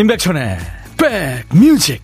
임백천의 0.00 0.56
백뮤직 0.96 2.00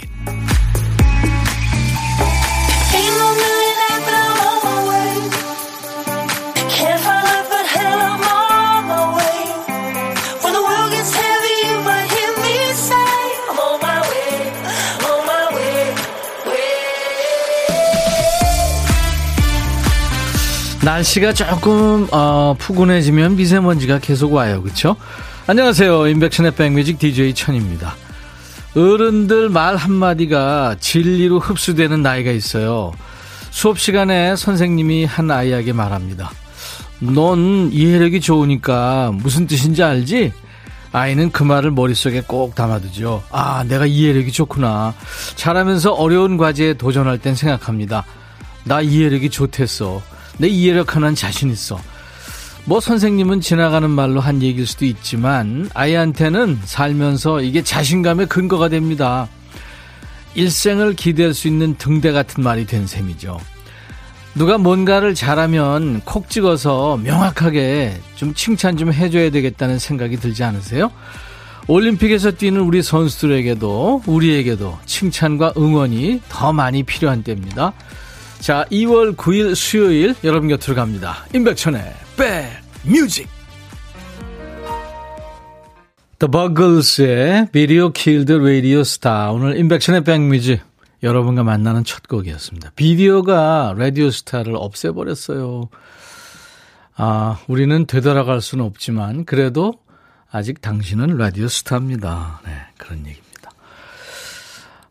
날씨가 20.84 21.32
조금 21.32 22.06
어, 22.12 22.54
푸근해지면 22.58 23.36
미세먼지가 23.36 24.00
계속 24.00 24.34
와요 24.34 24.62
그렇죠? 24.62 24.96
안녕하세요 25.48 26.08
임백천의 26.08 26.56
백뮤직 26.56 26.98
DJ 26.98 27.32
천입니다 27.32 27.94
어른들 28.74 29.48
말 29.48 29.76
한마디가 29.76 30.74
진리로 30.80 31.38
흡수되는 31.38 32.02
나이가 32.02 32.32
있어요 32.32 32.92
수업 33.50 33.78
시간에 33.78 34.34
선생님이 34.34 35.04
한 35.04 35.30
아이에게 35.30 35.72
말합니다 35.72 36.32
넌 36.98 37.70
이해력이 37.72 38.20
좋으니까 38.20 39.12
무슨 39.14 39.46
뜻인지 39.46 39.84
알지? 39.84 40.32
아이는 40.90 41.30
그 41.30 41.44
말을 41.44 41.72
머릿속에 41.72 42.22
꼭 42.26 42.54
담아두죠. 42.54 43.22
아, 43.30 43.64
내가 43.68 43.84
이해력이 43.84 44.32
좋구나. 44.32 44.94
잘하면서 45.34 45.92
어려운 45.92 46.38
과제에 46.38 46.74
도전할 46.74 47.18
땐 47.18 47.34
생각합니다. 47.34 48.06
나 48.64 48.80
이해력이 48.80 49.28
좋댔어. 49.28 50.00
내 50.38 50.48
이해력 50.48 50.96
하나는 50.96 51.14
자신 51.14 51.50
있어. 51.50 51.78
뭐 52.68 52.80
선생님은 52.80 53.40
지나가는 53.40 53.88
말로 53.88 54.18
한 54.20 54.42
얘기일 54.42 54.66
수도 54.66 54.86
있지만 54.86 55.70
아이한테는 55.72 56.58
살면서 56.64 57.40
이게 57.40 57.62
자신감의 57.62 58.26
근거가 58.26 58.68
됩니다. 58.68 59.28
일생을 60.34 60.94
기대할 60.94 61.32
수 61.32 61.46
있는 61.46 61.76
등대 61.78 62.10
같은 62.10 62.42
말이 62.42 62.66
된 62.66 62.88
셈이죠. 62.88 63.38
누가 64.34 64.58
뭔가를 64.58 65.14
잘하면 65.14 66.00
콕 66.04 66.28
찍어서 66.28 66.96
명확하게 66.96 68.00
좀 68.16 68.34
칭찬 68.34 68.76
좀 68.76 68.92
해줘야 68.92 69.30
되겠다는 69.30 69.78
생각이 69.78 70.16
들지 70.16 70.42
않으세요? 70.42 70.90
올림픽에서 71.68 72.32
뛰는 72.32 72.60
우리 72.60 72.82
선수들에게도 72.82 74.02
우리에게도 74.06 74.76
칭찬과 74.86 75.54
응원이 75.56 76.20
더 76.28 76.52
많이 76.52 76.82
필요한 76.82 77.22
때입니다. 77.22 77.72
자, 78.40 78.66
2월 78.72 79.16
9일 79.16 79.54
수요일 79.54 80.16
여러분 80.24 80.48
곁으로 80.48 80.74
갑니다. 80.74 81.24
임백천의 81.32 82.05
백 82.16 82.48
뮤직. 82.82 83.28
The 86.18 86.30
Buggles의 86.30 87.48
Video 87.52 87.92
Killed 87.92 88.32
Radio 88.32 88.80
Star. 88.80 89.34
오늘 89.34 89.58
임백천의 89.58 90.02
백뮤직 90.02 90.62
여러분과 91.02 91.42
만나는 91.42 91.84
첫 91.84 92.08
곡이었습니다. 92.08 92.70
비디오가 92.74 93.74
라디오 93.76 94.10
스타를 94.10 94.56
없애버렸어요. 94.56 95.68
아, 96.96 97.38
우리는 97.48 97.86
되돌아갈 97.86 98.40
수는 98.40 98.64
없지만 98.64 99.26
그래도 99.26 99.74
아직 100.30 100.62
당신은 100.62 101.18
라디오 101.18 101.48
스타입니다. 101.48 102.40
네, 102.46 102.52
그런 102.78 103.06
얘기. 103.06 103.25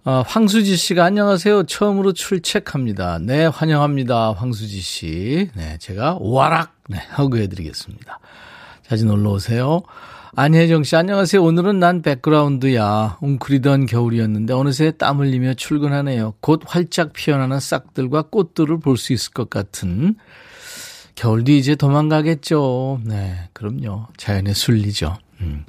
어, 0.08 0.22
황수지 0.28 0.76
씨가 0.76 1.04
안녕하세요. 1.04 1.64
처음으로 1.64 2.14
출첵합니다. 2.14 3.18
네, 3.24 3.48
환영합니다. 3.48 4.34
황수지 4.34 4.80
씨. 4.80 5.50
네, 5.56 5.78
제가 5.80 6.20
와락 6.22 6.76
네, 6.90 7.00
하고 7.10 7.38
해드리겠습니다. 7.38 8.20
자주 8.88 9.06
놀러 9.06 9.32
오세요. 9.32 9.82
안혜정 10.36 10.84
씨, 10.84 10.96
안녕하세요. 10.96 11.42
오늘은 11.42 11.80
난 11.80 12.04
백그라운드야. 12.04 13.18
웅크리던 13.20 13.88
겨울이었는데 13.88 14.54
어느새 14.54 14.92
땀 14.92 15.20
흘리며 15.22 15.56
출근하네요. 15.56 16.36
곧 16.40 16.62
활짝 16.68 17.14
피어나는 17.14 17.60
싹들과 17.60 18.24
꽃들을 18.24 18.80
볼 18.82 18.98
수 18.98 19.12
있을 19.12 19.32
것 19.34 19.50
같은 19.50 20.16
겨울도 21.16 21.52
이제 21.52 21.74
도망가겠죠. 21.74 23.00
네, 23.06 23.50
그럼요. 23.54 24.08
자연의 24.18 24.54
순리죠. 24.54 25.18
음. 25.42 25.66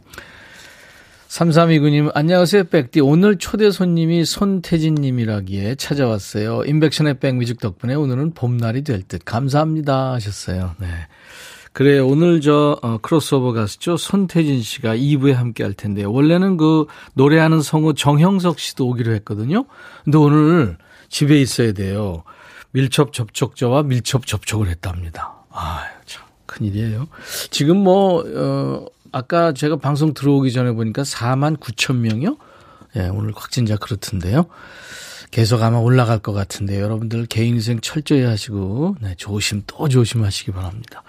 3329님, 1.37 2.13
안녕하세요, 2.15 2.65
백디. 2.65 3.01
오늘 3.01 3.37
초대 3.37 3.71
손님이 3.71 4.25
손태진님이라기에 4.25 5.75
찾아왔어요. 5.75 6.63
인백션의 6.65 7.19
백뮤직 7.19 7.61
덕분에 7.61 7.93
오늘은 7.95 8.33
봄날이 8.33 8.83
될 8.83 9.03
듯. 9.03 9.21
감사합니다. 9.23 10.13
하셨어요. 10.13 10.75
네. 10.79 10.87
그래, 11.75 11.99
오늘 11.99 12.41
저, 12.41 12.79
어, 12.81 12.97
크로스오버 13.03 13.53
가수죠. 13.53 13.99
손태진 13.99 14.63
씨가 14.63 14.97
2부에 14.97 15.35
함께 15.35 15.63
할 15.63 15.75
텐데요. 15.75 16.11
원래는 16.11 16.57
그 16.57 16.87
노래하는 17.13 17.61
성우 17.61 17.93
정형석 17.93 18.59
씨도 18.59 18.89
오기로 18.89 19.13
했거든요. 19.17 19.67
근데 20.05 20.17
오늘 20.17 20.79
집에 21.11 21.39
있어야 21.39 21.73
돼요. 21.73 22.23
밀접 22.71 23.13
접촉자와 23.13 23.83
밀접 23.83 24.27
접촉을 24.27 24.69
했답니다. 24.69 25.35
아 25.51 25.85
참, 26.07 26.25
큰일이에요. 26.47 27.09
지금 27.51 27.77
뭐, 27.77 28.25
어, 28.27 28.87
아까 29.17 29.53
제가 29.53 29.77
방송 29.77 30.13
들어오기 30.13 30.53
전에 30.53 30.73
보니까 30.73 31.03
4만 31.03 31.57
9천 31.57 31.97
명이요? 31.97 32.37
예, 32.97 33.09
오늘 33.09 33.33
확진자 33.35 33.79
그렇던데요. 33.79 34.45
계속 35.31 35.63
아마 35.63 35.79
올라갈 35.79 36.19
것 36.19 36.35
같은데 36.35 36.79
여러분들 36.79 37.25
개인위생 37.25 37.81
철저히 37.81 38.25
하시고 38.25 38.97
네, 39.01 39.15
조심 39.17 39.63
또 39.67 39.89
조심하시기 39.89 40.53
바랍니다. 40.53 41.03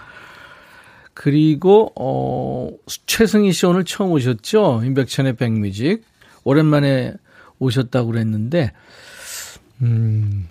그리고 1.12 1.92
어 1.96 2.70
최승희 3.04 3.52
씨 3.52 3.66
오늘 3.66 3.84
처음 3.84 4.12
오셨죠? 4.12 4.84
임백천의 4.86 5.36
백뮤직 5.36 6.02
오랜만에 6.44 7.12
오셨다고 7.58 8.12
그랬는데 8.12 8.72
음 9.82 10.48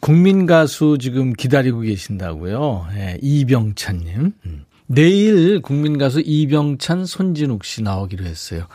국민 0.00 0.46
가수 0.46 0.96
지금 0.98 1.34
기다리고 1.34 1.80
계신다고요. 1.80 2.86
예, 2.94 3.18
이병찬 3.20 3.98
님. 3.98 4.32
음. 4.46 4.64
내일 4.88 5.60
국민 5.60 5.98
가수 5.98 6.20
이병찬, 6.24 7.04
손진욱 7.04 7.64
씨 7.64 7.82
나오기로 7.82 8.24
했어요. 8.24 8.66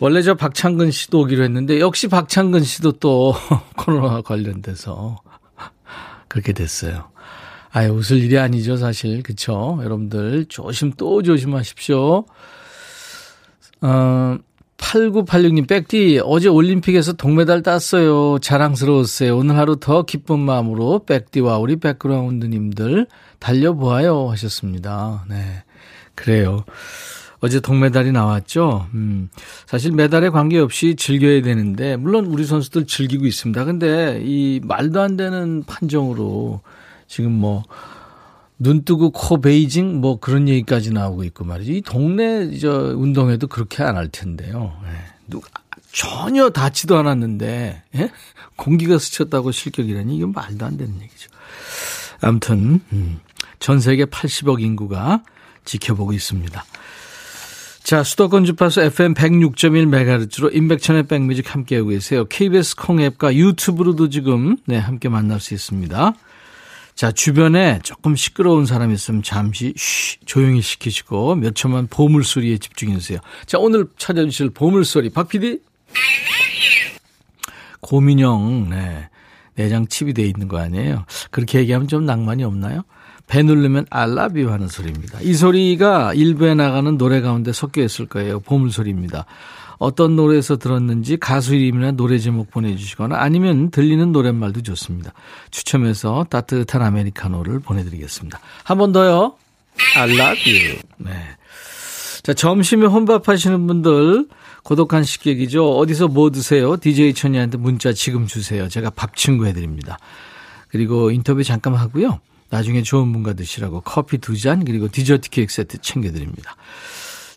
원래 0.00 0.22
저 0.22 0.34
박창근 0.34 0.90
씨도 0.90 1.20
오기로 1.20 1.44
했는데 1.44 1.78
역시 1.78 2.08
박창근 2.08 2.64
씨도 2.64 2.92
또 2.92 3.34
코로나 3.76 4.22
관련돼서 4.22 5.20
그렇게 6.28 6.52
됐어요. 6.52 7.08
아예 7.70 7.88
웃을 7.88 8.18
일이 8.18 8.38
아니죠, 8.38 8.76
사실. 8.76 9.22
그쵸? 9.22 9.78
여러분들 9.82 10.46
조심 10.48 10.92
또 10.96 11.22
조심하십시오. 11.22 12.24
어, 13.82 14.38
8986님, 14.78 15.68
백디, 15.68 16.20
어제 16.24 16.48
올림픽에서 16.48 17.12
동메달 17.14 17.62
땄어요. 17.62 18.38
자랑스러웠어요. 18.38 19.36
오늘 19.36 19.56
하루 19.56 19.76
더 19.76 20.02
기쁜 20.02 20.38
마음으로 20.40 21.04
백디와 21.04 21.58
우리 21.58 21.76
백그라운드님들 21.76 23.06
달려보아요. 23.38 24.30
하셨습니다. 24.30 25.24
네. 25.28 25.64
그래요. 26.14 26.64
어제 27.40 27.60
동메달이 27.60 28.12
나왔죠. 28.12 28.86
음, 28.94 29.28
사실 29.66 29.92
메달에 29.92 30.30
관계없이 30.30 30.96
즐겨야 30.96 31.42
되는데, 31.42 31.96
물론 31.96 32.26
우리 32.26 32.44
선수들 32.46 32.86
즐기고 32.86 33.26
있습니다. 33.26 33.64
근데 33.66 34.20
이 34.24 34.60
말도 34.64 35.00
안 35.02 35.16
되는 35.16 35.62
판정으로 35.66 36.60
지금 37.06 37.32
뭐, 37.32 37.62
눈 38.58 38.84
뜨고 38.86 39.10
코 39.10 39.38
베이징 39.40 40.00
뭐 40.00 40.18
그런 40.18 40.48
얘기까지 40.48 40.90
나오고 40.90 41.24
있고 41.24 41.44
말이죠. 41.44 41.72
이 41.72 41.82
동네 41.82 42.56
저 42.58 42.94
운동회도 42.96 43.48
그렇게 43.48 43.82
안 43.82 43.96
할 43.98 44.08
텐데요. 44.08 44.72
예. 44.86 44.88
누가 45.28 45.46
전혀 45.92 46.48
닿지도 46.48 46.96
않았는데 46.96 47.82
예? 47.96 48.10
공기가 48.56 48.96
스쳤다고 48.98 49.52
실격이라니 49.52 50.16
이건 50.16 50.32
말도 50.32 50.64
안 50.64 50.78
되는 50.78 50.94
얘기죠. 51.02 51.28
아무튼 52.22 52.80
음, 52.94 53.20
전 53.58 53.80
세계 53.80 54.04
80억 54.04 54.60
인구가 54.60 55.22
지켜보고 55.64 56.12
있습니다. 56.12 56.64
자, 57.82 58.02
수도권 58.02 58.44
주파수 58.44 58.80
FM 58.80 59.14
106.1MHz로 59.14 60.54
인백천의 60.54 61.04
백뮤직 61.04 61.54
함께하고 61.54 61.90
계세요. 61.90 62.24
KBS 62.24 62.74
콩앱과 62.76 63.36
유튜브로도 63.36 64.08
지금 64.08 64.56
네, 64.66 64.76
함께 64.76 65.08
만날 65.08 65.38
수 65.38 65.54
있습니다. 65.54 66.14
자, 66.96 67.12
주변에 67.12 67.78
조금 67.84 68.16
시끄러운 68.16 68.66
사람 68.66 68.90
있으면 68.90 69.22
잠시 69.22 69.72
쉬, 69.76 70.18
조용히 70.24 70.62
시키시고 70.62 71.36
몇 71.36 71.54
초만 71.54 71.86
보물소리에 71.86 72.58
집중해 72.58 72.98
주세요. 72.98 73.20
자, 73.44 73.58
오늘 73.58 73.86
찾아주실 73.98 74.50
보물소리 74.50 75.10
박 75.10 75.28
PD. 75.28 75.60
고민형, 77.80 78.70
네. 78.70 79.08
내장 79.54 79.86
칩이 79.86 80.12
돼 80.12 80.24
있는 80.24 80.48
거 80.48 80.58
아니에요? 80.58 81.04
그렇게 81.30 81.58
얘기하면 81.60 81.86
좀 81.86 82.04
낭만이 82.04 82.44
없나요? 82.44 82.82
배 83.26 83.42
누르면 83.42 83.86
알라뷰 83.90 84.50
하는 84.50 84.68
소리입니다. 84.68 85.20
이 85.22 85.34
소리가 85.34 86.14
일부에 86.14 86.54
나가는 86.54 86.96
노래 86.96 87.20
가운데 87.20 87.52
섞여 87.52 87.82
있을 87.82 88.06
거예요. 88.06 88.40
보물소리입니다. 88.40 89.26
어떤 89.78 90.16
노래에서 90.16 90.56
들었는지 90.56 91.16
가수 91.18 91.54
이름이나 91.54 91.92
노래 91.92 92.18
제목 92.18 92.50
보내주시거나 92.50 93.18
아니면 93.18 93.70
들리는 93.70 94.10
노랫말도 94.12 94.62
좋습니다. 94.62 95.12
추첨해서 95.50 96.24
따뜻한 96.30 96.80
아메리카노를 96.82 97.60
보내드리겠습니다. 97.60 98.40
한 98.64 98.78
번 98.78 98.92
더요. 98.92 99.34
You. 99.98 100.78
네. 100.98 101.10
자, 102.22 102.32
점심에 102.32 102.86
혼밥 102.86 103.28
하시는 103.28 103.66
분들 103.66 104.26
고독한 104.62 105.04
식객이죠. 105.04 105.76
어디서 105.76 106.08
뭐 106.08 106.30
드세요? 106.30 106.76
DJ 106.76 107.14
천이한테 107.14 107.58
문자 107.58 107.92
지금 107.92 108.26
주세요. 108.26 108.68
제가 108.68 108.90
밥 108.90 109.14
친구 109.14 109.46
해드립니다. 109.46 109.98
그리고 110.68 111.10
인터뷰 111.10 111.44
잠깐 111.44 111.74
하고요. 111.74 112.18
나중에 112.50 112.82
좋은 112.82 113.12
분과 113.12 113.32
드시라고 113.34 113.80
커피 113.80 114.18
두 114.18 114.36
잔 114.36 114.64
그리고 114.64 114.88
디저트 114.88 115.30
케이크 115.30 115.52
세트 115.52 115.78
챙겨드립니다. 115.78 116.56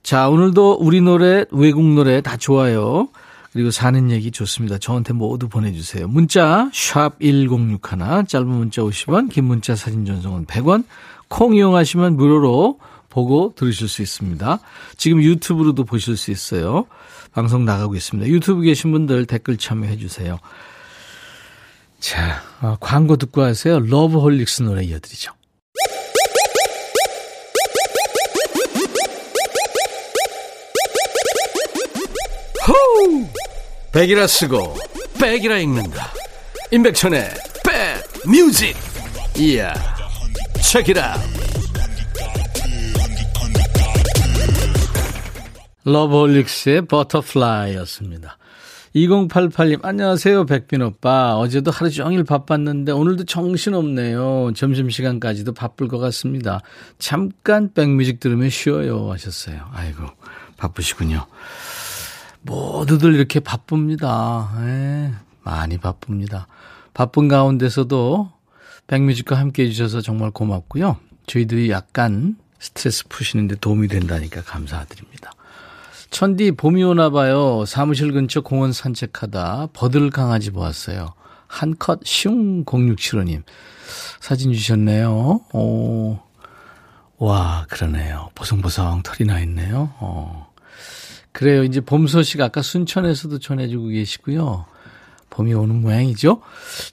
자, 0.04 0.30
오늘도 0.30 0.78
우리 0.80 1.02
노래, 1.02 1.46
외국 1.52 1.84
노래 1.86 2.22
다 2.22 2.38
좋아요. 2.38 3.10
그리고 3.52 3.72
사는 3.72 4.12
얘기 4.12 4.32
좋습니다. 4.32 4.78
저한테 4.78 5.14
모두 5.14 5.50
보내주세요. 5.50 6.08
문자 6.08 6.70
샵 6.72 7.20
1061, 7.20 8.26
짧은 8.28 8.48
문자 8.48 8.82
50원, 8.84 9.30
긴 9.32 9.46
문자 9.46 9.76
사진 9.76 10.06
전송은 10.06 10.46
100원, 10.46 10.84
콩 11.28 11.56
이용하시면 11.56 12.16
무료로 12.16 12.80
보고 13.10 13.54
들으실 13.56 13.88
수 13.88 14.04
있습니다. 14.04 14.60
지금 14.98 15.22
유튜브로도 15.24 15.84
보실 15.86 16.16
수 16.16 16.30
있어요. 16.32 16.86
방송 17.34 17.66
나가고 17.66 17.96
있습니다. 17.96 18.30
유튜브 18.30 18.62
계신 18.62 18.92
분들 18.92 19.26
댓글 19.26 19.58
참여해 19.58 19.98
주세요. 19.98 20.38
자, 22.00 22.42
어, 22.62 22.78
광고 22.80 23.18
듣고 23.18 23.42
하세요. 23.42 23.80
러브홀릭스 23.80 24.64
노래 24.64 24.84
이어드리죠. 24.84 25.34
호우! 32.68 33.28
백이라 33.92 34.28
쓰고 34.28 34.78
Back이라 35.20 35.58
읽는다. 35.60 36.12
임백천의 36.72 37.30
백 37.66 38.30
뮤직. 38.30 38.76
이야. 39.38 39.74
책이라. 40.62 41.18
러브홀릭스의 45.84 46.86
Butterfly였습니다. 46.86 48.38
2088님, 48.96 49.86
안녕하세요, 49.86 50.46
백빈 50.48 50.82
오빠. 50.82 51.38
어제도 51.38 51.70
하루 51.70 51.92
종일 51.92 52.24
바빴는데 52.24 52.92
오늘도 52.92 53.26
정신없네요. 53.26 54.54
점심시간까지도 54.56 55.54
바쁠 55.54 55.88
것 55.88 56.00
같습니다. 56.00 56.62
잠깐 56.98 57.72
백뮤직 57.74 58.20
들으며 58.20 58.50
쉬어요. 58.50 59.12
하셨어요. 59.12 59.70
아이고, 59.74 60.06
바쁘시군요. 60.58 61.28
모두들 62.42 63.14
이렇게 63.14 63.40
바쁩니다. 63.40 64.50
에, 64.60 64.66
예, 64.66 65.14
많이 65.44 65.78
바쁩니다. 65.78 66.48
바쁜 66.96 67.28
가운데서도 67.28 68.32
백뮤직과 68.88 69.38
함께 69.38 69.66
해주셔서 69.66 70.02
정말 70.02 70.32
고맙고요. 70.32 70.98
저희들이 71.28 71.70
약간 71.70 72.38
스트레스 72.58 73.08
푸시는데 73.08 73.58
도움이 73.58 73.88
된다니까 73.88 74.42
감사드립니다. 74.42 75.32
천디 76.10 76.54
봄이 76.54 76.84
오나 76.84 77.10
봐요. 77.10 77.64
사무실 77.66 78.12
근처 78.12 78.42
공원 78.42 78.72
산책하다 78.72 79.70
버들 79.74 80.10
강아지 80.10 80.52
보았어요. 80.52 81.14
한컷 81.48 82.02
슝 82.06 82.66
0675님 82.66 83.44
사진 84.20 84.54
주셨네요. 84.54 85.42
오. 85.54 86.20
와, 87.18 87.66
그러네요. 87.70 88.30
보송보송 88.36 89.04
털이 89.04 89.28
나 89.28 89.40
있네요. 89.42 89.92
어. 90.00 90.50
그래요. 91.32 91.64
이제 91.64 91.82
봄 91.82 92.08
소식 92.08 92.42
아까 92.42 92.62
순천에서도 92.62 93.40
전해주고 93.40 93.88
계시고요. 93.88 94.66
봄이 95.30 95.54
오는 95.54 95.82
모양이죠. 95.82 96.42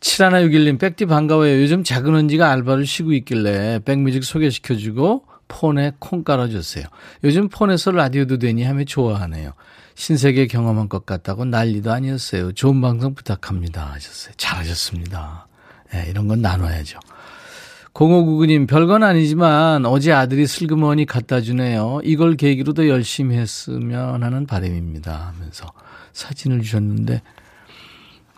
7161님, 0.00 0.78
백디 0.78 1.06
반가워요. 1.06 1.62
요즘 1.62 1.84
작은 1.84 2.14
언지가 2.14 2.50
알바를 2.50 2.86
쉬고 2.86 3.12
있길래 3.12 3.80
백뮤직 3.84 4.24
소개시켜주고 4.24 5.24
폰에 5.48 5.92
콩 5.98 6.24
깔아줬어요. 6.24 6.84
요즘 7.24 7.48
폰에서 7.48 7.90
라디오도 7.90 8.38
되니 8.38 8.64
하며 8.64 8.84
좋아하네요. 8.84 9.52
신세계 9.94 10.46
경험한 10.46 10.88
것 10.88 11.06
같다고 11.06 11.44
난리도 11.44 11.90
아니었어요. 11.90 12.52
좋은 12.52 12.80
방송 12.80 13.14
부탁합니다. 13.14 13.92
하셨어요. 13.92 14.34
잘하셨습니다. 14.36 15.48
네, 15.92 16.06
이런 16.10 16.28
건 16.28 16.42
나눠야죠. 16.42 17.00
0599님, 17.94 18.68
별건 18.68 19.02
아니지만 19.02 19.86
어제 19.86 20.12
아들이 20.12 20.46
슬그머니 20.46 21.06
갖다 21.06 21.40
주네요. 21.40 22.00
이걸 22.04 22.36
계기로 22.36 22.74
도 22.74 22.88
열심히 22.88 23.38
했으면 23.38 24.22
하는 24.22 24.46
바람입니다. 24.46 25.32
하면서 25.34 25.72
사진을 26.12 26.60
주셨는데, 26.60 27.22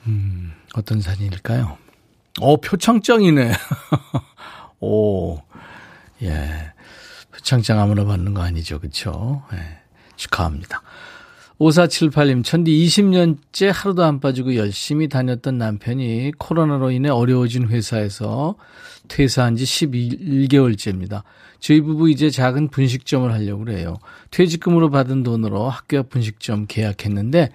음, 0.07 0.53
어떤 0.75 1.01
사진일까요? 1.01 1.77
어, 2.41 2.57
표창장이네. 2.61 3.53
오, 4.79 5.39
예. 6.23 6.73
표창장 7.49 7.81
아무나 7.81 8.05
받는 8.05 8.35
거 8.35 8.43
아니죠. 8.43 8.79
그쵸? 8.79 9.43
예. 9.55 9.79
축하합니다. 10.17 10.83
5478님, 11.59 12.45
천디 12.45 12.71
20년째 12.71 13.73
하루도 13.73 14.05
안 14.05 14.21
빠지고 14.21 14.55
열심히 14.55 15.09
다녔던 15.09 15.57
남편이 15.57 16.33
코로나로 16.37 16.91
인해 16.91 17.09
어려워진 17.09 17.69
회사에서 17.69 18.57
퇴사한 19.09 19.57
지 19.57 19.65
11개월째입니다. 19.65 21.23
저희 21.59 21.81
부부 21.81 22.11
이제 22.11 22.29
작은 22.29 22.69
분식점을 22.69 23.33
하려고 23.33 23.65
그래요. 23.65 23.97
퇴직금으로 24.31 24.91
받은 24.91 25.23
돈으로 25.23 25.71
학교 25.71 25.99
앞 26.01 26.11
분식점 26.11 26.67
계약했는데 26.69 27.51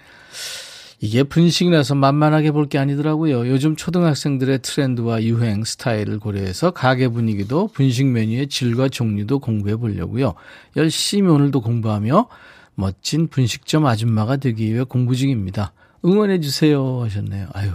이게 1.03 1.23
분식이라서 1.23 1.95
만만하게 1.95 2.51
볼 2.51 2.67
게 2.67 2.77
아니더라고요. 2.79 3.49
요즘 3.49 3.75
초등학생들의 3.75 4.59
트렌드와 4.61 5.21
유행, 5.23 5.65
스타일을 5.65 6.17
고려해서 6.17 6.71
가게 6.71 7.09
분위기도 7.09 7.67
분식 7.67 8.07
메뉴의 8.07 8.47
질과 8.47 8.87
종류도 8.87 9.39
공부해 9.39 9.75
보려고요. 9.75 10.33
열심히 10.77 11.29
오늘도 11.29 11.59
공부하며 11.59 12.29
멋진 12.75 13.27
분식점 13.27 13.85
아줌마가 13.85 14.37
되기 14.37 14.73
위해 14.73 14.83
공부 14.83 15.13
중입니다. 15.17 15.73
응원해 16.05 16.39
주세요 16.39 17.01
하셨네요. 17.01 17.47
아유. 17.51 17.71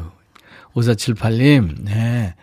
5478님. 0.72 1.82
네. 1.84 2.34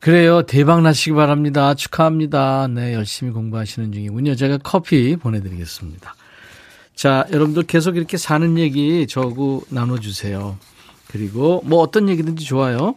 그래요. 0.00 0.42
대박 0.42 0.82
나시기 0.82 1.14
바랍니다. 1.14 1.74
축하합니다. 1.74 2.66
네, 2.66 2.92
열심히 2.92 3.30
공부하시는 3.30 3.92
중이군요. 3.92 4.34
제가 4.34 4.58
커피 4.58 5.14
보내 5.14 5.40
드리겠습니다. 5.40 6.16
자, 6.96 7.26
여러분들 7.30 7.64
계속 7.64 7.98
이렇게 7.98 8.16
사는 8.16 8.56
얘기 8.58 9.06
저하고 9.06 9.62
나눠주세요. 9.68 10.56
그리고 11.08 11.62
뭐 11.66 11.80
어떤 11.80 12.08
얘기든지 12.08 12.44
좋아요. 12.46 12.94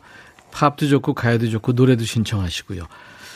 팝도 0.52 0.88
좋고 0.88 1.14
가요도 1.14 1.50
좋고 1.50 1.74
노래도 1.74 2.06
신청하시고요. 2.06 2.88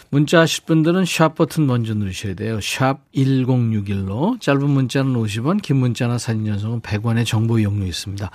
문자 0.10 0.39
하실 0.39 0.63
분들은 0.65 1.03
샵 1.05 1.36
버튼 1.36 1.67
먼저 1.67 1.93
누르셔야 1.93 2.36
돼요. 2.36 2.60
샵 2.62 3.00
1061로 3.13 4.39
짧은 4.39 4.70
문자는 4.70 5.13
50원, 5.13 5.62
긴 5.62 5.77
문자나 5.77 6.17
사진 6.17 6.46
전송은 6.46 6.79
100원의 6.79 7.25
정보 7.25 7.60
이용료 7.60 7.86
있습니다. 7.86 8.32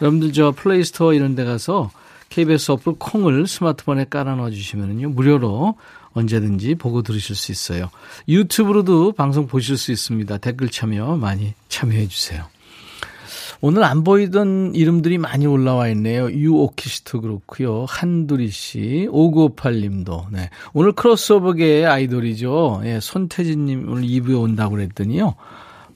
여러분들 0.00 0.32
저 0.32 0.52
플레이스토어 0.52 1.12
이런 1.12 1.34
데 1.34 1.44
가서 1.44 1.90
KBS 2.30 2.72
어플 2.72 2.94
콩을 2.98 3.46
스마트폰에 3.46 4.06
깔아 4.08 4.36
넣어 4.36 4.50
주시면요. 4.50 5.10
무료로 5.10 5.76
언제든지 6.16 6.76
보고 6.76 7.02
들으실 7.02 7.36
수 7.36 7.52
있어요. 7.52 7.90
유튜브로도 8.26 9.12
방송 9.12 9.46
보실 9.46 9.76
수 9.76 9.92
있습니다. 9.92 10.38
댓글 10.38 10.70
참여 10.70 11.16
많이 11.16 11.54
참여해 11.68 12.08
주세요. 12.08 12.46
오늘 13.60 13.84
안 13.84 14.04
보이던 14.04 14.74
이름들이 14.74 15.18
많이 15.18 15.46
올라와 15.46 15.88
있네요. 15.88 16.30
유오키스트 16.30 17.20
그렇고요. 17.20 17.86
한두리 17.88 18.50
씨, 18.50 19.08
5958님도. 19.10 20.26
네. 20.30 20.50
오늘 20.74 20.92
크로스오버계의 20.92 21.86
아이돌이죠. 21.86 22.82
예, 22.84 23.00
손태진님 23.00 23.88
오늘 23.90 24.02
2부에 24.02 24.40
온다고 24.40 24.72
그랬더니요. 24.72 25.34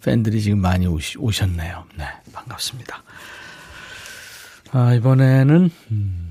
팬들이 0.02 0.40
지금 0.40 0.60
많이 0.60 0.86
오시, 0.86 1.18
오셨네요. 1.18 1.84
네, 1.98 2.04
반갑습니다. 2.32 3.02
아, 4.72 4.94
이번에는, 4.94 5.70
음, 5.90 6.29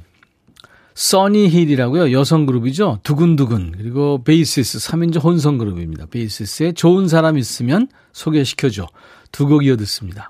써니힐이라고요. 1.00 2.12
여성 2.12 2.46
그룹이죠. 2.46 3.00
두근두근. 3.04 3.74
그리고 3.78 4.22
베이시스 4.22 4.80
3인조 4.80 5.24
혼성 5.24 5.58
그룹입니다. 5.58 6.08
베이시스에 6.12 6.74
좋은 6.74 7.08
사람 7.08 7.38
있으면 7.38 7.88
소개시켜줘. 8.12 8.88
두 9.32 9.46
곡 9.48 9.64
이어 9.66 9.78
듣습니다. 9.78 10.30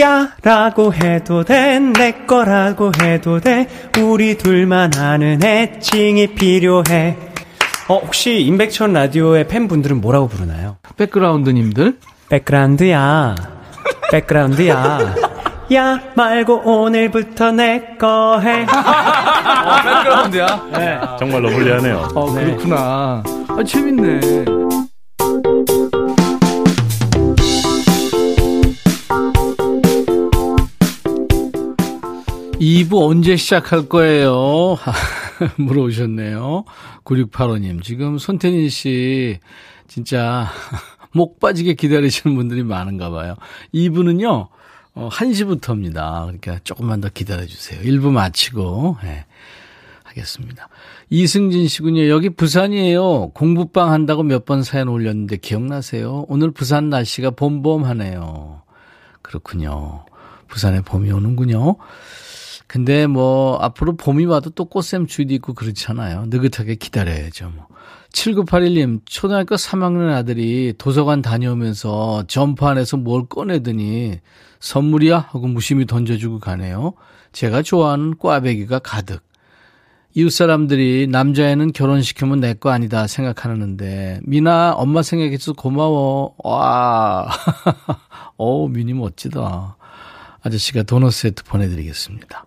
야 0.00 0.32
라고 0.42 0.92
해도 0.94 1.42
돼 1.42 1.80
내 1.80 2.24
거라고 2.26 2.92
해도 3.02 3.40
돼 3.40 3.66
우리 4.00 4.36
둘만 4.38 4.94
아는 4.94 5.42
애칭이 5.42 6.34
필요해 6.34 7.16
어 7.88 7.98
혹시 7.98 8.40
임백천 8.42 8.92
라디오의 8.92 9.48
팬분들은 9.48 10.00
뭐라고 10.00 10.28
부르나요? 10.28 10.76
백그라운드님들 10.98 11.98
백그라운드야 12.28 13.34
백그라운드야 14.12 15.29
야 15.72 16.00
말고 16.16 16.62
오늘부터 16.64 17.52
내 17.52 17.96
거 17.98 18.40
해. 18.40 18.62
어, 18.66 19.82
백그라운드야. 19.84 20.68
네. 20.72 21.00
정말 21.18 21.42
러블리하네요. 21.42 22.08
어, 22.14 22.32
네. 22.34 22.44
그렇구나. 22.46 23.22
아, 23.48 23.62
재밌네. 23.64 24.20
2부 32.60 33.08
언제 33.08 33.36
시작할 33.36 33.88
거예요? 33.88 34.76
물어보셨네요. 35.56 36.64
9685님. 37.04 37.82
지금 37.82 38.18
손태진 38.18 38.68
씨, 38.68 39.38
진짜 39.88 40.48
목 41.12 41.40
빠지게 41.40 41.74
기다리시는 41.74 42.36
분들이 42.36 42.62
많은가 42.62 43.10
봐요. 43.10 43.34
2부는요, 43.74 44.48
어, 44.94 45.08
1시부터입니다. 45.10 46.22
그러니까 46.22 46.58
조금만 46.64 47.00
더 47.00 47.08
기다려주세요. 47.08 47.80
1부 47.82 48.10
마치고, 48.10 48.96
예, 49.04 49.24
하겠습니다. 50.04 50.68
이승진 51.10 51.68
씨군요. 51.68 52.08
여기 52.08 52.28
부산이에요. 52.30 53.30
공부방 53.30 53.92
한다고 53.92 54.22
몇 54.24 54.44
번 54.44 54.62
사연 54.62 54.88
올렸는데 54.88 55.36
기억나세요? 55.36 56.24
오늘 56.28 56.50
부산 56.50 56.88
날씨가 56.90 57.30
봄봄하네요. 57.32 58.62
그렇군요. 59.22 60.04
부산에 60.48 60.80
봄이 60.80 61.12
오는군요. 61.12 61.76
근데 62.66 63.06
뭐 63.06 63.56
앞으로 63.60 63.96
봄이 63.96 64.24
와도 64.26 64.50
또 64.50 64.64
꽃샘 64.64 65.06
주도 65.06 65.32
있고 65.34 65.54
그렇잖아요. 65.54 66.26
느긋하게 66.28 66.74
기다려야죠. 66.76 67.50
뭐. 67.54 67.66
7981님, 68.12 69.00
초등학교 69.06 69.54
3학년 69.54 70.10
아들이 70.12 70.74
도서관 70.78 71.22
다녀오면서 71.22 72.24
점프 72.26 72.64
안에서 72.66 72.96
뭘 72.96 73.26
꺼내더니 73.26 74.18
선물이야? 74.58 75.18
하고 75.30 75.46
무심히 75.46 75.86
던져주고 75.86 76.40
가네요. 76.40 76.94
제가 77.32 77.62
좋아하는 77.62 78.16
꽈배기가 78.18 78.80
가득. 78.80 79.22
이웃 80.14 80.30
사람들이 80.30 81.06
남자애는 81.08 81.72
결혼시키면 81.72 82.40
내 82.40 82.54
거 82.54 82.70
아니다 82.70 83.06
생각하는데, 83.06 84.20
미나, 84.24 84.72
엄마 84.72 85.02
생각해서 85.02 85.52
고마워. 85.52 86.34
와. 86.42 87.30
어 88.36 88.68
미니 88.68 88.92
멋지다. 88.92 89.76
아저씨가 90.42 90.82
도넛 90.82 91.12
세트 91.12 91.44
보내드리겠습니다. 91.44 92.44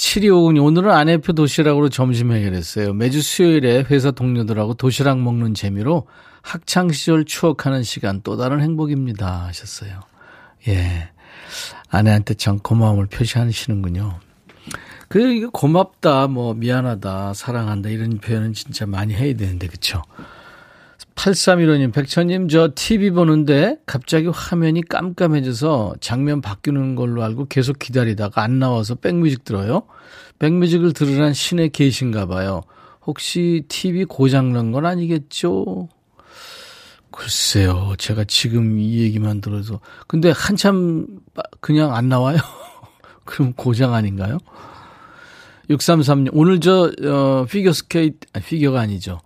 7250님, 0.00 0.64
오늘은 0.64 0.90
아내표 0.90 1.34
도시락으로 1.34 1.90
점심 1.90 2.32
해결했어요. 2.32 2.94
매주 2.94 3.20
수요일에 3.20 3.84
회사 3.90 4.10
동료들하고 4.10 4.74
도시락 4.74 5.20
먹는 5.20 5.52
재미로 5.52 6.06
학창시절 6.40 7.26
추억하는 7.26 7.82
시간 7.82 8.22
또 8.22 8.38
다른 8.38 8.62
행복입니다. 8.62 9.44
하셨어요. 9.46 10.00
예. 10.68 11.10
아내한테 11.90 12.32
참 12.34 12.58
고마움을 12.58 13.06
표시하시는군요. 13.06 14.18
그, 15.08 15.50
고맙다, 15.50 16.28
뭐, 16.28 16.54
미안하다, 16.54 17.34
사랑한다, 17.34 17.90
이런 17.90 18.18
표현은 18.18 18.54
진짜 18.54 18.86
많이 18.86 19.12
해야 19.12 19.36
되는데, 19.36 19.66
그쵸? 19.66 20.02
8315님, 21.14 21.92
백천님, 21.92 22.48
저 22.48 22.70
TV 22.74 23.10
보는데 23.10 23.76
갑자기 23.86 24.28
화면이 24.28 24.82
깜깜해져서 24.82 25.96
장면 26.00 26.40
바뀌는 26.40 26.94
걸로 26.94 27.22
알고 27.22 27.46
계속 27.46 27.78
기다리다가 27.78 28.42
안 28.42 28.58
나와서 28.58 28.94
백뮤직 28.94 29.44
들어요. 29.44 29.82
백뮤직을 30.38 30.92
들으란 30.92 31.34
신에 31.34 31.68
계신가 31.68 32.26
봐요. 32.26 32.62
혹시 33.06 33.64
TV 33.68 34.04
고장난 34.06 34.72
건 34.72 34.86
아니겠죠? 34.86 35.88
글쎄요, 37.10 37.94
제가 37.98 38.24
지금 38.24 38.78
이 38.78 39.00
얘기만 39.00 39.40
들어서. 39.40 39.80
근데 40.06 40.30
한참 40.30 41.06
그냥 41.60 41.94
안 41.94 42.08
나와요? 42.08 42.38
그럼 43.24 43.52
고장 43.54 43.94
아닌가요? 43.94 44.38
6336, 45.68 46.36
오늘 46.36 46.60
저, 46.60 46.90
어, 47.04 47.46
피겨 47.48 47.72
스케이트, 47.72 48.26
아니, 48.32 48.44
피겨가 48.44 48.80
아니죠. 48.80 49.20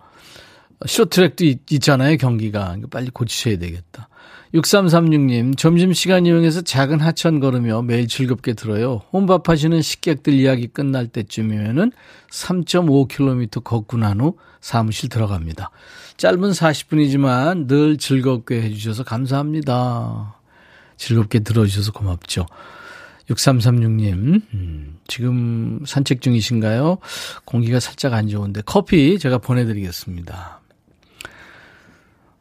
쇼트랙도 0.85 1.45
있, 1.45 1.81
잖아요 1.81 2.17
경기가. 2.17 2.75
빨리 2.91 3.09
고치셔야 3.09 3.57
되겠다. 3.57 4.09
6336님, 4.53 5.57
점심시간 5.57 6.25
이용해서 6.25 6.61
작은 6.61 7.01
하천 7.01 7.39
걸으며 7.39 7.81
매일 7.81 8.07
즐겁게 8.07 8.53
들어요. 8.53 9.01
혼밥 9.11 9.49
하시는 9.49 9.81
식객들 9.81 10.33
이야기 10.33 10.67
끝날 10.67 11.07
때쯤이면은 11.07 11.91
3.5km 12.31 13.63
걷고 13.63 13.97
난 13.97 14.21
후 14.21 14.37
사무실 14.61 15.09
들어갑니다. 15.09 15.71
짧은 16.17 16.51
40분이지만 16.51 17.67
늘 17.67 17.97
즐겁게 17.97 18.61
해주셔서 18.61 19.03
감사합니다. 19.03 20.35
즐겁게 20.97 21.39
들어주셔서 21.39 21.91
고맙죠. 21.91 22.45
6336님, 23.29 24.41
음, 24.53 24.97
지금 25.07 25.79
산책 25.85 26.21
중이신가요? 26.21 26.99
공기가 27.43 27.79
살짝 27.79 28.13
안 28.13 28.27
좋은데 28.27 28.61
커피 28.65 29.19
제가 29.19 29.39
보내드리겠습니다. 29.39 30.61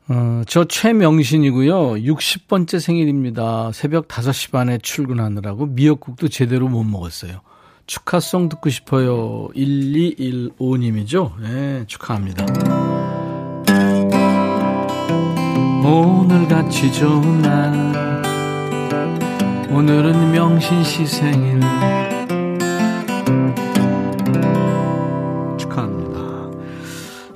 어, 0.08 0.42
저 0.46 0.64
최명신이고요. 0.64 1.94
60번째 1.94 2.78
생일입니다. 2.78 3.70
새벽 3.72 4.06
5시 4.08 4.50
반에 4.50 4.78
출근하느라고 4.78 5.66
미역국도 5.66 6.28
제대로 6.28 6.68
못 6.68 6.84
먹었어요. 6.84 7.40
축하송 7.86 8.48
듣고 8.50 8.70
싶어요. 8.70 9.48
1215님이죠? 9.54 11.32
네, 11.40 11.84
축하합니다. 11.86 12.44
오늘같이 15.84 16.92
좋은 16.92 17.42
날 17.42 18.22
오늘은 19.70 20.32
명신 20.32 20.82
씨 20.82 21.06
생일 21.06 21.60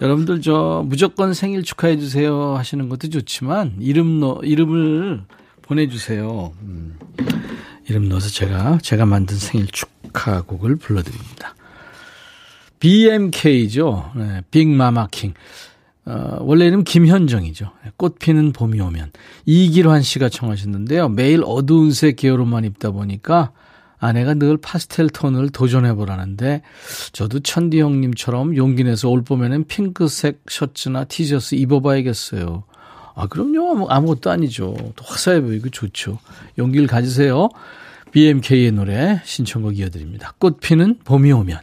여러분들 0.01 0.41
저 0.43 0.85
무조건 0.87 1.35
생일 1.35 1.63
축하해 1.63 1.99
주세요 1.99 2.57
하시는 2.57 2.89
것도 2.89 3.09
좋지만 3.09 3.77
이름 3.81 4.21
넣 4.21 4.41
이름을 4.43 5.25
보내주세요. 5.63 6.53
음, 6.63 6.99
이름 7.89 8.09
넣어서 8.09 8.29
제가 8.29 8.79
제가 8.81 9.07
만든 9.07 9.37
생일 9.37 9.67
축하곡을 9.67 10.77
불러드립니다. 10.77 11.55
BMK죠. 12.81 14.13
네, 14.15 14.43
빅마마킹. 14.51 15.35
어, 16.07 16.39
원래 16.41 16.67
이름 16.67 16.85
김현정이죠. 16.85 17.71
꽃 17.97 18.19
피는 18.19 18.53
봄이 18.53 18.81
오면. 18.81 19.13
이길환 19.45 20.03
씨가 20.03 20.29
청하셨는데요. 20.29 21.09
매일 21.11 21.43
어두운 21.45 21.91
색 21.91 22.17
계열옷만 22.17 22.65
입다 22.65 22.93
보니까 22.93 23.51
아내가 24.01 24.35
늘 24.35 24.57
파스텔 24.57 25.09
톤을 25.09 25.51
도전해보라는데 25.51 26.63
저도 27.13 27.41
천디 27.41 27.81
형님처럼 27.81 28.57
용기 28.57 28.85
내서 28.85 29.09
올 29.09 29.23
봄에는 29.23 29.65
핑크색 29.65 30.43
셔츠나 30.49 31.05
티셔츠 31.05 31.55
입어봐야겠어요. 31.57 32.65
아, 33.15 33.27
그럼요. 33.27 33.89
아무것도 33.89 34.31
아니죠. 34.31 34.77
또 34.95 35.05
화사해 35.05 35.41
보이고 35.41 35.69
좋죠. 35.69 36.19
용기를 36.57 36.87
가지세요. 36.87 37.49
BMK의 38.13 38.73
노래 38.73 39.21
신청곡 39.25 39.79
이어드립니다. 39.79 40.35
꽃피는 40.39 41.01
봄이 41.05 41.33
오면. 41.33 41.59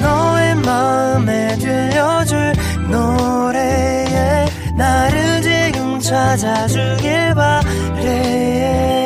너의 0.00 0.54
마음에 0.56 1.56
들려줄 1.58 2.52
노래에 2.90 4.46
나를 4.76 5.42
지금 5.42 6.00
찾아주길 6.00 7.34
바래 7.34 9.05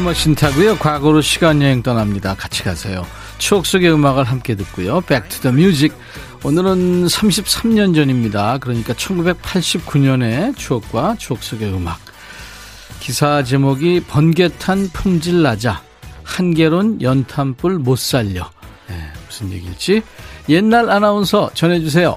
타임머신 0.00 0.34
타고요. 0.34 0.76
과거로 0.78 1.20
시간여행 1.20 1.82
떠납니다. 1.82 2.34
같이 2.34 2.62
가세요. 2.62 3.06
추억 3.38 3.66
속의 3.66 3.92
음악을 3.92 4.24
함께 4.24 4.54
듣고요. 4.54 5.00
Back 5.02 5.27
to 5.27 5.40
the 5.42 5.52
music. 5.52 5.92
오늘은 6.42 7.06
33년 7.06 7.94
전입니다. 7.94 8.58
그러니까 8.58 8.94
1989년의 8.94 10.56
추억과 10.56 11.16
추억 11.18 11.42
속의 11.42 11.72
음악. 11.74 11.98
기사 13.00 13.42
제목이 13.42 14.04
번개탄 14.08 14.88
품질 14.92 15.42
나자. 15.42 15.82
한계론 16.24 17.02
연탄불 17.02 17.78
못 17.78 17.98
살려. 17.98 18.50
네, 18.88 18.96
무슨 19.26 19.52
얘기일지 19.52 20.02
옛날 20.48 20.90
아나운서 20.90 21.50
전해주세요. 21.54 22.16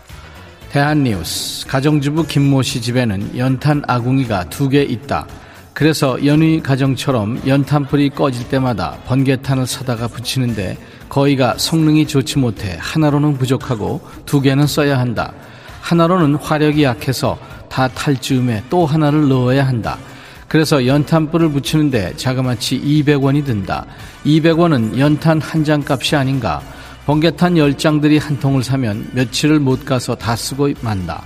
대한뉴스 0.71 1.67
가정주부 1.67 2.27
김모 2.27 2.61
씨 2.63 2.81
집에는 2.81 3.37
연탄 3.37 3.83
아궁이가 3.87 4.49
두 4.49 4.69
개 4.69 4.83
있다. 4.83 5.27
그래서 5.73 6.23
연희 6.23 6.61
가정처럼 6.61 7.41
연탄불이 7.47 8.11
꺼질 8.11 8.47
때마다 8.47 8.97
번개탄을 9.07 9.65
사다가 9.65 10.07
붙이는데 10.07 10.77
거의가 11.09 11.55
성능이 11.57 12.05
좋지 12.07 12.37
못해 12.39 12.77
하나로는 12.79 13.37
부족하고 13.37 14.01
두 14.25 14.39
개는 14.41 14.67
써야 14.67 14.99
한다. 14.99 15.33
하나로는 15.81 16.35
화력이 16.35 16.83
약해서 16.83 17.37
다 17.69 17.87
탈 17.87 18.15
즈음에 18.17 18.63
또 18.69 18.85
하나를 18.85 19.27
넣어야 19.27 19.65
한다. 19.67 19.97
그래서 20.47 20.85
연탄불을 20.85 21.49
붙이는데 21.49 22.13
자그마치 22.17 22.79
200원이 22.79 23.43
든다. 23.43 23.85
200원은 24.25 24.99
연탄 24.99 25.41
한 25.41 25.63
장 25.63 25.83
값이 25.87 26.15
아닌가. 26.15 26.61
번개탄 27.07 27.55
10장들이 27.55 28.19
한 28.21 28.39
통을 28.39 28.63
사면 28.63 29.09
며칠을 29.13 29.59
못 29.59 29.83
가서 29.85 30.13
다 30.15 30.35
쓰고 30.35 30.69
만다. 30.81 31.23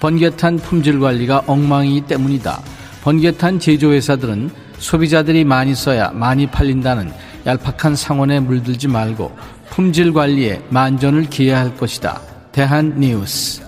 번개탄 0.00 0.56
품질 0.56 0.98
관리가 0.98 1.42
엉망이기 1.46 2.06
때문이다. 2.06 2.62
번개탄 3.02 3.58
제조회사들은 3.60 4.50
소비자들이 4.78 5.44
많이 5.44 5.74
써야 5.74 6.10
많이 6.10 6.46
팔린다는 6.46 7.12
얄팍한 7.46 7.96
상원에 7.96 8.40
물들지 8.40 8.88
말고 8.88 9.34
품질 9.70 10.12
관리에 10.12 10.62
만전을 10.68 11.30
기해야 11.30 11.60
할 11.60 11.76
것이다. 11.76 12.20
대한 12.52 12.98
뉴스. 12.98 13.62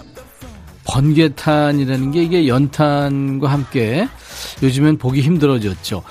번개탄이라는 0.85 2.11
게 2.11 2.23
이게 2.25 2.49
연탄과 2.49 3.51
함께 3.51 4.09
요즘엔 4.63 4.99
보기 4.99 5.23
힘들어졌죠. 5.23 6.03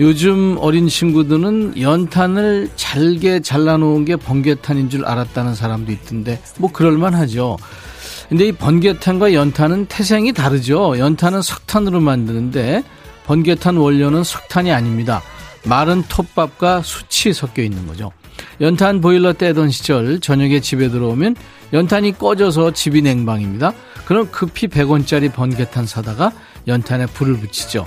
요즘 0.00 0.56
어린 0.58 0.88
친구들은 0.88 1.80
연탄을 1.80 2.70
잘게 2.76 3.40
잘라놓은 3.40 4.04
게 4.04 4.16
번개탄인 4.16 4.88
줄 4.88 5.04
알았다는 5.04 5.54
사람도 5.54 5.92
있던데 5.92 6.40
뭐 6.58 6.72
그럴만 6.72 7.14
하죠. 7.14 7.58
근데 8.32 8.46
이 8.46 8.52
번개탄과 8.52 9.34
연탄은 9.34 9.88
태생이 9.90 10.32
다르죠. 10.32 10.98
연탄은 10.98 11.42
석탄으로 11.42 12.00
만드는데 12.00 12.82
번개탄 13.26 13.76
원료는 13.76 14.24
석탄이 14.24 14.72
아닙니다. 14.72 15.20
마른 15.66 16.02
톱밥과 16.04 16.80
숯이 16.82 17.34
섞여 17.34 17.62
있는 17.62 17.86
거죠. 17.86 18.10
연탄 18.62 19.02
보일러 19.02 19.34
떼던 19.34 19.68
시절 19.68 20.18
저녁에 20.18 20.60
집에 20.60 20.88
들어오면 20.88 21.36
연탄이 21.74 22.16
꺼져서 22.16 22.70
집이 22.70 23.02
냉방입니다. 23.02 23.74
그럼 24.06 24.30
급히 24.30 24.66
100원짜리 24.66 25.30
번개탄 25.30 25.84
사다가 25.84 26.32
연탄에 26.66 27.04
불을 27.04 27.36
붙이죠. 27.38 27.86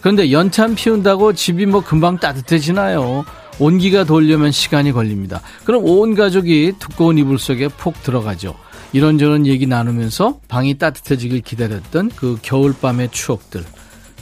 그런데 0.00 0.32
연탄 0.32 0.74
피운다고 0.74 1.34
집이 1.34 1.66
뭐 1.66 1.84
금방 1.84 2.16
따뜻해지나요? 2.16 3.26
온기가 3.58 4.04
돌려면 4.04 4.50
시간이 4.50 4.92
걸립니다. 4.92 5.42
그럼 5.64 5.84
온 5.84 6.14
가족이 6.14 6.72
두꺼운 6.78 7.18
이불 7.18 7.38
속에 7.38 7.68
폭 7.68 8.02
들어가죠. 8.02 8.54
이런저런 8.94 9.44
얘기 9.46 9.66
나누면서 9.66 10.38
방이 10.46 10.78
따뜻해지길 10.78 11.40
기다렸던 11.40 12.12
그 12.14 12.38
겨울밤의 12.40 13.10
추억들 13.10 13.64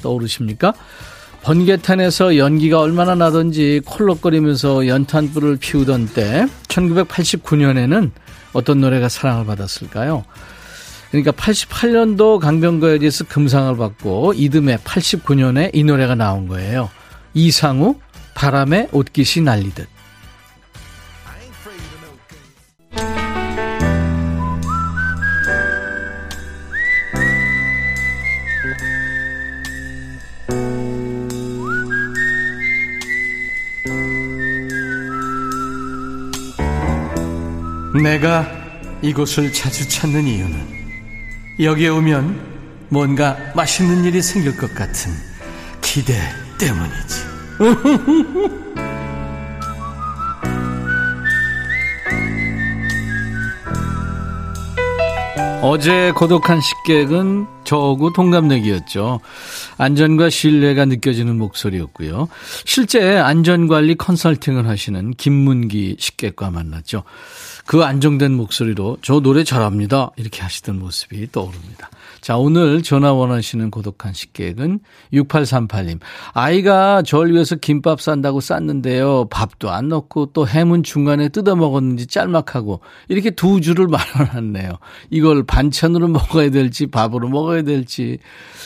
떠오르십니까? 0.02 0.72
번개탄에서 1.42 2.38
연기가 2.38 2.80
얼마나 2.80 3.14
나던지 3.14 3.82
콜록거리면서 3.84 4.86
연탄불을 4.86 5.58
피우던 5.58 6.06
때 6.14 6.46
1989년에는 6.68 8.12
어떤 8.54 8.80
노래가 8.80 9.10
사랑을 9.10 9.44
받았을까요? 9.44 10.24
그러니까 11.10 11.32
88년도 11.32 12.38
강변가요제에서 12.38 13.24
금상을 13.24 13.76
받고 13.76 14.32
이듬해 14.34 14.78
89년에 14.78 15.70
이 15.74 15.84
노래가 15.84 16.14
나온 16.14 16.48
거예요. 16.48 16.88
이상우 17.34 17.96
바람에 18.34 18.88
옷깃이 18.92 19.44
날리듯. 19.44 19.86
내가 38.00 38.46
이곳을 39.02 39.52
자주 39.52 39.86
찾는 39.88 40.26
이유는 40.26 40.82
여기에 41.60 41.88
오면 41.88 42.52
뭔가 42.88 43.36
맛있는 43.54 44.04
일이 44.04 44.22
생길 44.22 44.56
것 44.56 44.74
같은 44.74 45.12
기대 45.80 46.14
때문이지. 46.58 47.32
어제 55.64 56.10
고독한 56.12 56.60
식객은 56.60 57.46
저하고 57.62 58.12
동갑내기였죠. 58.12 59.20
안전과 59.76 60.30
신뢰가 60.30 60.84
느껴지는 60.84 61.38
목소리였고요. 61.38 62.28
실제 62.64 63.18
안전관리 63.18 63.96
컨설팅을 63.96 64.68
하시는 64.68 65.12
김문기 65.12 65.96
식객과 65.98 66.50
만났죠. 66.50 67.04
그 67.66 67.84
안정된 67.84 68.32
목소리로 68.32 68.98
저 69.02 69.20
노래 69.20 69.44
잘합니다. 69.44 70.10
이렇게 70.16 70.42
하시던 70.42 70.78
모습이 70.78 71.30
떠오릅니다. 71.30 71.90
자, 72.20 72.36
오늘 72.36 72.82
전화 72.82 73.12
원하시는 73.12 73.70
고독한 73.70 74.12
식객은 74.12 74.80
6838님. 75.12 76.00
아이가 76.34 77.02
절 77.02 77.32
위해서 77.32 77.56
김밥 77.56 78.00
싼다고 78.00 78.40
쌌는데요. 78.40 79.26
밥도 79.28 79.70
안 79.70 79.88
넣고 79.88 80.26
또 80.26 80.46
햄은 80.46 80.82
중간에 80.82 81.28
뜯어 81.28 81.56
먹었는지 81.56 82.06
짤막하고 82.06 82.80
이렇게 83.08 83.30
두 83.30 83.60
줄을 83.60 83.88
말아놨네요. 83.88 84.70
이걸 85.10 85.44
반찬으로 85.44 86.08
먹어야 86.08 86.50
될지 86.50 86.86
밥으로 86.86 87.28
먹어야 87.28 87.62
될지 87.62 88.18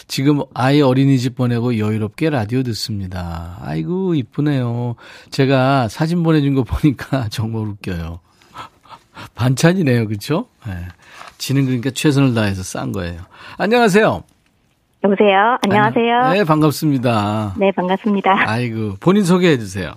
지금 0.07 0.42
아이 0.55 0.81
어린 0.83 0.95
이집 1.02 1.37
보내고 1.37 1.78
여유롭게 1.78 2.30
라디오 2.30 2.62
듣습니다. 2.62 3.59
아이고 3.62 4.14
이쁘네요. 4.14 4.96
제가 5.30 5.88
사진 5.88 6.22
보내준 6.22 6.54
거 6.54 6.62
보니까 6.64 7.28
정말 7.30 7.62
웃겨요. 7.68 8.20
반찬이네요. 9.35 10.06
그렇죠? 10.09 10.46
네. 10.66 10.72
지는 11.38 11.64
그러니까 11.66 11.90
최선을 11.90 12.35
다해서 12.35 12.62
싼 12.62 12.92
거예요. 12.92 13.20
안녕하세요. 13.59 14.22
여보세요. 15.04 15.59
안녕하세요. 15.62 16.14
안녕. 16.16 16.32
네, 16.32 16.44
반갑습니다. 16.44 17.54
네, 17.59 17.70
반갑습니다. 17.72 18.48
아이고, 18.50 18.96
본인 19.00 19.24
소개해 19.24 19.59
주세요. 19.59 19.92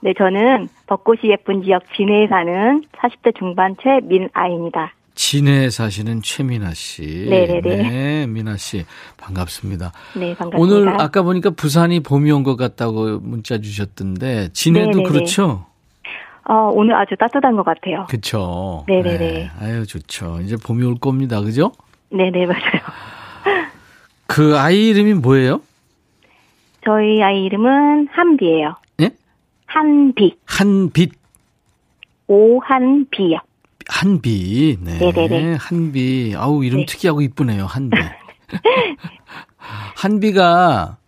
네, 0.00 0.14
저는 0.16 0.68
벚꽃이 0.86 1.20
예쁜 1.24 1.62
지역 1.62 1.82
진해에 1.96 2.26
사는 2.28 2.82
40대 2.96 3.36
중반 3.38 3.76
최민아입니다. 3.82 4.92
진해에 5.28 5.68
사시는 5.68 6.22
최민아 6.22 6.74
씨. 6.74 7.26
네네네. 7.28 7.60
네, 7.88 8.26
민아 8.28 8.56
씨. 8.56 8.84
반갑습니다. 9.16 9.90
네, 10.14 10.32
반갑습니다. 10.36 10.58
오늘 10.58 11.00
아까 11.00 11.22
보니까 11.22 11.50
부산이 11.50 12.00
봄이 12.04 12.30
온 12.30 12.44
것 12.44 12.54
같다고 12.54 13.18
문자 13.18 13.58
주셨던데, 13.58 14.50
진해도 14.52 14.90
네네네. 14.90 15.08
그렇죠? 15.08 15.66
어, 16.48 16.70
오늘 16.72 16.94
아주 16.94 17.16
따뜻한 17.18 17.56
것 17.56 17.64
같아요. 17.64 18.06
그쵸. 18.08 18.84
네네네. 18.86 19.18
네, 19.18 19.50
아유, 19.60 19.84
좋죠. 19.88 20.38
이제 20.44 20.56
봄이 20.56 20.84
올 20.84 20.94
겁니다. 21.00 21.40
그죠? 21.40 21.72
네네, 22.10 22.46
맞아요. 22.46 22.80
그 24.28 24.56
아이 24.56 24.86
이름이 24.90 25.14
뭐예요? 25.14 25.60
저희 26.84 27.20
아이 27.24 27.42
이름은 27.42 28.06
한비예요. 28.12 28.76
예? 29.00 29.10
한비. 29.66 30.36
한빛. 30.46 31.12
오한비요. 32.28 33.38
한비. 33.88 34.76
네. 34.80 34.98
네네네. 34.98 35.54
한비. 35.58 36.34
아우, 36.36 36.62
이름 36.64 36.80
네. 36.80 36.86
특이하고 36.86 37.22
이쁘네요. 37.22 37.66
한비. 37.66 37.96
한비가 39.96 40.98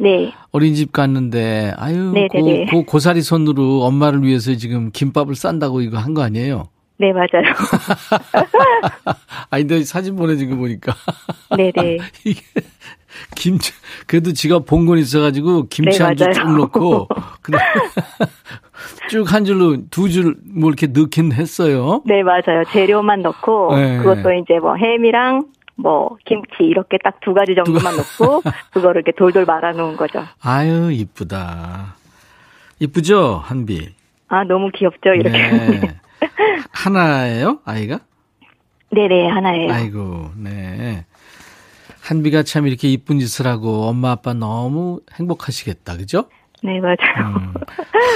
네. 0.00 0.32
어린이집 0.52 0.92
갔는데, 0.92 1.74
아유, 1.76 2.12
네네네. 2.12 2.66
고, 2.66 2.70
고, 2.78 2.84
고사리 2.86 3.20
손으로 3.22 3.82
엄마를 3.82 4.22
위해서 4.22 4.54
지금 4.54 4.90
김밥을 4.92 5.34
싼다고 5.34 5.80
이거 5.82 5.98
한 5.98 6.14
거 6.14 6.22
아니에요? 6.22 6.68
네, 7.00 7.12
맞아요. 7.12 7.52
아니, 9.50 9.66
근데 9.66 9.84
사진 9.84 10.16
보내준 10.16 10.50
거 10.50 10.56
보니까. 10.56 10.94
네네. 11.56 11.98
이게, 12.24 12.40
김치, 13.36 13.72
그래도 14.06 14.32
지가 14.32 14.60
본건 14.60 14.98
있어가지고, 14.98 15.68
김치 15.68 15.98
네, 15.98 16.04
한줄 16.04 16.28
맞아요. 16.28 16.34
쭉 16.46 16.56
넣고, 16.56 17.08
쭉 19.08 19.32
한 19.32 19.44
줄로, 19.44 19.76
두 19.90 20.08
줄, 20.08 20.36
뭐 20.44 20.70
이렇게 20.70 20.86
넣긴 20.86 21.32
했어요. 21.32 22.02
네, 22.06 22.22
맞아요. 22.22 22.64
재료만 22.72 23.22
넣고, 23.22 23.74
네. 23.76 23.98
그것도 23.98 24.32
이제 24.34 24.58
뭐 24.60 24.76
햄이랑 24.76 25.46
뭐 25.76 26.16
김치 26.26 26.64
이렇게 26.64 26.98
딱 27.02 27.20
두 27.20 27.34
가지 27.34 27.54
정도만 27.54 27.96
넣고, 27.96 28.42
그거를 28.72 29.02
이렇게 29.02 29.12
돌돌 29.16 29.44
말아 29.44 29.72
놓은 29.72 29.96
거죠. 29.96 30.24
아유, 30.42 30.90
이쁘다. 30.92 31.94
이쁘죠, 32.80 33.40
한비? 33.44 33.88
아, 34.28 34.44
너무 34.44 34.70
귀엽죠, 34.74 35.10
이렇게. 35.14 35.38
네. 35.38 35.80
하나예요, 36.72 37.60
아이가? 37.64 38.00
네 38.90 39.06
네, 39.08 39.26
하나예요. 39.26 39.72
아이고, 39.72 40.30
네. 40.36 41.04
한비가 42.02 42.42
참 42.42 42.66
이렇게 42.66 42.88
이쁜 42.88 43.18
짓을 43.18 43.46
하고 43.46 43.82
엄마 43.84 44.12
아빠 44.12 44.32
너무 44.32 45.00
행복하시겠다, 45.14 45.96
그죠? 45.98 46.28
네, 46.62 46.80
맞아요. 46.80 46.96
음. 47.36 47.54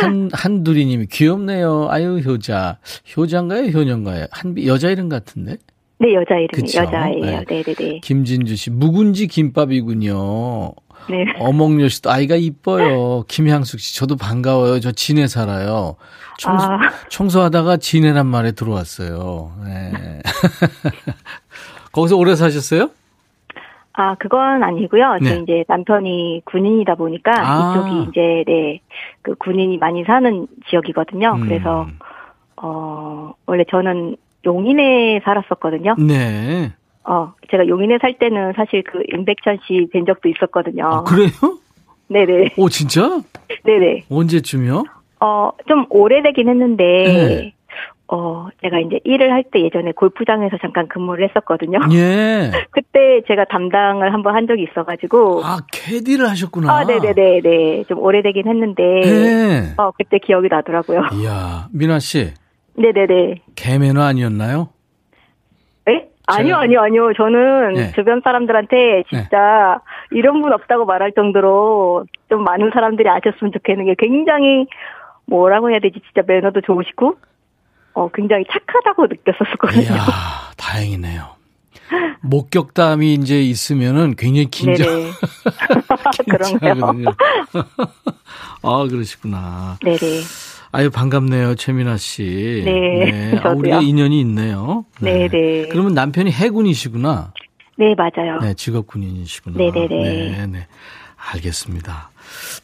한, 0.02 0.30
한두리 0.32 0.84
님이 0.86 1.06
귀엽네요. 1.06 1.88
아유, 1.90 2.18
효자. 2.18 2.78
효자인가요? 3.16 3.68
효녀인가요? 3.68 4.26
한, 4.30 4.54
여자 4.66 4.90
이름 4.90 5.08
같은데? 5.08 5.56
네, 5.98 6.14
여자 6.14 6.34
이름이 6.36 6.74
여자예요. 6.74 7.44
네, 7.48 7.62
네, 7.62 7.74
네. 7.74 8.00
김진주 8.02 8.56
씨, 8.56 8.70
묵은지 8.70 9.28
김밥이군요. 9.28 10.72
네. 11.08 11.24
어몽여 11.38 11.88
씨도 11.88 12.10
아이가 12.10 12.36
이뻐요. 12.36 13.24
김향숙 13.28 13.80
씨, 13.80 13.96
저도 13.96 14.16
반가워요. 14.16 14.80
저 14.80 14.92
진해 14.92 15.26
살아요. 15.26 15.96
청소, 16.38 16.64
아. 16.64 16.78
청소하다가 17.08 17.76
진해란 17.76 18.26
말에 18.26 18.52
들어왔어요. 18.52 19.52
네. 19.64 19.92
거기서 21.92 22.16
오래 22.16 22.34
사셨어요? 22.34 22.90
아, 23.94 24.14
그건 24.14 24.62
아니고요. 24.62 25.18
네. 25.20 25.40
이제 25.42 25.64
남편이 25.68 26.42
군인이다 26.46 26.94
보니까 26.94 27.32
아. 27.38 27.72
이쪽이 27.72 28.10
이제 28.10 28.44
네, 28.46 28.80
그 29.22 29.34
군인이 29.34 29.76
많이 29.78 30.04
사는 30.04 30.46
지역이거든요. 30.68 31.34
음. 31.36 31.40
그래서 31.40 31.86
어, 32.56 33.32
원래 33.46 33.64
저는 33.70 34.16
용인에 34.44 35.20
살았었거든요. 35.24 35.96
네. 35.98 36.72
어, 37.04 37.32
제가 37.50 37.66
용인에 37.66 37.98
살 38.00 38.18
때는 38.18 38.52
사실 38.56 38.82
그 38.84 39.02
임백천 39.12 39.58
씨 39.66 39.86
뵌 39.92 40.04
적도 40.06 40.28
있었거든요. 40.28 40.86
아, 40.86 41.02
그래요? 41.02 41.30
네네. 42.08 42.50
오, 42.56 42.68
진짜? 42.68 43.20
네네. 43.64 44.04
언제쯤이요? 44.10 44.84
어, 45.20 45.50
좀 45.68 45.86
오래되긴 45.88 46.48
했는데, 46.48 46.84
네. 46.84 47.54
어, 48.08 48.48
제가 48.62 48.78
이제 48.80 49.00
일을 49.04 49.32
할 49.32 49.42
때 49.52 49.60
예전에 49.60 49.92
골프장에서 49.92 50.58
잠깐 50.60 50.86
근무를 50.88 51.28
했었거든요. 51.28 51.78
예. 51.92 52.50
그때 52.70 53.22
제가 53.26 53.44
담당을 53.46 54.12
한번 54.12 54.34
한 54.34 54.46
적이 54.46 54.64
있어가지고. 54.70 55.42
아, 55.44 55.58
캐디를 55.72 56.28
하셨구나. 56.28 56.72
아, 56.72 56.84
네네네네. 56.84 57.84
좀 57.84 57.98
오래되긴 57.98 58.46
했는데. 58.48 58.82
네. 58.82 59.74
어, 59.78 59.90
그때 59.92 60.18
기억이 60.18 60.48
나더라고요. 60.50 61.02
이야, 61.20 61.68
미나 61.72 61.98
씨. 61.98 62.32
네네네. 62.76 63.36
개매너 63.56 64.00
아니었나요? 64.02 64.68
네? 65.86 66.08
아니요, 66.26 66.56
아니요, 66.56 66.80
아니요. 66.80 67.12
저는 67.16 67.74
네. 67.74 67.92
주변 67.92 68.20
사람들한테 68.22 69.04
진짜 69.10 69.80
네. 70.10 70.16
이런 70.18 70.40
분 70.40 70.52
없다고 70.52 70.84
말할 70.86 71.12
정도로 71.12 72.04
좀 72.28 72.44
많은 72.44 72.70
사람들이 72.72 73.08
아셨으면 73.08 73.52
좋겠는 73.52 73.86
게 73.86 73.94
굉장히 73.98 74.66
뭐라고 75.26 75.70
해야 75.70 75.78
되지? 75.80 76.00
진짜 76.00 76.22
매너도 76.26 76.60
좋으시고, 76.62 77.16
어, 77.94 78.08
굉장히 78.12 78.44
착하다고 78.50 79.06
느꼈었거든요. 79.06 79.82
이야, 79.82 80.04
다행이네요. 80.56 81.32
목격담이 82.22 83.14
이제 83.14 83.42
있으면은 83.42 84.14
굉장히 84.16 84.46
긴장. 84.46 84.86
그런가요? 86.30 87.14
아, 88.62 88.86
그러시구나. 88.88 89.78
네네. 89.82 89.98
아유, 90.74 90.90
반갑네요, 90.90 91.56
최민아 91.56 91.98
씨. 91.98 92.62
네. 92.64 93.04
네. 93.04 93.38
아, 93.38 93.50
우리가 93.50 93.80
인연이 93.80 94.20
있네요. 94.20 94.86
네. 95.00 95.28
네네. 95.28 95.68
그러면 95.70 95.92
남편이 95.92 96.30
해군이시구나. 96.32 97.32
네, 97.76 97.94
맞아요. 97.94 98.40
네, 98.40 98.54
직업 98.54 98.86
군인이시구나. 98.86 99.58
네네네. 99.58 99.88
네, 100.30 100.46
네. 100.46 100.66
알겠습니다. 101.32 102.10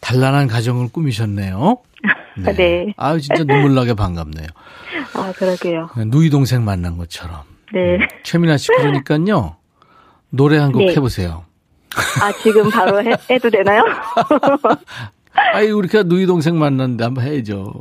단란한 0.01 0.47
가정을 0.47 0.89
꾸미셨네요. 0.91 1.79
네. 2.39 2.55
네. 2.55 2.95
아유, 2.97 3.21
진짜 3.21 3.45
눈물 3.45 3.75
나게 3.75 3.95
반갑네요. 3.95 4.47
아, 5.15 5.33
그러게요. 5.37 5.91
네, 5.97 6.05
누이 6.07 6.31
동생 6.31 6.65
만난 6.65 6.97
것처럼. 6.97 7.41
네. 7.73 7.97
음, 7.97 8.01
최민아 8.23 8.57
씨, 8.57 8.69
그러니까요. 8.69 9.57
노래 10.31 10.59
한 10.59 10.73
곡 10.73 10.79
네. 10.85 10.93
해보세요. 10.95 11.45
아, 12.23 12.33
지금 12.43 12.71
바로 12.71 13.03
해, 13.03 13.13
해도 13.31 13.51
되나요? 13.51 13.83
아이, 15.55 15.71
우리가 15.71 16.03
누이 16.05 16.27
동생 16.27 16.59
만났는데 16.59 17.05
한번 17.05 17.25
해야죠. 17.25 17.73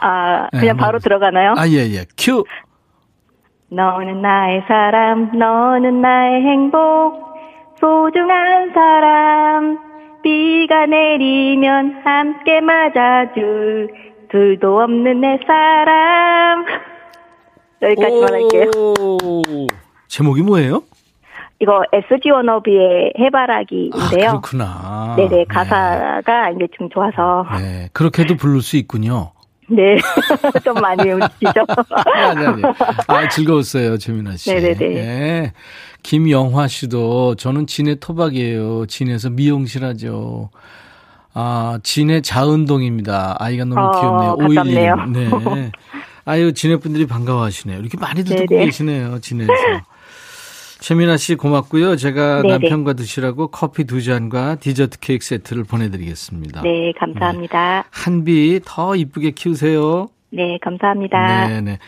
아, 0.00 0.48
그냥 0.50 0.76
네, 0.76 0.80
바로 0.82 0.98
들어가나요? 0.98 1.54
아, 1.56 1.66
예, 1.68 1.90
예. 1.92 2.04
큐! 2.16 2.44
너는 3.70 4.22
나의 4.22 4.64
사람, 4.68 5.36
너는 5.38 6.00
나의 6.00 6.42
행복, 6.42 7.20
소중한 7.80 8.72
사람, 8.72 9.78
비가 10.22 10.86
내리면 10.86 12.00
함께 12.04 12.60
맞아줄 12.60 13.88
둘도 14.30 14.80
없는 14.80 15.20
내 15.20 15.38
사람. 15.46 16.64
여기까지만 17.82 18.32
할게요. 18.32 18.70
제목이 20.08 20.42
뭐예요? 20.42 20.82
이거 21.60 21.82
SG 21.92 22.30
워너비의 22.30 23.14
해바라기인데요. 23.18 24.28
아, 24.28 24.40
그렇구나. 24.40 25.14
네네, 25.16 25.28
네. 25.28 25.44
가사가 25.48 26.50
네. 26.50 26.54
이제 26.56 26.68
좀 26.76 26.88
좋아서. 26.88 27.44
네, 27.58 27.88
그렇게도 27.92 28.36
부를 28.36 28.62
수 28.62 28.76
있군요. 28.76 29.32
네. 29.68 29.98
좀 30.64 30.74
많이 30.74 31.10
웃기죠. 31.10 31.64
아니, 32.14 32.46
아니. 32.46 32.62
아, 33.08 33.28
즐거웠어요, 33.28 33.98
재민아 33.98 34.36
씨. 34.36 34.54
네네네. 34.54 34.88
네. 34.88 35.52
김영화 36.02 36.68
씨도 36.68 37.34
저는 37.34 37.66
진해 37.66 37.96
토박이에요. 37.96 38.86
진해에서 38.86 39.30
미용실 39.30 39.84
하죠. 39.84 40.50
아, 41.40 41.78
진해 41.84 42.20
자은동입니다. 42.20 43.36
아이가 43.38 43.64
너무 43.64 43.80
어, 43.80 44.36
귀엽네요. 44.36 44.96
오일님. 44.96 45.12
네. 45.12 45.70
아유, 46.24 46.52
진해 46.52 46.78
분들이 46.78 47.06
반가워하시네요. 47.06 47.78
이렇게 47.78 47.96
많이들 47.96 48.36
듣고 48.38 48.56
계시네요, 48.58 49.20
진해에서. 49.20 49.52
최민아 50.80 51.16
씨 51.16 51.36
고맙고요. 51.36 51.94
제가 51.94 52.42
네네. 52.42 52.58
남편과 52.58 52.94
드시라고 52.94 53.48
커피 53.48 53.84
두 53.84 54.02
잔과 54.02 54.56
디저트 54.56 54.98
케이크 54.98 55.24
세트를 55.24 55.62
보내드리겠습니다. 55.62 56.62
네, 56.62 56.92
감사합니다. 56.98 57.82
네. 57.82 57.88
한비 57.92 58.60
더 58.64 58.96
이쁘게 58.96 59.30
키우세요. 59.30 60.08
네, 60.30 60.58
감사합니다. 60.60 61.48
네, 61.48 61.60
네. 61.60 61.78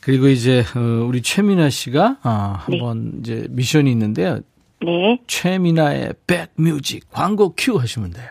그리고 0.00 0.26
이제 0.26 0.64
어, 0.74 1.04
우리 1.06 1.22
최민아 1.22 1.70
씨가 1.70 2.18
어, 2.24 2.56
한번 2.58 3.12
네. 3.12 3.18
이제 3.20 3.46
미션이 3.50 3.92
있는데요. 3.92 4.40
네. 4.84 5.20
최민아의 5.28 6.14
백뮤직 6.26 7.08
광고 7.12 7.54
큐 7.56 7.76
하시면 7.76 8.10
돼요. 8.10 8.28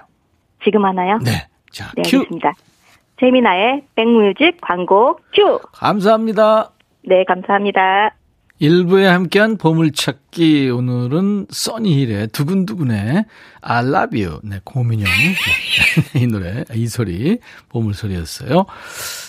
지금 0.64 0.86
하나요? 0.86 1.20
네. 1.24 1.48
자, 1.72 1.92
네, 1.96 2.04
큐. 2.06 2.18
알겠습니다. 2.20 2.54
최민아의 3.20 3.84
백뮤직 3.96 4.58
광고 4.62 5.20
큐. 5.34 5.60
감사합니다. 5.74 6.72
네, 7.04 7.24
감사합니다. 7.26 8.16
일부에 8.62 9.08
함께한 9.08 9.58
보물찾기 9.58 10.70
오늘은 10.70 11.48
써니힐의 11.50 12.28
두근두근의 12.28 13.26
I 13.62 13.88
love 13.88 14.24
you 14.24 14.40
네, 14.44 14.62
고민영 14.64 15.06
네, 16.14 16.22
이 16.22 16.28
노래 16.28 16.64
이 16.76 16.88
소리 16.88 17.40
보물소리였어요. 17.70 18.68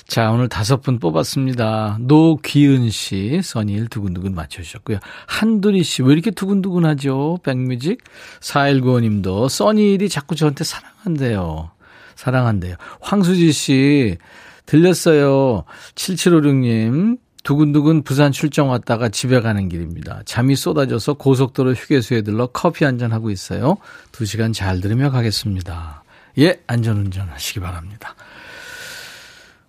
자 0.07 0.31
오늘 0.33 0.51
다섯 0.51 0.83
분 0.83 0.99
뽑았습니다. 0.99 1.97
노귀은 2.03 2.91
씨 2.91 3.41
써니힐 3.43 3.89
두근두근 3.89 4.35
맞춰주셨고요. 4.35 4.99
한두리 5.27 5.83
씨 5.83 6.03
왜 6.03 6.13
이렇게 6.13 6.31
두근두근하죠? 6.31 7.39
백뮤직 7.43 8.05
4195 8.43 9.01
님도 9.01 9.49
써니힐이 9.49 10.11
자꾸 10.11 10.37
저한테 10.37 10.65
사랑한대요. 10.65 11.71
사랑한대요. 12.17 12.77
황수지 13.01 13.51
씨 13.53 14.19
들렸어요. 14.67 15.65
7756님 15.95 17.17
두근두근 17.43 18.03
부산 18.03 18.31
출장 18.33 18.71
왔다가 18.71 19.09
집에 19.09 19.41
가는 19.41 19.69
길입니다. 19.69 20.23
잠이 20.25 20.55
쏟아져서 20.57 21.15
고속도로 21.15 21.73
휴게소에 21.75 22.23
들러 22.23 22.47
커피 22.47 22.85
한 22.85 22.99
잔 22.99 23.13
하고 23.13 23.31
있어요. 23.31 23.79
두 24.13 24.25
시간 24.25 24.53
잘 24.53 24.81
들으며 24.81 25.11
가겠습니다. 25.11 26.05
예, 26.39 26.61
안전운전 26.67 27.29
하시기 27.29 27.61
바랍니다. 27.61 28.15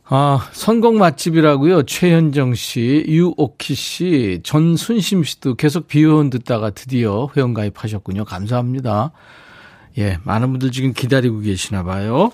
아, 0.06 0.48
선곡 0.52 0.98
맛집이라고요. 0.98 1.84
최현정 1.84 2.54
씨, 2.56 3.04
유오키 3.08 3.74
씨, 3.74 4.42
전순심 4.44 5.24
씨도 5.24 5.56
계속 5.56 5.88
비호원 5.88 6.30
듣다가 6.30 6.70
드디어 6.70 7.30
회원 7.36 7.54
가입하셨군요. 7.54 8.26
감사합니다. 8.26 9.12
예, 9.98 10.18
많은 10.24 10.52
분들 10.52 10.72
지금 10.72 10.94
기다리고 10.94 11.40
계시나 11.40 11.84
봐요. 11.84 12.32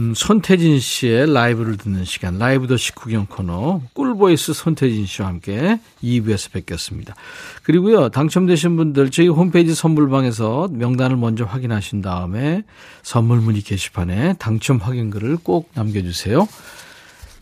음, 0.00 0.14
손태진 0.16 0.80
씨의 0.80 1.30
라이브를 1.30 1.76
듣는 1.76 2.06
시간, 2.06 2.38
라이브도 2.38 2.78
식후경 2.78 3.26
코너, 3.26 3.82
꿀보이스 3.92 4.54
손태진 4.54 5.04
씨와 5.04 5.28
함께 5.28 5.78
2부에서 6.02 6.50
뵙겠습니다. 6.52 7.14
그리고요, 7.62 8.08
당첨되신 8.08 8.76
분들 8.76 9.10
저희 9.10 9.28
홈페이지 9.28 9.74
선물방에서 9.74 10.68
명단을 10.72 11.16
먼저 11.18 11.44
확인하신 11.44 12.00
다음에 12.00 12.62
선물 13.02 13.40
문의 13.40 13.60
게시판에 13.60 14.36
당첨 14.38 14.78
확인글을 14.78 15.36
꼭 15.42 15.70
남겨주세요. 15.74 16.48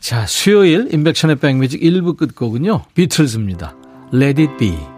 자, 0.01 0.27
수요일 0.27 0.93
임백천의 0.93 1.37
백뮤직 1.37 1.81
1부 1.81 2.17
끝곡은요, 2.17 2.87
비틀즈입니다. 2.95 3.77
Let 4.13 4.43
it 4.43 4.57
be. 4.59 4.98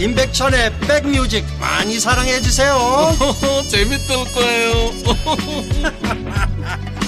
임백천의 0.00 0.72
백뮤직 0.80 1.44
많이 1.60 1.98
사랑해 2.00 2.40
주세요 2.40 2.74
재밌을 3.68 4.16
거예요 4.32 4.90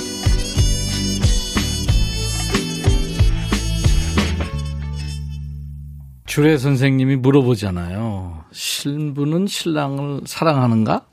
주례 6.26 6.56
선생님이 6.56 7.16
물어보잖아요. 7.16 8.44
신부는 8.52 9.46
신랑을 9.46 10.22
사랑하는가? 10.24 11.04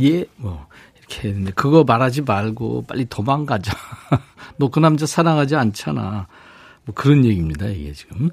예, 0.00 0.24
뭐 0.36 0.68
이렇게 0.96 1.28
했는데 1.28 1.50
그거 1.52 1.82
말하지 1.84 2.22
말고 2.22 2.84
빨리 2.86 3.04
도망가자. 3.06 3.76
너 4.58 4.68
그 4.68 4.78
남자 4.78 5.06
사랑하지 5.06 5.56
않잖아. 5.56 6.28
뭐 6.84 6.94
그런 6.94 7.24
얘기입니다. 7.24 7.66
이게 7.66 7.92
지금 7.92 8.30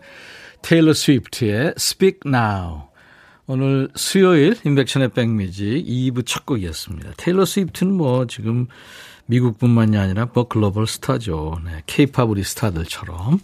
테일러 0.62 0.94
스위프트의 0.94 1.74
Speak 1.78 2.20
Now. 2.26 2.84
오늘 3.48 3.90
수요일 3.96 4.56
인백션의 4.64 5.10
백뮤직 5.10 5.86
2부 5.86 6.26
첫 6.26 6.46
곡이었습니다. 6.46 7.14
테일러 7.18 7.46
스위프트는 7.46 7.94
뭐 7.94 8.28
지금 8.28 8.68
미국뿐만이 9.26 9.98
아니라 9.98 10.28
뭐 10.34 10.48
글로벌 10.48 10.88
스타죠. 10.88 11.60
네, 11.66 11.82
케이팝 11.86 12.30
우리 12.30 12.44
스타들처럼 12.44 13.40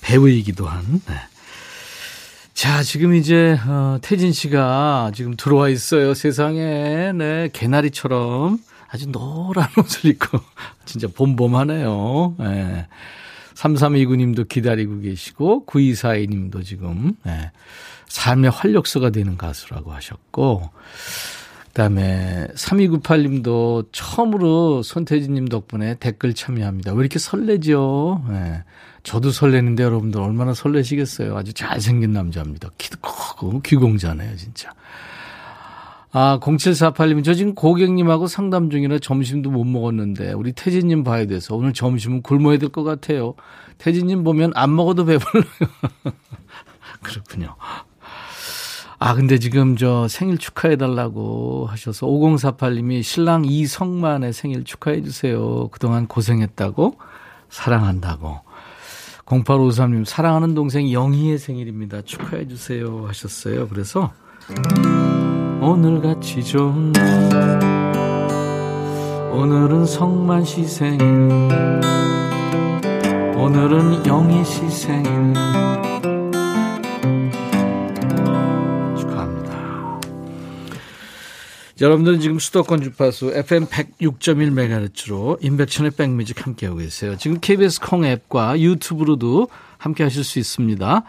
배우이기도 0.00 0.66
한. 0.66 1.02
네. 1.06 1.14
자, 2.52 2.82
지금 2.82 3.14
이제 3.14 3.58
어, 3.66 3.98
태진 4.00 4.32
씨가 4.32 5.12
지금 5.14 5.34
들어와 5.36 5.68
있어요. 5.68 6.14
세상에. 6.14 7.12
네, 7.12 7.48
개나리처럼 7.52 8.58
아주 8.88 9.10
노란 9.10 9.68
옷을 9.78 10.10
입고 10.10 10.38
진짜 10.84 11.08
봄봄하네요. 11.14 12.36
네. 12.38 12.86
3329님도 13.54 14.48
기다리고 14.48 15.00
계시고 15.00 15.64
9242님도 15.66 16.64
지금 16.64 17.14
네. 17.24 17.50
삶의 18.08 18.50
활력소가 18.50 19.10
되는 19.10 19.36
가수라고 19.36 19.92
하셨고 19.92 20.70
그다음에 21.68 22.46
3298님도 22.54 23.88
처음으로 23.90 24.82
손태진님 24.82 25.48
덕분에 25.48 25.96
댓글 25.98 26.32
참여합니다. 26.32 26.92
왜 26.92 27.00
이렇게 27.00 27.18
설레죠? 27.18 28.24
네. 28.28 28.62
저도 29.02 29.30
설레는데 29.30 29.82
여러분들 29.82 30.20
얼마나 30.20 30.54
설레시겠어요. 30.54 31.36
아주 31.36 31.52
잘생긴 31.52 32.12
남자입니다. 32.12 32.70
키도 32.78 32.98
크고 33.00 33.60
귀공자네요, 33.60 34.36
진짜. 34.36 34.72
아, 36.16 36.38
0748님, 36.40 37.24
저 37.24 37.34
지금 37.34 37.56
고객님하고 37.56 38.28
상담 38.28 38.70
중이라 38.70 39.00
점심도 39.00 39.50
못 39.50 39.64
먹었는데, 39.64 40.32
우리 40.32 40.52
태진님 40.52 41.02
봐야 41.02 41.26
돼서 41.26 41.56
오늘 41.56 41.72
점심은 41.72 42.22
굶어야 42.22 42.56
될 42.58 42.68
것 42.68 42.84
같아요. 42.84 43.34
태진님 43.78 44.22
보면 44.22 44.52
안 44.54 44.76
먹어도 44.76 45.06
배불러요. 45.06 45.44
그렇군요. 47.02 47.56
아, 49.00 49.14
근데 49.14 49.38
지금 49.40 49.76
저 49.76 50.06
생일 50.06 50.38
축하해달라고 50.38 51.66
하셔서 51.66 52.06
5048님이 52.06 53.02
신랑 53.02 53.44
이성만의 53.44 54.32
생일 54.32 54.62
축하해주세요. 54.62 55.68
그동안 55.72 56.06
고생했다고, 56.06 56.94
사랑한다고. 57.50 58.38
0853님, 59.26 60.04
사랑하는 60.04 60.54
동생 60.54 60.92
영희의 60.92 61.38
생일입니다. 61.38 62.02
축하해주세요. 62.02 63.08
하셨어요. 63.08 63.66
그래서, 63.68 64.12
오늘같이 65.64 66.44
좋은 66.44 66.92
날, 66.92 67.90
오늘은 69.32 69.86
성만 69.86 70.44
씨 70.44 70.62
생일, 70.68 71.00
오늘은 73.34 74.04
영희 74.04 74.44
씨 74.44 74.68
생일, 74.68 75.32
축하합니다. 78.98 80.00
여러분들은 81.80 82.20
지금 82.20 82.38
수도권 82.38 82.82
주파수 82.82 83.32
FM 83.34 83.64
106.1MHz로 83.64 85.42
인백천의 85.42 85.92
백뮤직 85.92 86.44
함께하고 86.44 86.76
계세요. 86.80 87.16
지금 87.16 87.40
KBS 87.40 87.80
콩 87.80 88.04
앱과 88.04 88.60
유튜브로도 88.60 89.48
함께 89.78 90.02
하실 90.02 90.24
수 90.24 90.38
있습니다. 90.38 91.04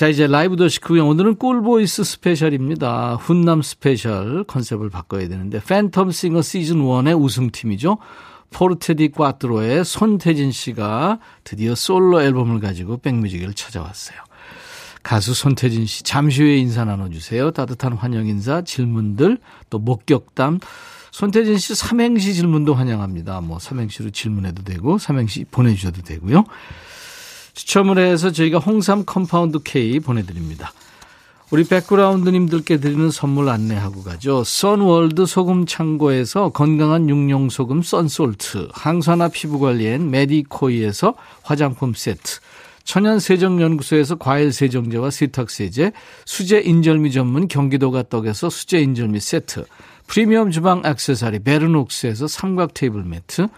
자, 0.00 0.08
이제 0.08 0.26
라이브도 0.26 0.56
식후경고요. 0.56 1.06
오늘은 1.06 1.34
꿀보이스 1.34 2.04
special입니다. 2.04 3.16
훈남 3.16 3.60
special 3.60 4.44
컨셉을 4.44 4.88
바꿔야 4.88 5.28
되는데 5.28 5.60
팬텀 5.60 6.10
싱어 6.10 6.40
시즌 6.40 6.78
1의 6.78 7.22
우승팀이죠. 7.22 7.98
포르테 8.50 8.97
디 8.97 9.10
콰트로의 9.10 9.84
손태진 9.84 10.52
씨가 10.52 11.18
드디어 11.44 11.74
솔로 11.74 12.22
앨범을 12.22 12.60
가지고 12.60 12.96
백뮤직을 12.96 13.52
찾아왔어요. 13.52 14.16
가수 15.02 15.34
손태진 15.34 15.84
씨 15.84 16.02
잠시 16.02 16.44
후에 16.44 16.56
인사 16.56 16.86
나눠주세요. 16.86 17.50
따뜻한 17.50 17.92
환영 17.92 18.26
인사, 18.26 18.62
질문들, 18.62 19.36
또 19.68 19.78
목격담. 19.78 20.60
손태진 21.10 21.58
씨 21.58 21.74
삼행시 21.74 22.32
질문도 22.32 22.72
환영합니다. 22.72 23.42
뭐 23.42 23.58
삼행시로 23.58 24.08
질문해도 24.08 24.62
되고 24.62 24.96
삼행시 24.96 25.44
보내주셔도 25.50 26.00
되고요. 26.00 26.46
추첨을 27.54 27.98
해서 27.98 28.30
저희가 28.30 28.58
홍삼 28.58 29.04
compound 29.04 29.60
K 29.62 30.00
보내드립니다. 30.00 30.72
우리 31.50 31.64
백그라운드님들께 31.64 32.76
드리는 32.76 33.10
선물 33.10 33.48
안내하고 33.48 34.04
가죠. 34.04 34.44
선월드 34.44 35.26
소금 35.26 35.66
창고에서 35.66 36.50
건강한 36.50 37.08
육룡 37.08 37.50
소금 37.50 37.82
썬솔트, 37.82 38.68
항산화 38.72 39.28
피부관리엔 39.28 40.10
메디코이에서 40.10 41.14
화장품 41.42 41.92
세트, 41.92 42.38
천연세정연구소에서 42.84 44.14
과일 44.16 44.52
세정제와 44.52 45.10
세탁세제, 45.10 45.92
수제 46.24 46.60
인절미 46.60 47.10
전문 47.10 47.48
경기도가 47.48 48.04
떡에서 48.04 48.48
수제 48.48 48.78
인절미 48.80 49.18
세트, 49.18 49.64
프리미엄 50.06 50.52
주방 50.52 50.82
액세서리 50.84 51.40
베르녹스에서 51.40 52.28
삼각 52.28 52.74
테이블 52.74 53.02
매트, 53.04 53.48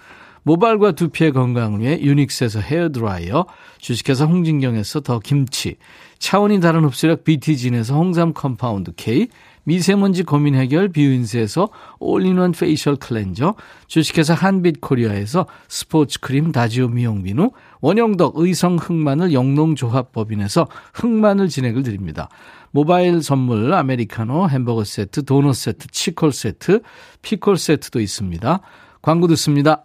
모발과 0.44 0.92
두피의 0.92 1.33
건강을 1.33 1.81
위해 1.81 2.00
유닉스에서 2.00 2.61
헤어드라이어, 2.61 3.46
주식회사 3.78 4.24
홍진경에서 4.24 5.00
더 5.00 5.18
김치, 5.18 5.76
차원이 6.18 6.61
다른 6.61 6.85
흡수력 6.85 7.24
BT진에서 7.24 7.94
홍삼 7.94 8.33
compound 8.33 8.92
K, 8.96 9.28
미세먼지 9.64 10.24
고민 10.24 10.57
해결 10.57 10.88
뷰인스에서 10.88 11.68
all-in-one 12.00 12.52
facial 12.52 12.96
cleanser, 12.96 13.55
주식회사 13.87 14.35
한빛 14.35 14.81
코리아에서 14.81 15.46
스포츠 15.68 16.18
크림 16.20 16.50
다지오 16.50 16.88
미용 16.88 17.22
비누, 17.22 17.50
원형덕 17.81 18.35
의성 18.37 18.76
흑마늘 18.76 19.33
영농조합법인에서 19.33 20.66
흑마늘 20.94 21.48
진행을 21.48 21.85
드립니다. 21.85 22.28
모바일 22.72 23.22
선물 23.22 23.72
아메리카노 23.72 24.48
햄버거 24.48 24.83
세트, 24.83 25.24
도넛 25.24 25.55
세트, 25.55 25.88
치콜 25.88 26.33
세트, 26.33 26.81
피콜 27.22 27.57
세트도 27.57 28.00
있습니다. 28.00 28.61
광고 29.00 29.26
듣습니다. 29.28 29.85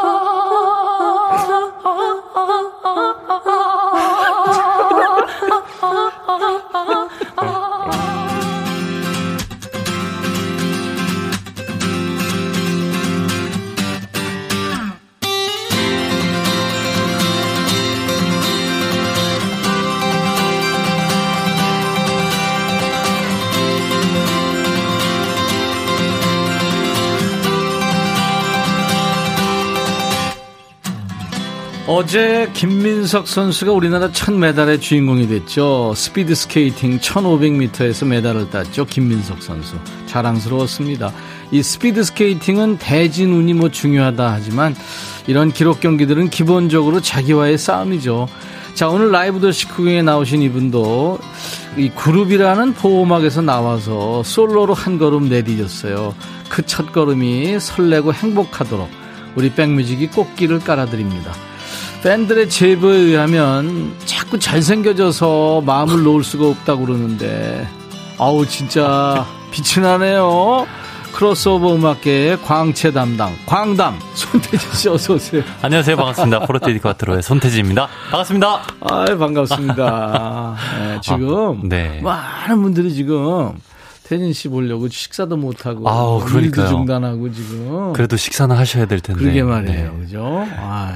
어제 31.93 32.49
김민석 32.53 33.27
선수가 33.27 33.73
우리나라 33.73 34.09
첫 34.13 34.31
메달의 34.33 34.79
주인공이 34.79 35.27
됐죠. 35.27 35.91
스피드 35.93 36.35
스케이팅 36.35 36.99
1500m에서 36.99 38.07
메달을 38.07 38.49
땄죠. 38.49 38.85
김민석 38.85 39.43
선수. 39.43 39.75
자랑스러웠습니다. 40.05 41.11
이 41.51 41.61
스피드 41.61 42.05
스케이팅은 42.05 42.77
대진 42.77 43.33
운이 43.33 43.55
뭐 43.55 43.69
중요하다 43.69 44.31
하지만 44.31 44.73
이런 45.27 45.51
기록 45.51 45.81
경기들은 45.81 46.29
기본적으로 46.29 47.01
자기와의 47.01 47.57
싸움이죠. 47.57 48.29
자, 48.73 48.87
오늘 48.87 49.11
라이브 49.11 49.41
더 49.41 49.51
시크경에 49.51 50.01
나오신 50.01 50.43
이분도 50.43 51.19
이 51.75 51.89
그룹이라는 51.89 52.73
보호막에서 52.75 53.41
나와서 53.41 54.23
솔로로 54.23 54.73
한 54.73 54.97
걸음 54.97 55.27
내디뎠어요. 55.29 56.13
그 56.47 56.65
첫 56.65 56.93
걸음이 56.93 57.59
설레고 57.59 58.13
행복하도록 58.13 58.89
우리 59.35 59.51
백뮤직이 59.53 60.07
꽃길을 60.07 60.59
깔아드립니다. 60.59 61.50
팬들의 62.03 62.49
제보에 62.49 62.97
의하면 62.97 63.93
자꾸 64.05 64.39
잘생겨져서 64.39 65.61
마음을 65.65 66.01
놓을 66.03 66.23
수가 66.23 66.47
없다고 66.47 66.85
그러는데 66.87 67.67
아우 68.17 68.45
진짜 68.45 69.25
빛이 69.51 69.83
나네요. 69.85 70.65
크로스오버 71.13 71.75
음악계의 71.75 72.41
광채 72.41 72.91
담당 72.91 73.35
광담 73.45 73.99
손태진 74.15 74.71
씨 74.73 74.89
어서 74.89 75.13
오세요. 75.15 75.43
안녕하세요 75.61 75.95
반갑습니다. 75.95 76.39
포르테디 76.47 76.79
쿼트로의 76.79 77.21
손태진입니다. 77.21 77.87
반갑습니다. 78.09 78.61
아 78.79 79.05
반갑습니다. 79.05 80.55
네, 80.79 80.99
지금 81.03 81.59
아, 81.59 81.61
네. 81.67 82.01
많은 82.01 82.61
분들이 82.63 82.93
지금 82.95 83.51
태진 84.05 84.33
씨 84.33 84.47
보려고 84.47 84.87
식사도 84.87 85.37
못 85.37 85.65
하고 85.67 85.87
아우 85.87 86.19
그러니까 86.25 86.65
중단하고 86.67 87.31
지금 87.31 87.93
그래도 87.93 88.17
식사는 88.17 88.55
하셔야 88.55 88.85
될 88.85 89.01
텐데. 89.01 89.21
그러게 89.21 89.43
말이에요, 89.43 89.91
네. 89.91 89.99
그죠? 89.99 90.47
아유. 90.57 90.95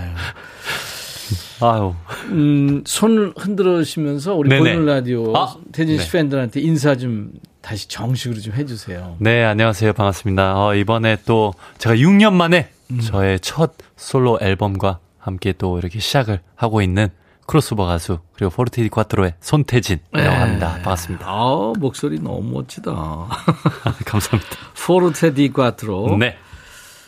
아유. 1.61 1.93
음, 2.29 2.83
손을 2.85 3.33
흔들으시면서 3.37 4.35
우리 4.35 4.49
보이는 4.49 4.85
라디오 4.85 5.35
아, 5.35 5.55
태진 5.71 5.97
씨 5.97 6.05
네. 6.05 6.11
팬들한테 6.19 6.59
인사 6.61 6.95
좀 6.95 7.31
다시 7.61 7.87
정식으로 7.87 8.39
좀 8.41 8.53
해주세요. 8.53 9.17
네, 9.19 9.43
안녕하세요. 9.43 9.93
반갑습니다. 9.93 10.63
어, 10.65 10.75
이번에 10.75 11.17
또 11.25 11.53
제가 11.77 11.95
6년 11.95 12.33
만에 12.33 12.69
음. 12.91 12.99
저의 12.99 13.39
첫 13.39 13.73
솔로 13.95 14.37
앨범과 14.41 14.99
함께 15.17 15.53
또 15.57 15.79
이렇게 15.79 15.99
시작을 15.99 16.39
하고 16.55 16.81
있는 16.81 17.09
크로스오버 17.47 17.85
가수 17.85 18.19
그리고 18.33 18.51
포르테 18.51 18.81
디 18.81 18.89
콰트로의 18.89 19.35
손태진이라고 19.39 20.17
네. 20.17 20.27
합니다. 20.27 20.73
반갑습니다. 20.83 21.25
아 21.27 21.73
목소리 21.79 22.19
너무 22.19 22.41
멋지다. 22.51 22.91
감사합니다. 24.05 24.55
포르테 24.85 25.35
디 25.35 25.49
콰트로. 25.49 26.17
네. 26.17 26.37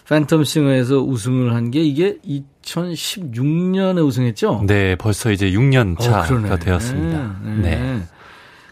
팬텀싱어에서 0.08 1.06
우승을 1.08 1.54
한 1.54 1.72
게 1.72 1.82
이게 1.82 2.18
2016년에 2.26 4.06
우승했죠? 4.06 4.64
네, 4.66 4.96
벌써 4.96 5.32
이제 5.32 5.52
6년 5.52 6.00
차가 6.00 6.22
어, 6.54 6.58
되었습니다. 6.58 7.40
네. 7.44 7.56
네. 7.62 8.02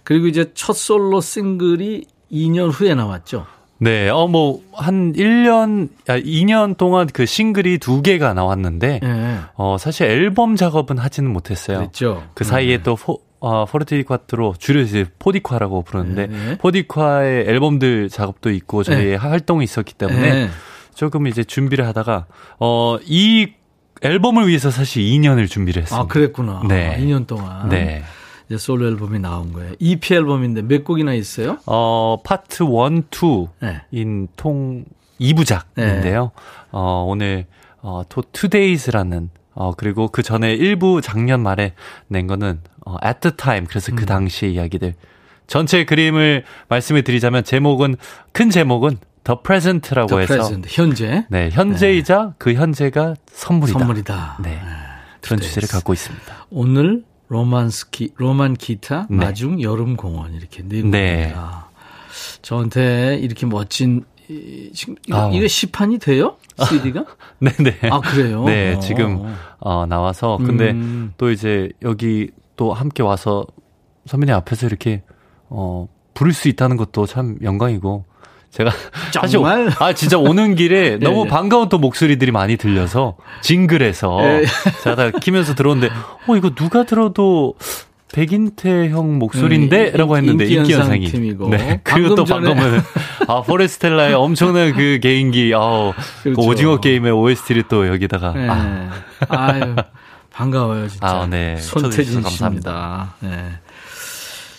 그리고 0.04 0.28
이제 0.28 0.52
첫 0.54 0.74
솔로 0.76 1.20
싱글이 1.20 2.06
2년 2.32 2.72
후에 2.72 2.96
나왔죠? 2.96 3.48
네, 3.78 4.08
어, 4.08 4.28
뭐, 4.28 4.62
한 4.74 5.12
1년, 5.14 5.90
아, 6.08 6.18
2년 6.18 6.78
동안 6.78 7.08
그 7.12 7.26
싱글이 7.26 7.80
두 7.80 8.02
개가 8.02 8.34
나왔는데, 8.34 9.02
네. 9.04 9.38
어, 9.56 9.76
사실 9.78 10.08
앨범 10.08 10.56
작업은 10.56 10.98
하지는 10.98 11.30
못했어요. 11.34 11.80
그렇죠. 11.80 12.24
그 12.34 12.46
사이에 12.46 12.78
네. 12.78 12.84
또 12.84 12.96
포, 12.96 13.20
어, 13.42 13.66
포르테 13.66 14.03
디 14.03 14.13
콰트로 14.13 14.56
줄여서 14.58 15.10
포디콰라고 15.20 15.82
부르는데, 15.82 16.28
네. 16.28 16.58
포디콰의 16.58 17.48
앨범들 17.50 18.08
작업도 18.10 18.50
있고, 18.52 18.84
저희의 18.84 19.06
네. 19.12 19.16
활동이 19.16 19.66
있었기 19.66 19.94
때문에, 19.96 20.22
네. 20.46 20.50
조금 20.96 21.28
이제 21.28 21.44
준비를 21.44 21.86
하다가 21.88 22.26
어 22.60 22.98
이 23.06 23.54
앨범을 24.02 24.48
위해서 24.48 24.72
사실 24.72 25.04
2년을 25.04 25.50
준비를 25.50 25.84
했습니다. 25.84 26.04
아, 26.04 26.08
그랬구나. 26.08 26.64
네. 26.68 26.98
2년 27.00 27.28
동안. 27.28 27.70
네. 27.70 28.04
이제 28.48 28.58
솔로 28.58 28.88
앨범이 28.88 29.20
나온 29.20 29.54
거예요. 29.54 29.74
EP 29.80 30.14
앨범인데 30.14 30.64
몇 30.64 30.84
곡이나 30.84 31.14
있어요? 31.14 31.58
어, 31.66 32.18
파트 32.24 32.64
1, 32.64 32.70
2인 32.70 33.48
네. 33.62 34.28
통 34.36 34.86
2부작인데요. 35.20 36.04
네. 36.04 36.18
어, 36.72 37.06
오늘 37.08 37.46
어, 37.82 38.04
토 38.08 38.22
Today's라는 38.32 39.30
어, 39.54 39.72
그리고 39.76 40.10
그 40.10 40.22
전에 40.22 40.54
일부 40.54 41.02
작년 41.02 41.42
말에 41.42 41.74
낸 42.08 42.28
거는 42.28 42.60
어, 42.86 42.98
at 43.04 43.22
the 43.22 43.36
time 43.36 43.66
그래서 43.68 43.88
그 43.92 43.94
음. 43.94 43.96
그 43.96 44.06
당시의 44.06 44.54
이야기들 44.54 44.94
전체 45.48 45.86
그림을 45.86 46.44
말씀을 46.68 47.04
드리자면 47.04 47.44
제목은 47.44 47.96
큰 48.34 48.50
제목은 48.50 48.98
더 49.26 49.42
프레젠트라고 49.42 50.08
The 50.08 50.22
해서 50.22 50.34
present, 50.36 50.70
현재 50.72 51.26
네 51.30 51.50
현재이자 51.50 52.26
네. 52.26 52.32
그 52.38 52.54
현재가 52.54 53.16
선물이다. 53.26 53.80
선물이다. 53.80 54.38
네, 54.44 54.52
네. 54.52 54.62
그런 55.20 55.42
주제를 55.42 55.68
갖고 55.68 55.94
있습니다. 55.94 56.46
오늘 56.52 57.04
로만스키 57.28 58.14
로만 58.18 58.54
기타 58.54 59.08
네. 59.10 59.18
마중 59.18 59.64
여름 59.64 59.98
공원 59.98 60.36
이렇게 60.36 60.62
네 60.62 60.82
곡입니다. 60.82 60.98
네. 60.98 61.34
저한테 62.44 63.18
이렇게 63.20 63.48
멋진 63.48 64.06
지금 64.74 64.96
이거, 65.08 65.18
아. 65.18 65.32
이거 65.34 65.48
시판이 65.48 65.98
돼요? 65.98 66.38
CD가? 66.70 67.06
네네. 67.40 67.80
아 67.90 68.00
그래요? 68.02 68.44
네 68.46 68.76
어. 68.76 68.80
지금 68.80 69.36
어, 69.60 69.88
나와서 69.88 70.38
근데 70.38 70.70
음. 70.70 71.14
또 71.18 71.32
이제 71.32 71.72
여기 71.82 72.30
또 72.56 72.74
함께 72.74 73.02
와서 73.02 73.44
선배님 74.06 74.36
앞에서 74.36 74.68
이렇게 74.68 75.02
어 75.50 75.88
부를 76.14 76.32
수 76.32 76.48
있다는 76.48 76.78
것도 76.78 77.08
참 77.08 77.38
영광이고 77.42 78.06
제가 78.56 78.72
사실 79.12 79.40
아 79.80 79.94
진짜 79.94 80.18
오는 80.18 80.56
길에 80.56 80.94
예, 80.94 80.98
너무 81.04 81.26
예. 81.26 81.30
반가운 81.30 81.68
또 81.68 81.78
목소리들이 81.78 82.32
많이 82.32 82.56
들려서 82.56 83.18
징글해서 83.42 84.20
예. 84.24 84.46
제가 84.84 84.96
다 84.96 85.12
키면서 85.12 85.56
들어오는데 85.56 85.94
어 86.28 86.36
이거 86.38 86.52
누가 86.52 86.86
들어도 86.86 87.56
백인태 88.14 88.90
형 88.90 89.20
목소리인데라고 89.20 90.14
음, 90.14 90.18
했는데 90.18 90.46
인기 90.46 90.74
현상이 90.74 91.12
네 91.50 91.82
그리고 91.84 92.16
또 92.16 92.24
방금은 92.24 92.80
아 93.28 93.42
포레스텔라의 93.42 94.14
엄청난 94.14 94.72
그 94.74 95.00
개인기 95.04 95.54
아우 95.54 95.92
그 96.24 96.24
그렇죠. 96.24 96.42
그 96.42 96.48
오징어 96.48 96.80
게임의 96.80 97.12
OST를 97.12 97.64
또 97.64 97.88
여기다가 97.90 98.32
네. 98.32 98.48
아. 98.50 98.90
아유 99.28 99.76
반가워요 100.32 100.88
진짜 100.88 101.08
아, 101.08 101.28
네. 101.28 101.58
손태진 101.58 102.24
씨입니다. 102.24 103.16
네. 103.20 103.60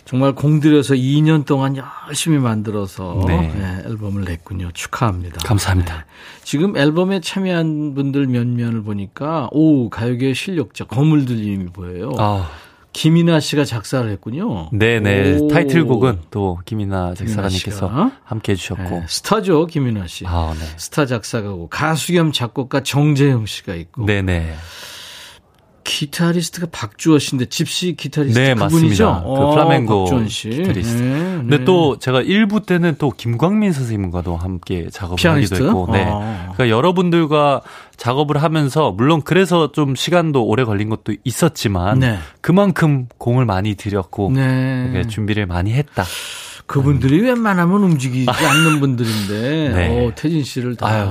정말 0.07 0.35
공들여서 0.35 0.95
2년 0.95 1.45
동안 1.45 1.77
열심히 2.09 2.38
만들어서 2.38 3.25
네. 3.27 3.53
네, 3.55 3.83
앨범을 3.87 4.25
냈군요. 4.25 4.71
축하합니다. 4.73 5.38
감사합니다. 5.45 5.97
네. 5.97 6.03
지금 6.45 6.77
앨범에 6.77 7.21
참여한 7.21 7.95
분들 7.95 8.29
몇 8.29 8.47
면을 8.47 8.83
보니까 8.83 9.49
오 9.51 9.90
가요계 9.90 10.33
실력자 10.33 10.85
거물들님이 10.85 11.66
보여요. 11.66 12.12
아. 12.19 12.49
김이나 12.92 13.40
씨가 13.40 13.64
작사를 13.64 14.09
했군요. 14.09 14.71
네네. 14.73 15.38
오. 15.40 15.49
타이틀곡은 15.49 16.21
또 16.31 16.61
김이나 16.64 17.12
작사가님께서 17.12 18.11
함께 18.25 18.53
해주셨고. 18.53 18.83
네, 18.83 19.05
스타죠, 19.09 19.66
김이나 19.66 20.07
씨. 20.07 20.25
아, 20.27 20.55
네. 20.59 20.64
스타 20.79 21.05
작사가고 21.05 21.69
가수 21.69 22.12
겸 22.12 22.33
작곡가 22.33 22.83
정재영 22.83 23.45
씨가 23.45 23.75
있고. 23.75 24.07
네네. 24.07 24.55
기타리스트가 25.87 26.66
박주호 26.72 27.18
씨인데 27.20 27.46
집시 27.46 27.94
기타리스트 27.94 28.38
네, 28.38 28.55
그분이죠. 28.55 29.07
맞습니다. 29.11 29.22
그 29.22 29.51
플라멩고 29.55 30.05
어, 30.05 30.25
기타리스트. 30.27 31.03
네, 31.03 31.12
근데 31.38 31.59
네. 31.59 31.64
또 31.64 31.99
제가 31.99 32.22
1부 32.22 32.66
때는 32.66 32.96
또 32.99 33.11
김광민 33.11 33.72
선생님과도 33.72 34.37
함께 34.37 34.88
작업을 34.90 35.16
피아니스트? 35.16 35.55
하기도 35.55 35.68
했고, 35.68 35.92
네. 35.92 36.05
아. 36.11 36.53
그러니까 36.55 36.68
여러분들과 36.68 37.62
작업을 37.96 38.42
하면서 38.42 38.90
물론 38.90 39.22
그래서 39.22 39.70
좀 39.70 39.94
시간도 39.94 40.44
오래 40.44 40.64
걸린 40.64 40.90
것도 40.90 41.14
있었지만 41.22 42.01
네. 42.01 42.18
그만큼 42.40 43.07
공을 43.18 43.44
많이 43.46 43.77
들였고 43.77 44.33
네. 44.35 45.07
준비를 45.09 45.46
많이 45.46 45.72
했다. 45.72 46.05
그분들이 46.66 47.20
음. 47.20 47.26
웬만하면 47.26 47.82
움직이지 47.84 48.26
않는 48.34 48.80
분들인데 48.80 49.68
네. 49.72 50.05
오, 50.05 50.12
태진 50.16 50.43
씨를 50.43 50.74
다 50.74 50.87
아유, 50.89 51.11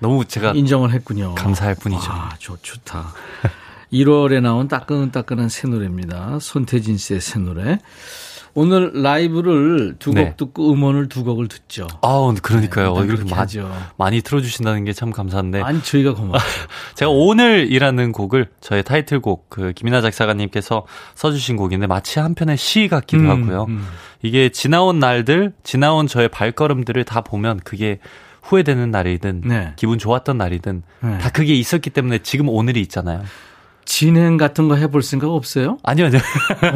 너무 0.00 0.24
제가 0.24 0.52
인정을 0.52 0.90
했군요. 0.92 1.36
감사할 1.36 1.76
뿐이죠. 1.76 2.10
아, 2.10 2.30
좋, 2.38 2.58
좋다. 2.60 3.12
1월에 3.92 4.40
나온 4.40 4.68
따끈따끈한 4.68 5.48
새 5.48 5.68
노래입니다. 5.68 6.38
손태진 6.40 6.96
씨의 6.96 7.20
새 7.20 7.38
노래. 7.38 7.78
오늘 8.54 8.90
라이브를 8.92 9.96
두곡 10.00 10.14
네. 10.16 10.34
듣고 10.36 10.72
음원을 10.72 11.08
두 11.08 11.22
곡을 11.22 11.46
듣죠. 11.46 11.86
아, 12.02 12.34
그러니까요. 12.42 12.94
네, 12.94 13.06
이렇게 13.06 13.32
많이, 13.32 13.52
많이 13.96 14.20
틀어주신다는 14.20 14.84
게 14.84 14.92
참 14.92 15.12
감사한데. 15.12 15.60
아니, 15.62 15.80
저희가 15.82 16.14
고맙죠. 16.14 16.44
제가 16.96 17.10
오늘이라는 17.10 18.10
곡을 18.10 18.48
저의 18.60 18.82
타이틀곡, 18.82 19.48
그, 19.48 19.72
김이나 19.74 20.00
작사가님께서 20.00 20.86
써주신 21.14 21.56
곡인데 21.56 21.86
마치 21.86 22.18
한편의 22.18 22.56
시 22.56 22.88
같기도 22.88 23.22
음, 23.24 23.30
하고요. 23.30 23.66
음. 23.68 23.86
이게 24.22 24.48
지나온 24.48 24.98
날들, 24.98 25.52
지나온 25.62 26.08
저의 26.08 26.28
발걸음들을 26.28 27.04
다 27.04 27.20
보면 27.20 27.60
그게 27.62 28.00
후회되는 28.42 28.90
날이든, 28.90 29.42
네. 29.44 29.72
기분 29.76 29.98
좋았던 29.98 30.36
날이든, 30.36 30.82
네. 31.02 31.18
다 31.18 31.30
그게 31.30 31.54
있었기 31.54 31.90
때문에 31.90 32.18
지금 32.24 32.48
오늘이 32.48 32.80
있잖아요. 32.80 33.22
진행 33.88 34.36
같은 34.36 34.68
거 34.68 34.76
해볼 34.76 35.02
생각 35.02 35.30
없어요? 35.30 35.78
아니요, 35.82 36.06
아니요. 36.06 36.20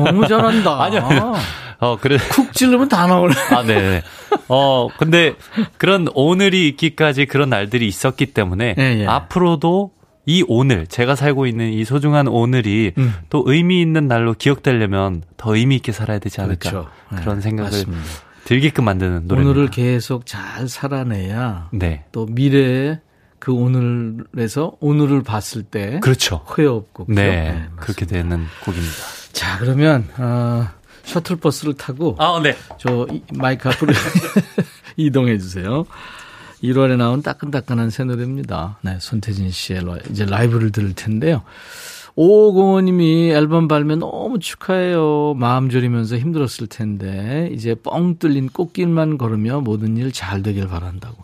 너무 0.02 0.26
잘한다. 0.26 0.80
아니요. 0.82 1.00
아니요. 1.04 1.34
어, 1.78 1.98
그래. 2.00 2.16
쿡 2.32 2.54
찌르면 2.54 2.88
다 2.88 3.06
나오네. 3.06 3.34
아, 3.50 3.62
네, 3.62 3.74
네. 3.74 4.02
어, 4.48 4.88
근데 4.98 5.34
그런 5.76 6.08
오늘이 6.14 6.68
있기까지 6.68 7.26
그런 7.26 7.50
날들이 7.50 7.86
있었기 7.86 8.26
때문에 8.26 8.76
예, 8.78 9.00
예. 9.00 9.06
앞으로도 9.06 9.90
이 10.24 10.42
오늘, 10.48 10.86
제가 10.86 11.14
살고 11.14 11.46
있는 11.46 11.70
이 11.72 11.84
소중한 11.84 12.28
오늘이 12.28 12.92
음. 12.96 13.12
또 13.28 13.42
의미 13.44 13.82
있는 13.82 14.08
날로 14.08 14.32
기억되려면 14.32 15.22
더 15.36 15.54
의미 15.54 15.76
있게 15.76 15.92
살아야 15.92 16.18
되지 16.18 16.40
않을까. 16.40 16.70
그렇죠. 16.70 16.88
그런 17.10 17.36
네, 17.36 17.42
생각을 17.42 17.70
맞습니다. 17.70 18.02
들게끔 18.44 18.84
만드는 18.86 19.28
노래. 19.28 19.42
오늘을 19.42 19.68
계속 19.68 20.24
잘 20.24 20.66
살아내야 20.66 21.68
네. 21.72 22.04
또 22.10 22.26
미래에 22.30 23.00
그 23.42 23.52
오늘에서 23.52 24.76
오늘을 24.78 25.24
봤을 25.24 25.64
때 25.64 25.98
그렇죠. 25.98 26.42
후회 26.46 26.64
없고? 26.64 27.06
네, 27.08 27.14
네 27.14 27.68
그렇게 27.74 28.06
되는 28.06 28.46
곡입니다. 28.64 28.94
자 29.32 29.58
그러면 29.58 30.08
어, 30.16 30.68
셔틀버스를 31.02 31.74
타고 31.74 32.14
아, 32.20 32.40
네. 32.40 32.56
저 32.78 33.08
마이크 33.34 33.68
앞으로 33.68 33.92
이동해 34.96 35.38
주세요. 35.38 35.84
1월에 36.62 36.96
나온 36.96 37.20
따끈따끈한 37.20 37.90
새 37.90 38.04
노래입니다. 38.04 38.78
네, 38.82 38.98
손태진 39.00 39.50
씨의 39.50 39.82
이제 40.10 40.24
라이브를 40.24 40.70
들을 40.70 40.94
텐데요. 40.94 41.42
오공원님이 42.14 43.32
앨범 43.32 43.66
발매 43.66 43.96
너무 43.96 44.38
축하해요. 44.38 45.34
마음 45.36 45.68
졸이면서 45.68 46.16
힘들었을 46.16 46.68
텐데 46.68 47.50
이제 47.52 47.74
뻥 47.74 48.18
뚫린 48.20 48.50
꽃길만 48.50 49.18
걸으며 49.18 49.62
모든 49.62 49.96
일 49.96 50.12
잘 50.12 50.44
되길 50.44 50.68
바란다고. 50.68 51.16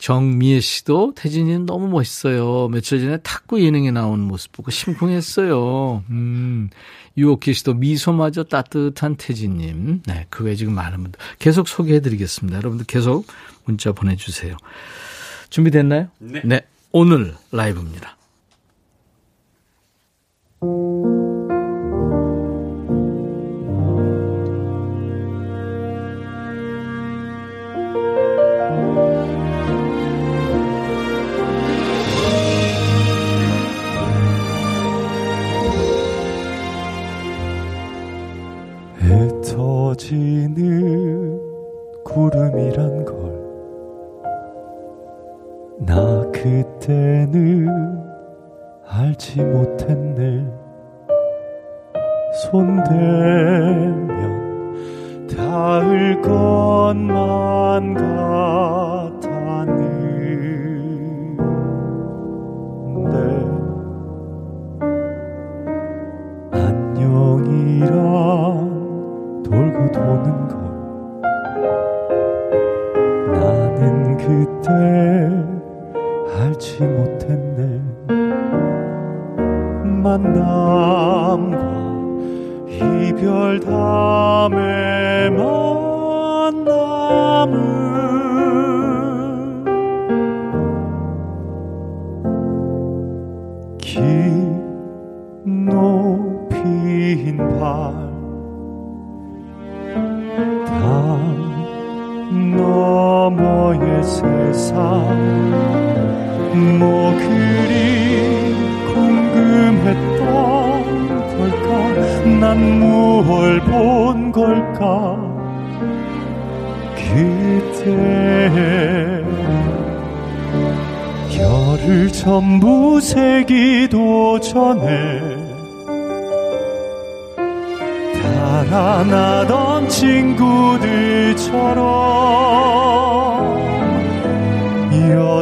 정미애 0.00 0.60
씨도 0.60 1.12
태진이는 1.14 1.66
너무 1.66 1.86
멋있어요. 1.88 2.68
며칠 2.68 3.00
전에 3.00 3.18
탁구 3.18 3.62
예능에 3.62 3.90
나온 3.90 4.20
모습 4.20 4.50
보고 4.52 4.70
심쿵했어요. 4.70 6.04
음. 6.08 6.70
유옥희 7.18 7.52
씨도 7.52 7.74
미소마저 7.74 8.44
따뜻한 8.44 9.16
태진님. 9.16 10.02
네, 10.06 10.26
그 10.30 10.44
외에 10.44 10.54
지금 10.54 10.74
많은 10.74 11.02
분들 11.02 11.20
계속 11.38 11.68
소개해드리겠습니다. 11.68 12.56
여러분들 12.58 12.86
계속 12.86 13.26
문자 13.64 13.92
보내주세요. 13.92 14.56
준비됐나요? 15.50 16.08
네. 16.18 16.40
네. 16.44 16.60
오늘 16.92 17.34
라이브입니다. 17.52 18.16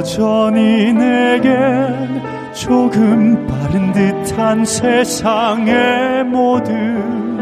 여전히 0.08 0.90
내겐 0.94 2.22
조금 2.54 3.46
빠른 3.46 3.92
듯한 3.92 4.64
세상의 4.64 6.24
모든 6.24 7.36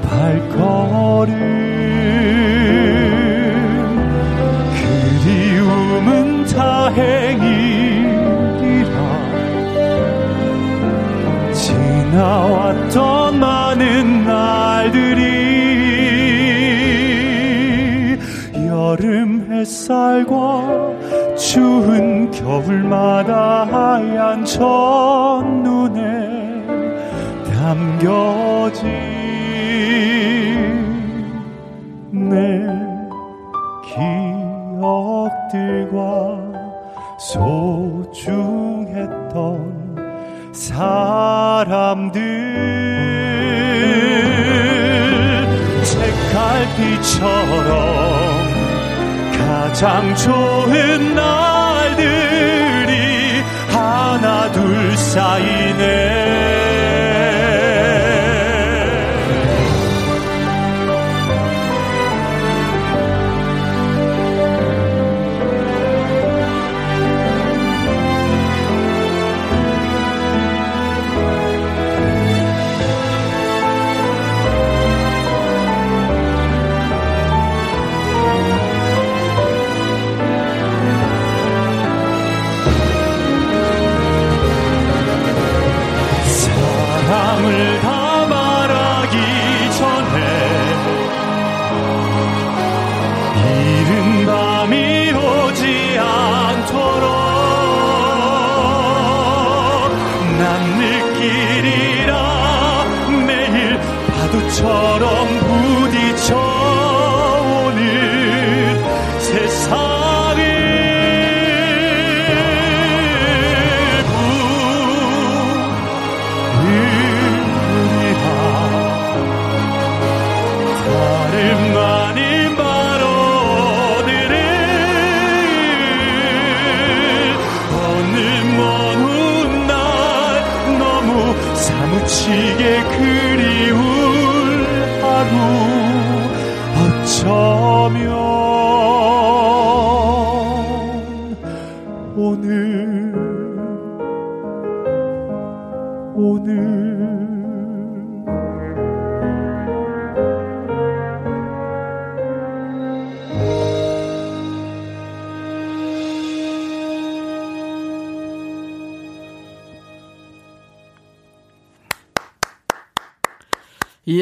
발걸음. 0.00 1.34
그리움은 4.80 6.46
다행이라. 6.46 7.12
지나왔던 11.52 13.38
많은 13.38 14.24
날들이 14.24 15.22
여름 18.66 19.48
햇살과 19.50 21.01
추운 21.52 22.30
겨울마다 22.30 23.64
하얀 23.64 24.42
첫눈에 24.42 26.00
담겨진 27.44 28.88
내 32.10 32.58
기억들과 34.80 35.90
소중했던 37.18 37.74
사람들. 40.54 42.22
책갈피처럼 47.02 48.41
가장 49.62 50.12
좋은 50.16 51.14
날들이 51.14 52.92
하나 53.68 54.50
둘 54.50 54.96
쌓이네 54.96 56.61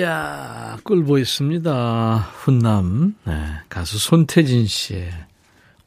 이야, 0.00 0.78
꿀보였습니다. 0.82 2.26
훈남, 2.38 3.16
네, 3.24 3.34
가수 3.68 3.98
손태진 3.98 4.66
씨의 4.66 5.12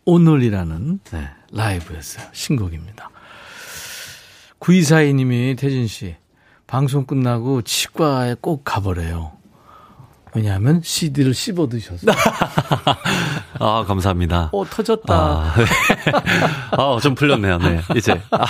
오늘이라는 0.05 0.99
네, 1.11 1.29
라이브였어요. 1.51 2.27
신곡입니다. 2.31 3.09
9242님이 4.59 5.57
태진 5.57 5.87
씨, 5.87 6.15
방송 6.67 7.07
끝나고 7.07 7.63
치과에 7.63 8.35
꼭 8.39 8.63
가보래요. 8.63 9.31
왜냐하면 10.35 10.81
CD를 10.83 11.33
씹어 11.33 11.67
드셔서. 11.69 12.05
아, 13.59 13.83
감사합니다. 13.87 14.49
어, 14.53 14.63
터졌다. 14.63 15.11
아, 15.11 15.55
네. 15.57 15.65
아, 16.71 16.99
좀 17.01 17.15
풀렸네요. 17.15 17.57
네. 17.57 17.81
이제. 17.95 18.21
아, 18.29 18.45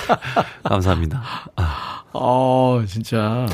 감사합니다. 0.64 1.24
아. 1.56 2.04
어, 2.12 2.84
진짜. 2.86 3.46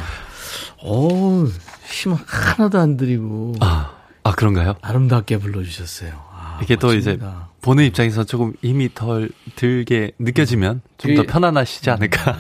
어, 0.81 1.45
힘 1.89 2.13
하나도 2.13 2.79
안 2.79 2.97
들이고. 2.97 3.55
아, 3.61 3.91
아 4.23 4.31
그런가요? 4.31 4.75
아름답게 4.81 5.37
불러주셨어요. 5.37 6.11
아, 6.31 6.59
이게. 6.61 6.75
또 6.75 6.93
이제 6.93 7.17
보는 7.61 7.83
입장에서 7.85 8.23
조금 8.23 8.53
힘이 8.61 8.93
덜 8.93 9.29
들게 9.55 10.11
느껴지면 10.19 10.81
좀더 10.97 11.21
그게- 11.23 11.31
편안하시지 11.33 11.89
않을까. 11.89 12.37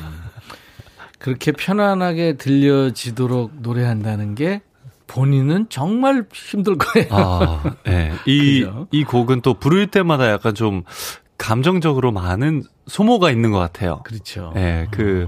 그렇게 1.17 1.51
편안하게 1.51 2.37
들려지도록 2.37 3.51
노래한다는 3.59 4.35
게 4.35 4.61
본인은 5.07 5.65
정말 5.69 6.25
힘들 6.33 6.77
거예요. 6.77 7.07
아, 7.11 7.63
네. 7.83 8.13
이, 8.25 8.61
그죠? 8.63 8.87
이 8.91 9.03
곡은 9.03 9.41
또 9.41 9.55
부를 9.55 9.87
때마다 9.87 10.29
약간 10.29 10.53
좀 10.55 10.83
감정적으로 11.37 12.11
많은 12.11 12.63
소모가 12.87 13.31
있는 13.31 13.51
것 13.51 13.59
같아요. 13.59 14.01
그렇죠. 14.03 14.53
예, 14.55 14.87
그, 14.91 15.27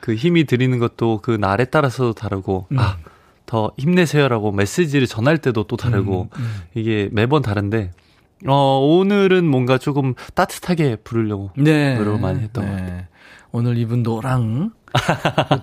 그 0.00 0.14
힘이 0.14 0.44
들이는 0.44 0.78
것도 0.78 1.20
그 1.22 1.32
날에 1.32 1.66
따라서도 1.66 2.14
다르고, 2.14 2.66
음. 2.72 2.78
아, 2.78 2.96
더 3.48 3.72
힘내세요라고 3.78 4.52
메시지를 4.52 5.06
전할 5.08 5.38
때도 5.38 5.64
또 5.64 5.76
다르고, 5.76 6.28
음, 6.36 6.40
음. 6.40 6.62
이게 6.74 7.08
매번 7.10 7.40
다른데, 7.42 7.90
어, 8.46 8.78
오늘은 8.78 9.46
뭔가 9.46 9.78
조금 9.78 10.14
따뜻하게 10.34 10.96
부르려고 10.96 11.50
네. 11.56 11.96
노력을 11.96 12.20
많이 12.20 12.40
했던 12.40 12.64
것 12.64 12.70
같아요. 12.70 13.02
오늘 13.50 13.78
입은 13.78 14.02
노랑 14.02 14.70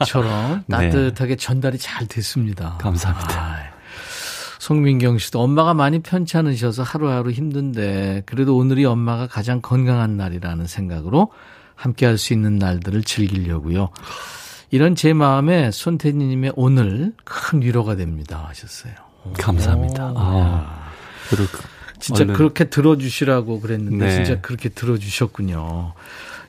옷처럼 0.02 0.64
네. 0.68 0.90
따뜻하게 0.90 1.36
전달이 1.38 1.78
잘 1.78 2.08
됐습니다. 2.08 2.78
감사합니다. 2.82 3.40
아, 3.40 3.58
송민경 4.60 5.20
씨도 5.20 5.40
엄마가 5.40 5.76
많이 5.76 6.00
편찮으셔서 6.00 6.82
하루하루 6.82 7.30
힘든데 7.30 8.24
그래도 8.26 8.58
오늘이 8.58 8.84
엄마가 8.86 9.28
가장 9.28 9.62
건강한 9.62 10.18
날이라는 10.18 10.66
생각으로 10.66 11.32
함께 11.76 12.08
할 12.08 12.18
수 12.18 12.34
있는 12.34 12.56
날들을 12.58 13.04
즐기려고요. 13.04 13.90
이런 14.72 14.96
제 14.96 15.14
마음에 15.14 15.72
손태니님의 15.72 16.54
오늘 16.56 17.14
큰 17.24 17.62
위로가 17.62 17.96
됩니다 17.96 18.46
하셨어요. 18.48 18.94
감사합니다. 19.40 20.12
오, 20.12 20.18
아, 20.18 20.38
야. 20.40 20.86
그리고 21.30 21.50
진짜 22.00 22.26
얼른- 22.26 22.34
그렇게 22.36 22.66
들어주시라고 22.66 23.62
그랬는데 23.62 24.06
네. 24.06 24.12
진짜 24.12 24.42
그렇게 24.42 24.70
들어주셨군요. 24.70 25.94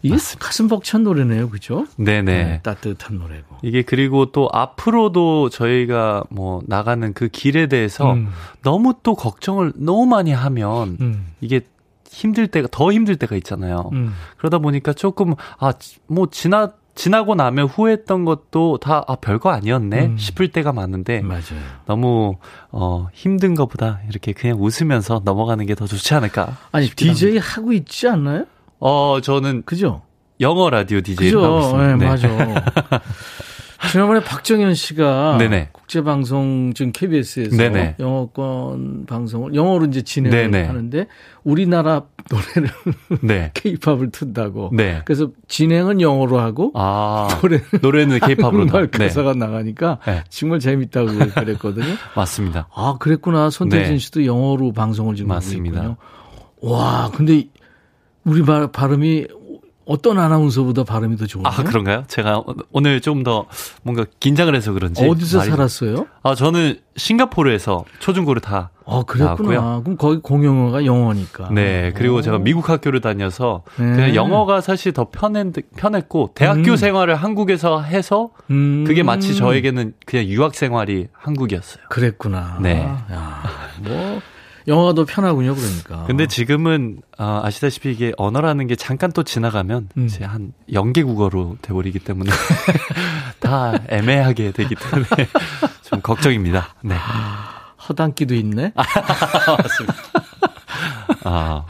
이게 0.03 0.15
맞습니다. 0.15 0.45
가슴 0.47 0.69
벅찬 0.69 1.05
노래네요, 1.05 1.49
그죠? 1.49 1.87
네네. 1.97 2.61
따뜻한 2.63 3.19
노래고. 3.19 3.57
이게 3.63 3.83
그리고 3.83 4.31
또 4.31 4.49
앞으로도 4.53 5.49
저희가 5.49 6.25
뭐 6.31 6.61
나가는 6.67 7.13
그 7.15 7.29
길에 7.29 7.67
대해서 7.67 8.13
음, 8.13 8.29
너무 8.63 8.95
또 9.03 9.15
걱정을 9.15 9.73
너무 9.77 10.05
많이 10.07 10.33
하면 10.33 10.99
음, 11.01 11.27
이게 11.41 11.63
힘들 12.11 12.47
때가 12.49 12.69
더 12.71 12.93
힘들 12.93 13.17
때가 13.17 13.37
있잖아요. 13.37 13.91
음. 13.95 14.13
그러다 14.37 14.59
보니까 14.59 14.93
조금 14.93 15.35
아 15.59 15.73
뭐 16.09 16.29
지나 16.31 16.73
지나고 16.97 17.35
나면 17.37 17.67
후회했던 17.67 18.25
것도 18.25 18.79
다 18.79 19.05
아 19.07 19.15
별거 19.17 19.51
아니었네 19.51 20.07
음. 20.07 20.17
싶을 20.19 20.49
때가 20.49 20.73
많은데 20.73 21.21
맞아요. 21.21 21.43
너무 21.87 22.37
어 22.73 23.07
힘든 23.13 23.55
것보다 23.55 24.01
이렇게 24.09 24.33
그냥 24.33 24.57
웃으면서 24.61 25.23
넘어가는 25.25 25.65
게 25.67 25.75
더 25.77 25.87
좋지 25.87 26.15
않을까? 26.15 26.57
아니, 26.73 26.89
DJ 26.89 27.39
하고 27.39 27.73
있지 27.73 28.09
않나요? 28.09 28.47
어 28.81 29.21
저는 29.23 29.63
그죠? 29.67 30.03
영어 30.41 30.69
라디오 30.71 31.01
DJ를 31.03 31.43
하고 31.43 31.57
그죠? 31.57 31.67
있습니다. 31.67 31.97
네, 31.97 32.07
맞아. 32.07 32.29
지난번에 33.91 34.21
박정현 34.21 34.75
씨가 34.75 35.37
네네. 35.39 35.69
국제방송 35.73 36.73
지금 36.75 36.93
KBS에서 36.93 37.57
네네. 37.57 37.97
영어권 37.99 39.07
방송을 39.07 39.55
영어로 39.55 39.87
이제 39.87 40.03
진행을 40.03 40.51
네네. 40.51 40.67
하는데 40.67 41.07
우리나라 41.45 42.05
노래를 42.31 42.71
네. 43.23 43.51
케이팝을 43.55 44.11
튼다고. 44.11 44.71
네. 44.73 45.03
그래서 45.05 45.31
진행은 45.49 46.01
영어로 46.01 46.39
하고 46.39 46.73
아 46.75 47.29
노래는 47.43 47.65
노래는 47.83 48.19
케이팝으로 48.21 48.61
한국말 48.61 48.91
네. 48.91 48.99
가사가 48.99 49.35
나가니까 49.35 49.99
네. 50.07 50.25
정말 50.29 50.59
재밌다고 50.59 51.09
그랬거든요. 51.35 51.95
맞습니다. 52.17 52.69
아, 52.75 52.97
그랬구나. 52.99 53.51
손태진 53.51 53.93
네. 53.93 53.99
씨도 53.99 54.25
영어로 54.27 54.73
방송을 54.73 55.15
지금 55.17 55.29
맞습니다. 55.29 55.81
하고 55.83 55.91
있군요. 55.93 56.73
와, 56.73 57.11
근데 57.15 57.45
우리 58.25 58.43
발, 58.43 58.73
발음이 58.73 59.27
어떤 59.87 60.19
아나운서보다 60.19 60.85
발음이 60.85 61.17
더 61.17 61.27
좋은가요? 61.27 61.55
아 61.55 61.63
그런가요? 61.63 62.05
제가 62.09 62.43
오늘 62.73 63.01
좀 63.01 63.23
더 63.23 63.47
뭔가 63.83 64.05
긴장을 64.21 64.55
해서 64.55 64.73
그런지 64.73 65.05
어디서 65.09 65.39
말이- 65.39 65.51
살았어요? 65.51 66.07
아 66.23 66.35
저는 66.35 66.79
싱가포르에서 66.97 67.85
초중고를 67.99 68.43
다 68.43 68.71
아, 68.85 69.03
그랬구나. 69.07 69.53
나왔고요. 69.55 69.83
그럼 69.85 69.97
거기 69.97 70.19
공용어가 70.21 70.85
영어니까. 70.85 71.49
네, 71.51 71.93
그리고 71.97 72.17
오. 72.17 72.23
제가 72.23 72.39
미국 72.39 72.69
학교를 72.69 73.01
다녀서 73.01 73.63
네. 73.77 73.85
그냥 73.85 74.15
영어가 74.15 74.61
사실 74.61 74.93
더 74.93 75.09
편했, 75.11 75.53
편했고 75.77 76.31
대학교 76.35 76.73
음. 76.73 76.77
생활을 76.77 77.17
한국에서 77.17 77.81
해서 77.83 78.31
음. 78.51 78.85
그게 78.87 79.03
마치 79.03 79.35
저에게는 79.35 79.95
그냥 80.05 80.27
유학 80.27 80.55
생활이 80.55 81.09
한국이었어요. 81.13 81.85
그랬구나. 81.89 82.59
네. 82.61 82.83
야, 82.83 83.43
뭐 83.83 84.21
영어가 84.69 84.95
더 84.95 85.05
편하군요, 85.05 85.55
그러니까. 85.55 86.05
근데 86.07 86.27
지금은 86.27 87.01
어, 87.19 87.41
아시다시피 87.45 87.93
이게 87.93 88.13
언어라는 88.17 88.67
게 88.67 88.75
잠깐 88.77 89.13
또 89.13 89.23
지나가면 89.23 89.91
음. 89.97 90.07
이제 90.07 90.25
한 90.25 90.53
연계 90.73 91.03
국어로 91.03 91.59
돼버리기 91.63 92.01
때문에 92.01 92.31
다 93.41 93.75
애매하게 93.89 94.51
되기 94.53 94.75
때문에 94.75 95.29
좀 95.83 96.01
걱정입니다. 96.01 96.75
네. 96.83 96.97
허당기도 97.89 98.35
있네. 98.35 98.73
아, 101.25 101.65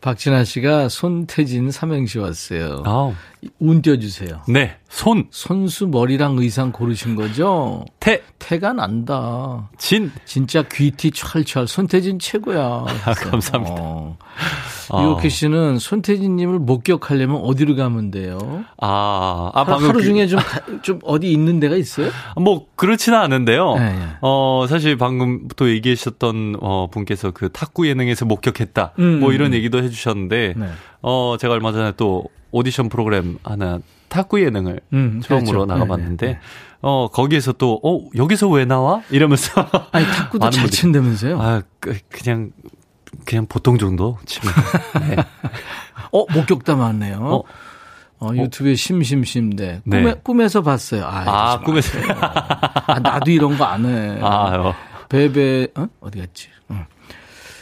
박진아 0.00 0.44
씨가 0.44 0.88
손태진 0.88 1.70
삼행시 1.70 2.18
왔어요. 2.18 2.82
아우. 2.86 3.14
운 3.60 3.82
띄워주세요. 3.82 4.42
네, 4.48 4.76
손, 4.88 5.26
손수 5.30 5.86
머리랑 5.86 6.38
의상 6.38 6.72
고르신 6.72 7.14
거죠? 7.14 7.84
태, 8.00 8.22
태가 8.38 8.72
난다. 8.72 9.68
진. 9.78 10.10
진짜 10.24 10.62
귀티 10.70 11.10
찰찰 11.10 11.66
손태진 11.68 12.18
최고야. 12.18 12.84
했어요. 13.06 13.30
감사합니다. 13.30 13.76
어. 13.78 14.16
아. 14.90 15.02
이옥희 15.02 15.28
씨는 15.28 15.78
손태진님을 15.78 16.58
목격하려면 16.60 17.36
어디로 17.42 17.76
가면 17.76 18.10
돼요? 18.10 18.64
아, 18.80 19.50
아 19.52 19.60
하루, 19.60 19.66
방금 19.70 19.88
하루 19.90 19.98
그- 19.98 20.04
중에 20.04 20.26
좀, 20.26 20.38
가- 20.40 20.60
좀 20.82 20.98
어디 21.04 21.30
있는 21.30 21.60
데가 21.60 21.76
있어요? 21.76 22.08
뭐 22.36 22.66
그렇지는 22.74 23.18
않은데요. 23.18 23.74
네, 23.74 23.92
네. 23.98 24.06
어 24.22 24.64
사실 24.68 24.96
방금 24.96 25.46
또 25.56 25.68
얘기하셨던 25.68 26.56
어 26.60 26.88
분께서 26.90 27.30
그 27.32 27.50
탁구 27.50 27.86
예능에서 27.86 28.24
목격했다. 28.24 28.94
음. 28.98 29.20
뭐 29.20 29.32
이런 29.32 29.52
얘기도 29.52 29.82
해 29.82 29.90
주셨는데 29.90 30.54
네. 30.56 30.68
어 31.02 31.36
제가 31.38 31.52
얼마 31.52 31.72
전에 31.72 31.92
또 31.98 32.24
오디션 32.50 32.88
프로그램 32.88 33.38
하나 33.42 33.78
탁구 34.08 34.42
예능을 34.42 34.80
음, 34.92 35.20
처음으로 35.22 35.66
그렇죠. 35.66 35.66
나가봤는데 35.66 36.26
네, 36.26 36.32
네. 36.34 36.38
어 36.80 37.08
거기에서 37.08 37.52
또 37.52 37.80
어 37.82 38.00
여기서 38.16 38.48
왜 38.48 38.64
나와 38.64 39.02
이러면서 39.10 39.52
아니, 39.92 40.06
탁구도 40.06 40.48
잘 40.50 40.68
친다면서요? 40.70 41.40
아 41.40 41.62
그, 41.80 41.98
그냥 42.08 42.52
그냥 43.24 43.46
보통 43.46 43.78
정도 43.78 44.18
치면 44.26 44.54
네. 45.08 45.16
어, 46.12 46.24
목격담 46.32 46.80
왔네요. 46.80 47.18
어. 47.20 47.42
어, 48.20 48.30
유튜브에 48.34 48.74
심심심대. 48.74 49.82
네. 49.84 50.00
꿈에, 50.02 50.14
꿈에서 50.24 50.62
봤어요. 50.62 51.04
아, 51.04 51.52
아 51.52 51.60
꿈에서. 51.60 51.98
아, 52.86 52.98
나도 52.98 53.30
이런 53.30 53.56
거 53.56 53.64
안 53.64 53.84
해. 53.86 54.18
아 54.24 54.56
어. 54.58 54.74
베베, 55.08 55.68
어? 55.76 55.86
어디 56.00 56.18
갔지? 56.18 56.48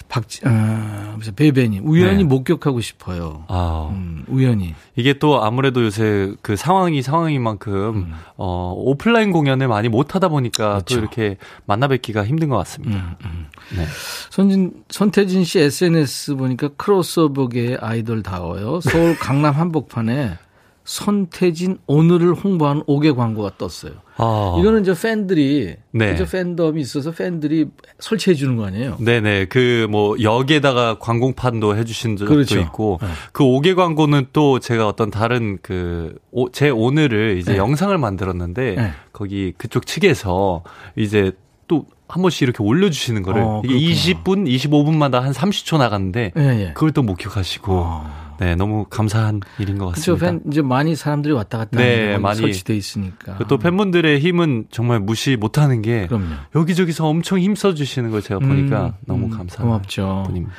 어. 0.06 0.08
박, 0.08 0.24
아, 0.44 1.16
베베님, 1.34 1.86
우연히 1.86 2.18
네. 2.18 2.24
목격하고 2.24 2.80
싶어요. 2.80 3.44
아. 3.48 3.88
음, 3.92 4.24
우연히. 4.28 4.74
이게 4.94 5.14
또 5.18 5.42
아무래도 5.42 5.84
요새 5.84 6.32
그 6.42 6.56
상황이 6.56 7.02
상황인 7.02 7.42
만큼, 7.42 7.96
음. 7.96 8.12
어, 8.36 8.72
오프라인 8.76 9.32
공연을 9.32 9.68
많이 9.68 9.88
못 9.88 10.14
하다 10.14 10.28
보니까 10.28 10.68
그렇죠. 10.74 10.94
또 10.94 11.00
이렇게 11.00 11.36
만나 11.66 11.88
뵙기가 11.88 12.24
힘든 12.24 12.48
것 12.48 12.56
같습니다. 12.58 13.16
음, 13.24 13.26
음. 13.26 13.46
네. 13.76 13.84
손진, 14.30 14.72
손태진 14.88 15.44
씨 15.44 15.58
SNS 15.58 16.36
보니까 16.36 16.68
크로스오버계의 16.76 17.78
아이돌 17.80 18.22
다워요. 18.22 18.80
서울 18.80 19.16
강남 19.18 19.54
한복판에 19.54 20.38
손태진 20.86 21.78
오늘을 21.88 22.32
홍보하는 22.34 22.82
5개 22.84 23.14
광고가 23.14 23.52
떴어요. 23.58 23.92
아. 24.18 24.56
이거는 24.58 24.82
이제 24.82 24.94
팬들이 24.94 25.74
네. 25.90 26.14
이제 26.14 26.24
팬덤이 26.24 26.80
있어서 26.80 27.10
팬들이 27.10 27.66
설치해 27.98 28.34
주는 28.34 28.54
거 28.56 28.64
아니에요? 28.66 28.96
네네. 29.00 29.46
그 29.46 29.88
뭐 29.90 30.16
역에다가 30.22 30.98
광고판도 31.00 31.76
해주신 31.76 32.16
적도 32.16 32.32
그렇죠. 32.32 32.58
있고 32.60 32.98
네. 33.02 33.08
그 33.32 33.42
5개 33.44 33.74
광고는 33.74 34.26
또 34.32 34.58
제가 34.60 34.86
어떤 34.88 35.10
다른 35.10 35.58
그 35.60 36.14
제 36.52 36.68
오늘을 36.70 37.38
이제 37.38 37.52
네. 37.52 37.58
영상을 37.58 37.96
만들었는데 37.98 38.74
네. 38.76 38.90
거기 39.12 39.52
그쪽 39.58 39.86
측에서 39.86 40.62
이제 40.96 41.32
또한 41.66 42.22
번씩 42.22 42.42
이렇게 42.42 42.62
올려주시는 42.62 43.22
거를 43.22 43.42
어, 43.42 43.62
이게 43.64 43.74
20분, 43.74 44.46
25분마다 44.46 45.20
한 45.20 45.32
30초 45.32 45.78
나갔는데 45.78 46.32
예, 46.36 46.42
예. 46.42 46.72
그걸 46.74 46.92
또 46.92 47.02
목격하시고. 47.02 47.72
어. 47.74 48.25
네, 48.38 48.54
너무 48.54 48.84
감사한 48.88 49.40
일인 49.58 49.78
것 49.78 49.86
같습니다. 49.88 50.18
그렇죠. 50.26 50.40
팬, 50.44 50.50
이제 50.52 50.62
많이 50.62 50.94
사람들이 50.94 51.32
왔다 51.34 51.58
갔다 51.58 51.78
네, 51.78 52.18
많이 52.18 52.38
설치돼 52.38 52.76
있으니까. 52.76 53.38
또 53.48 53.58
팬분들의 53.58 54.18
힘은 54.20 54.66
정말 54.70 55.00
무시 55.00 55.36
못 55.36 55.58
하는 55.58 55.82
게 55.82 56.06
그럼요. 56.06 56.26
여기저기서 56.54 57.06
엄청 57.06 57.38
힘써 57.38 57.74
주시는 57.74 58.10
걸 58.10 58.22
제가 58.22 58.40
보니까 58.40 58.86
음, 58.86 58.92
너무 59.06 59.26
음, 59.26 59.30
감사한 59.30 59.66
고맙죠. 59.66 60.24
분입니다. 60.26 60.54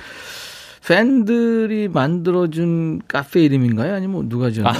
팬들이 0.88 1.90
만들어준 1.90 3.02
카페 3.10 3.42
이름인가요? 3.44 3.94
아니면 3.94 4.30
누가 4.30 4.50
지었나요? 4.50 4.78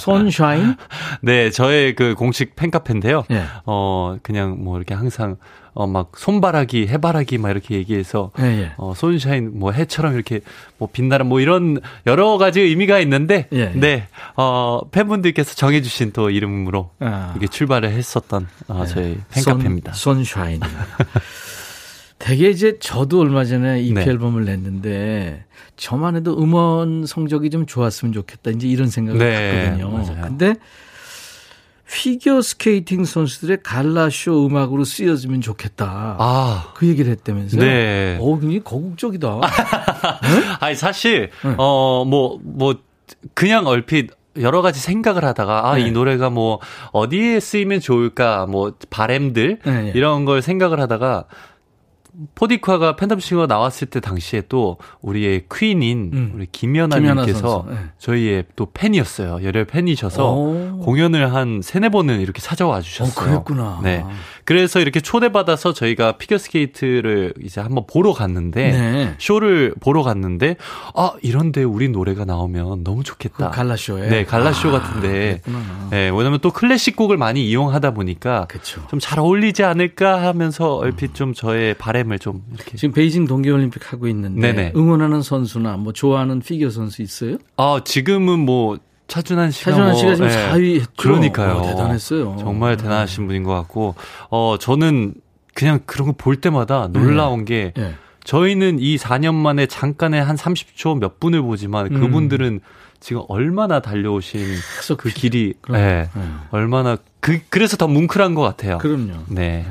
손샤인? 0.00 0.74
네, 1.22 1.50
저의 1.50 1.94
그 1.94 2.14
공식 2.14 2.56
팬카페인데요. 2.56 3.22
네. 3.30 3.44
어, 3.64 4.16
그냥 4.24 4.64
뭐 4.64 4.76
이렇게 4.76 4.92
항상 4.92 5.36
어, 5.72 5.86
막 5.86 6.12
손바라기, 6.16 6.88
해바라기 6.88 7.38
막 7.38 7.50
이렇게 7.50 7.76
얘기해서 7.76 8.32
예, 8.40 8.44
예. 8.44 8.72
어, 8.76 8.92
손샤인 8.94 9.58
뭐 9.58 9.70
해처럼 9.70 10.14
이렇게 10.14 10.40
뭐 10.78 10.88
빛나는 10.92 11.26
뭐 11.26 11.40
이런 11.40 11.80
여러 12.06 12.36
가지 12.36 12.60
의미가 12.60 12.98
있는데 13.00 13.48
예, 13.52 13.72
예. 13.74 13.78
네. 13.78 14.08
어, 14.36 14.80
팬분들께서 14.90 15.54
정해 15.54 15.80
주신 15.80 16.12
또 16.12 16.30
이름으로 16.30 16.90
아. 16.98 17.34
이게 17.36 17.46
출발을 17.46 17.90
했었던 17.90 18.48
어, 18.66 18.82
예. 18.82 18.86
저희 18.86 19.18
팬카페입니다. 19.30 19.92
손, 19.92 20.24
손샤인. 20.24 20.60
되게 22.18 22.50
이제 22.50 22.78
저도 22.78 23.20
얼마 23.20 23.44
전에 23.44 23.82
EP 23.82 23.94
네. 23.94 24.02
앨범을 24.04 24.44
냈는데 24.44 25.44
저만 25.76 26.16
해도 26.16 26.38
음원 26.40 27.06
성적이 27.06 27.50
좀 27.50 27.66
좋았으면 27.66 28.12
좋겠다. 28.12 28.50
이제 28.52 28.68
이런 28.68 28.88
생각을 28.88 29.18
네, 29.18 29.64
했거든요. 29.66 29.90
맞아요. 29.90 30.22
근데 30.22 30.54
피겨 31.90 32.40
스케이팅 32.40 33.04
선수들의 33.04 33.58
갈라쇼 33.62 34.46
음악으로 34.46 34.84
쓰여지면 34.84 35.40
좋겠다. 35.42 36.16
아. 36.18 36.72
그 36.74 36.86
얘기를 36.86 37.10
했다면서요? 37.12 37.60
네. 37.60 38.18
어, 38.20 38.38
굉장히 38.38 38.64
거국적이다. 38.64 39.40
네? 40.22 40.56
아니, 40.60 40.74
사실, 40.74 41.30
네. 41.44 41.54
어, 41.58 42.04
뭐, 42.04 42.40
뭐, 42.42 42.76
그냥 43.34 43.66
얼핏 43.66 44.10
여러 44.40 44.62
가지 44.62 44.80
생각을 44.80 45.24
하다가 45.24 45.70
아, 45.70 45.76
네. 45.76 45.82
이 45.82 45.90
노래가 45.92 46.30
뭐 46.30 46.58
어디에 46.90 47.38
쓰이면 47.38 47.78
좋을까 47.80 48.46
뭐 48.46 48.72
바램들 48.90 49.58
네, 49.64 49.82
네. 49.82 49.92
이런 49.94 50.24
걸 50.24 50.42
생각을 50.42 50.80
하다가 50.80 51.26
포디콰가 52.34 52.96
팬텀싱어 52.96 53.46
나왔을 53.46 53.88
때 53.88 54.00
당시에 54.00 54.42
또 54.48 54.78
우리의 55.00 55.46
퀸인 55.52 56.10
음. 56.12 56.32
우리 56.34 56.46
김연아님께서 56.46 57.66
네. 57.68 57.76
저희의 57.98 58.44
또 58.56 58.68
팬이었어요. 58.72 59.42
열혈 59.42 59.64
팬이셔서 59.64 60.32
오. 60.32 60.78
공연을 60.80 61.34
한 61.34 61.60
세네 61.62 61.88
번은 61.88 62.20
이렇게 62.20 62.40
찾아와 62.40 62.80
주셨어요. 62.80 63.36
어, 63.36 63.44
그랬구나. 63.44 63.80
네. 63.82 64.04
그래서 64.44 64.80
이렇게 64.80 65.00
초대받아서 65.00 65.72
저희가 65.72 66.18
피겨스케이트를 66.18 67.34
이제 67.42 67.60
한번 67.60 67.84
보러 67.86 68.12
갔는데 68.12 68.72
네. 68.72 69.14
쇼를 69.18 69.74
보러 69.80 70.02
갔는데 70.02 70.56
아 70.94 71.12
이런데 71.22 71.62
우리 71.62 71.88
노래가 71.88 72.24
나오면 72.24 72.84
너무 72.84 73.02
좋겠다. 73.04 73.50
그 73.50 73.56
갈라쇼에. 73.56 74.08
네, 74.08 74.24
갈라쇼 74.24 74.68
아, 74.68 74.72
같은데. 74.80 75.40
그랬구나. 75.44 75.88
네, 75.90 76.10
왜냐면 76.10 76.38
또 76.40 76.50
클래식 76.50 76.96
곡을 76.96 77.16
많이 77.16 77.46
이용하다 77.48 77.92
보니까 77.92 78.46
좀 78.88 78.98
잘 79.00 79.18
어울리지 79.18 79.64
않을까 79.64 80.22
하면서 80.22 80.76
얼핏 80.76 81.14
좀 81.14 81.34
저의 81.34 81.74
바램을 81.74 82.18
좀 82.18 82.42
이렇게. 82.54 82.76
지금 82.76 82.92
베이징 82.94 83.26
동계올림픽 83.26 83.92
하고 83.92 84.08
있는데 84.08 84.52
네네. 84.52 84.72
응원하는 84.76 85.20
선수나 85.22 85.76
뭐 85.76 85.92
좋아하는 85.92 86.40
피겨 86.40 86.70
선수 86.70 87.02
있어요? 87.02 87.38
아 87.56 87.80
지금은 87.84 88.38
뭐 88.40 88.78
차준환 89.08 89.50
씨가 89.50 89.70
차준환 89.70 89.90
뭐, 89.92 90.00
씨가 90.00 90.14
지금 90.14 90.28
네. 90.28 90.50
4위 90.50 90.74
했죠. 90.80 90.90
그러니까요. 90.96 91.54
어, 91.56 91.62
대단했어요. 91.66 92.36
정말 92.38 92.76
대단하신 92.76 93.26
분인 93.26 93.42
것 93.44 93.52
같고 93.54 93.94
어 94.30 94.56
저는 94.58 95.14
그냥 95.54 95.80
그런 95.86 96.08
거 96.08 96.14
볼 96.16 96.36
때마다 96.40 96.88
놀라운 96.88 97.44
네. 97.44 97.72
게 97.74 97.80
네. 97.80 97.94
저희는 98.24 98.78
이 98.80 98.96
4년 98.96 99.34
만에 99.34 99.66
잠깐의 99.66 100.24
한 100.24 100.36
30초 100.36 100.98
몇 100.98 101.20
분을 101.20 101.42
보지만 101.42 101.86
음. 101.94 102.00
그분들은 102.00 102.60
지금 102.98 103.22
얼마나 103.28 103.80
달려오신 103.80 104.40
그 104.96 105.10
길이 105.10 105.52
네. 105.68 106.08
네. 106.14 106.22
얼마나 106.50 106.96
그 107.20 107.38
그래서 107.50 107.76
더 107.76 107.86
뭉클한 107.86 108.34
것 108.34 108.40
같아요. 108.42 108.78
그럼요. 108.78 109.12
네. 109.28 109.66
네. 109.68 109.70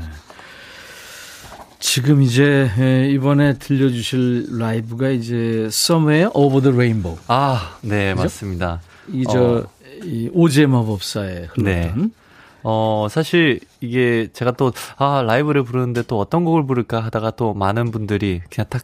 지금 1.79 2.21
이제 2.21 3.09
이번에 3.11 3.57
들려주실 3.57 4.57
라이브가 4.57 5.09
이제 5.09 5.65
Somewhere 5.67 6.29
Over 6.33 6.61
the 6.61 6.73
Rainbow. 6.73 7.19
아, 7.27 7.75
네, 7.81 8.11
그죠? 8.13 8.23
맞습니다. 8.23 8.79
이저 9.11 9.63
어. 9.65 9.83
이 10.03 10.29
오제 10.33 10.65
마법사의 10.65 11.47
흘렀던. 11.53 11.63
네. 11.63 11.93
어, 12.63 13.07
사실 13.09 13.59
이게 13.81 14.29
제가 14.31 14.51
또, 14.51 14.71
아, 14.97 15.21
라이브를 15.21 15.63
부르는데 15.63 16.03
또 16.03 16.19
어떤 16.19 16.45
곡을 16.45 16.65
부를까 16.65 17.01
하다가 17.01 17.31
또 17.31 17.53
많은 17.53 17.91
분들이 17.91 18.41
그냥 18.49 18.67
딱 18.69 18.83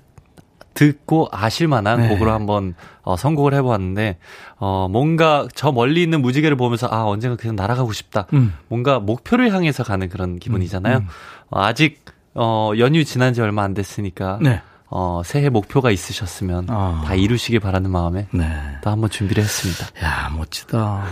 듣고 0.73 1.27
아실 1.31 1.67
만한 1.67 2.01
네. 2.01 2.09
곡으로 2.09 2.31
한번 2.31 2.75
어, 3.01 3.15
선곡을 3.17 3.53
해보았는데, 3.53 4.17
어, 4.57 4.87
뭔가 4.89 5.47
저 5.55 5.71
멀리 5.71 6.03
있는 6.03 6.21
무지개를 6.21 6.57
보면서 6.57 6.87
아, 6.91 7.05
언젠가 7.05 7.35
그냥 7.37 7.55
날아가고 7.55 7.91
싶다. 7.91 8.27
음. 8.33 8.53
뭔가 8.67 8.99
목표를 8.99 9.53
향해서 9.53 9.83
가는 9.83 10.07
그런 10.09 10.39
기분이잖아요. 10.39 10.97
음, 10.97 11.01
음. 11.03 11.07
어, 11.49 11.61
아직, 11.61 12.03
어, 12.35 12.71
연휴 12.77 13.03
지난 13.03 13.33
지 13.33 13.41
얼마 13.41 13.63
안 13.63 13.73
됐으니까. 13.73 14.39
네. 14.41 14.61
어, 14.91 15.21
새해 15.23 15.49
목표가 15.49 15.91
있으셨으면 15.91 16.65
어. 16.69 17.03
다 17.05 17.13
이루시길 17.15 17.59
바라는 17.59 17.91
마음에 17.91 18.27
네. 18.31 18.49
또 18.83 18.89
한번 18.89 19.09
준비를 19.09 19.43
했습니다. 19.43 19.87
야, 20.03 20.29
멋지다. 20.35 21.05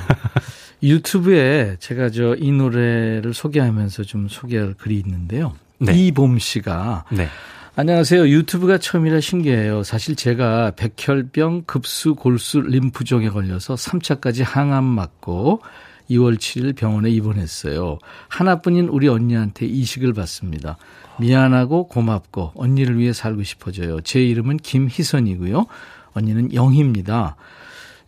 유튜브에 0.84 1.78
제가 1.80 2.10
저 2.10 2.36
이 2.40 2.52
노래를 2.52 3.34
소개하면서 3.34 4.04
좀 4.04 4.28
소개할 4.30 4.74
글이 4.76 4.98
있는데요. 5.00 5.56
네. 5.80 5.94
이봄 5.94 6.40
씨가 6.40 7.06
네. 7.12 7.28
안녕하세요. 7.76 8.28
유튜브가 8.28 8.80
처음이라 8.80 9.20
신기해요. 9.22 9.84
사실 9.84 10.16
제가 10.16 10.72
백혈병, 10.76 11.64
급수, 11.68 12.16
골수, 12.16 12.62
림프종에 12.62 13.30
걸려서 13.30 13.76
3차까지 13.76 14.44
항암 14.44 14.84
맞고 14.84 15.62
2월 16.10 16.38
7일 16.38 16.76
병원에 16.76 17.10
입원했어요. 17.10 18.00
하나뿐인 18.30 18.88
우리 18.90 19.08
언니한테 19.08 19.66
이식을 19.66 20.14
받습니다. 20.14 20.78
미안하고 21.20 21.88
고맙고 21.88 22.52
언니를 22.56 22.98
위해 23.00 23.12
살고 23.14 23.44
싶어져요. 23.44 24.02
제 24.02 24.24
이름은 24.24 24.58
김희선이고요. 24.58 25.66
언니는 26.14 26.54
영희입니다. 26.54 27.36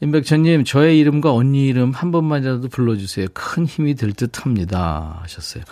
임백천님, 0.01 0.63
저의 0.63 0.97
이름과 0.99 1.33
언니 1.33 1.65
이름 1.67 1.91
한 1.91 2.11
번만이라도 2.11 2.69
불러주세요. 2.69 3.27
큰 3.33 3.65
힘이 3.65 3.95
될 3.95 4.13
듯 4.13 4.45
합니다. 4.45 5.19
하셨어요. 5.23 5.63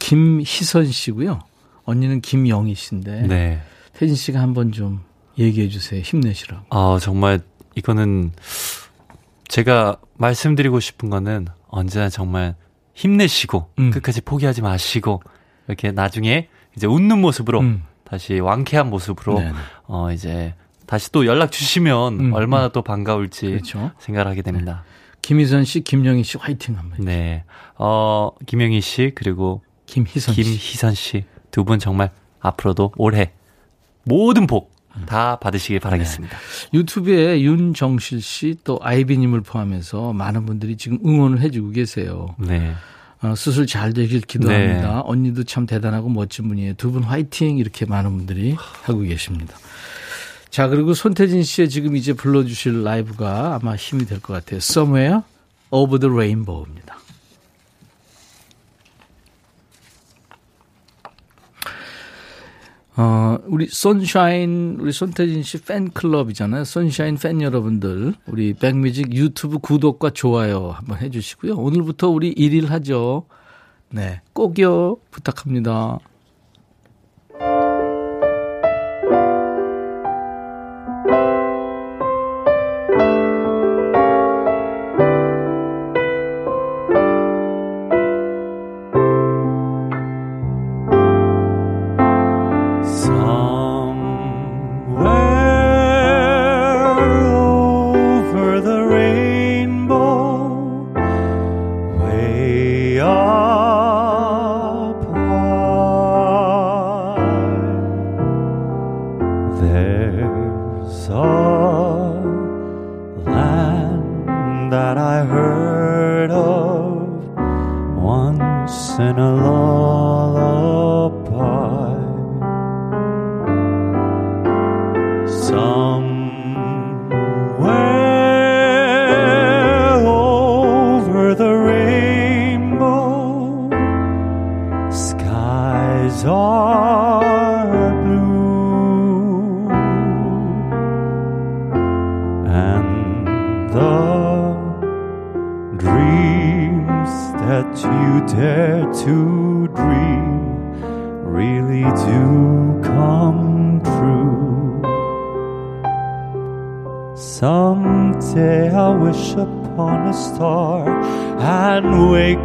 김희선 0.00 0.86
씨고요. 0.86 1.40
언니는 1.84 2.20
김영희 2.20 2.74
씨인데. 2.74 3.22
네. 3.28 3.60
태진 3.92 4.16
씨가 4.16 4.40
한 4.40 4.54
번 4.54 4.72
좀 4.72 5.00
얘기해 5.38 5.68
주세요. 5.68 6.00
힘내시라고. 6.00 6.64
아, 6.70 6.98
정말 7.00 7.40
이거는 7.76 8.32
제가 9.48 9.98
말씀드리고 10.18 10.80
싶은 10.80 11.08
거는 11.10 11.46
언제나 11.68 12.08
정말 12.08 12.54
힘내시고 12.94 13.70
음. 13.78 13.90
끝까지 13.90 14.20
포기하지 14.22 14.62
마시고 14.62 15.22
이렇게 15.68 15.92
나중에 15.92 16.48
이제 16.76 16.86
웃는 16.86 17.20
모습으로 17.20 17.60
음. 17.60 17.84
다시 18.04 18.38
왕쾌한 18.38 18.88
모습으로 18.90 19.38
네네. 19.38 19.52
어 19.86 20.12
이제 20.12 20.54
다시 20.86 21.10
또 21.10 21.26
연락 21.26 21.50
주시면 21.52 22.20
음, 22.20 22.32
얼마나 22.32 22.66
음. 22.66 22.70
또 22.72 22.82
반가울지 22.82 23.46
그렇죠. 23.50 23.90
생각을 23.98 24.30
하게 24.30 24.42
됩니다. 24.42 24.84
네. 24.86 24.96
김희선 25.22 25.64
씨, 25.64 25.80
김영희 25.80 26.22
씨 26.22 26.38
화이팅 26.38 26.78
한번. 26.78 27.04
네. 27.04 27.42
어 27.76 28.30
김영희 28.46 28.80
씨 28.80 29.10
그리고 29.14 29.62
김희선 29.86 30.34
씨. 30.34 30.42
김희선 30.42 30.94
씨 30.94 31.24
두 31.50 31.64
분 31.64 31.78
정말 31.78 32.10
앞으로도 32.40 32.92
올해 32.96 33.32
모든 34.04 34.46
복 34.46 34.75
다 35.04 35.36
받으시길 35.36 35.80
바라겠습니다. 35.80 36.36
네. 36.36 36.78
유튜브에 36.78 37.42
윤정실 37.42 38.22
씨 38.22 38.54
또 38.64 38.78
아이비님을 38.82 39.42
포함해서 39.42 40.12
많은 40.12 40.46
분들이 40.46 40.76
지금 40.76 40.98
응원을 41.04 41.40
해주고 41.40 41.70
계세요. 41.70 42.34
네. 42.38 42.72
어, 43.22 43.34
수술 43.34 43.66
잘 43.66 43.92
되길 43.92 44.20
기도합니다. 44.22 44.94
네. 44.96 45.00
언니도 45.04 45.44
참 45.44 45.66
대단하고 45.66 46.08
멋진 46.08 46.48
분이에요. 46.48 46.74
두 46.74 46.90
분 46.92 47.02
화이팅 47.02 47.58
이렇게 47.58 47.84
많은 47.86 48.16
분들이 48.16 48.54
하고 48.84 49.00
계십니다. 49.00 49.56
자 50.50 50.68
그리고 50.68 50.94
손태진 50.94 51.42
씨의 51.42 51.68
지금 51.68 51.96
이제 51.96 52.12
불러주실 52.14 52.82
라이브가 52.82 53.58
아마 53.60 53.76
힘이 53.76 54.06
될 54.06 54.20
것 54.20 54.32
같아요. 54.32 54.58
Somewhere 54.58 55.20
Over 55.70 55.98
the 56.00 56.12
Rainbow입니다. 56.14 56.96
어, 62.98 63.38
우리 63.46 63.68
선샤인, 63.68 64.78
우리 64.80 64.90
손태진 64.90 65.42
씨 65.42 65.60
팬클럽이잖아요. 65.60 66.64
선샤인 66.64 67.18
팬 67.18 67.42
여러분들, 67.42 68.14
우리 68.26 68.54
백뮤직 68.54 69.12
유튜브 69.14 69.58
구독과 69.58 70.10
좋아요 70.10 70.70
한번 70.70 70.98
해주시고요. 70.98 71.56
오늘부터 71.56 72.08
우리 72.08 72.34
1일 72.34 72.68
하죠. 72.68 73.26
네. 73.90 74.22
꼭요. 74.32 74.96
부탁합니다. 75.10 75.98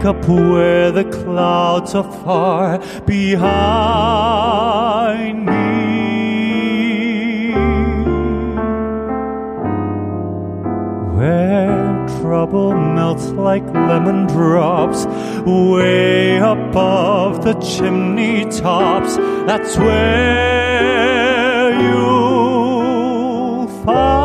Up 0.05 0.25
where 0.27 0.91
the 0.91 1.03
clouds 1.03 1.93
are 1.95 2.09
far 2.23 2.79
behind 3.05 3.45
me. 5.45 5.51
Where 11.17 12.07
trouble 12.21 12.73
melts 12.73 13.27
like 13.31 13.65
lemon 13.73 14.27
drops 14.27 15.05
way 15.45 16.37
above 16.37 17.43
the 17.43 17.53
chimney 17.55 18.45
tops. 18.45 19.17
That's 19.45 19.77
where 19.77 21.71
you'll 21.81 23.67
find. 23.83 24.20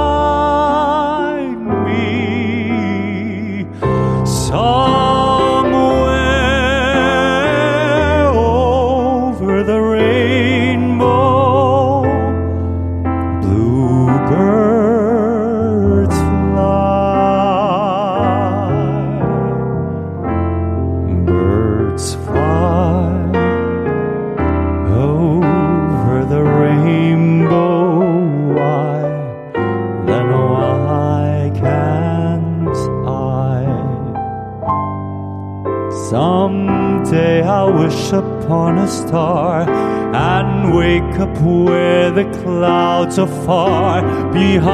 Star 38.87 39.69
and 39.69 40.75
wake 40.75 41.19
up 41.19 41.37
where 41.43 42.11
the 42.11 42.25
clouds 42.43 43.19
are 43.19 43.29
far 43.45 44.03
behind 44.33 44.67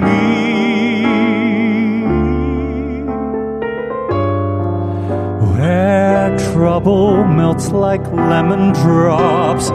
me. 0.00 0.14
Where 5.52 6.38
trouble 6.52 7.24
melts 7.24 7.68
like 7.70 8.06
lemon 8.12 8.72
drops 8.72 9.70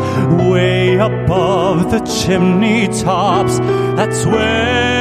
way 0.52 0.98
above 0.98 1.92
the 1.92 2.00
chimney 2.00 2.88
tops, 2.88 3.60
that's 3.98 4.26
where 4.26 5.00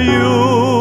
you 0.00 0.73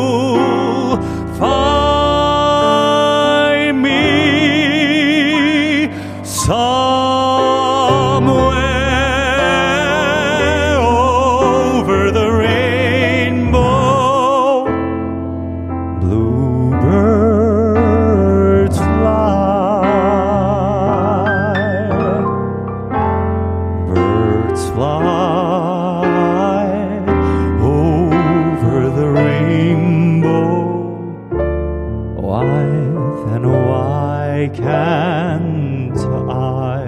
can't 34.54 36.00
I? 36.30 36.84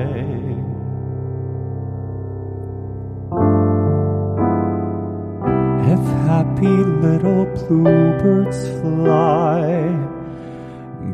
If 5.93 6.03
happy 6.27 6.67
little 6.67 7.45
bluebirds 7.45 8.67
fly 8.81 9.87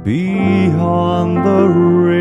beyond 0.03 1.37
the 1.45 1.67
river. 1.67 2.20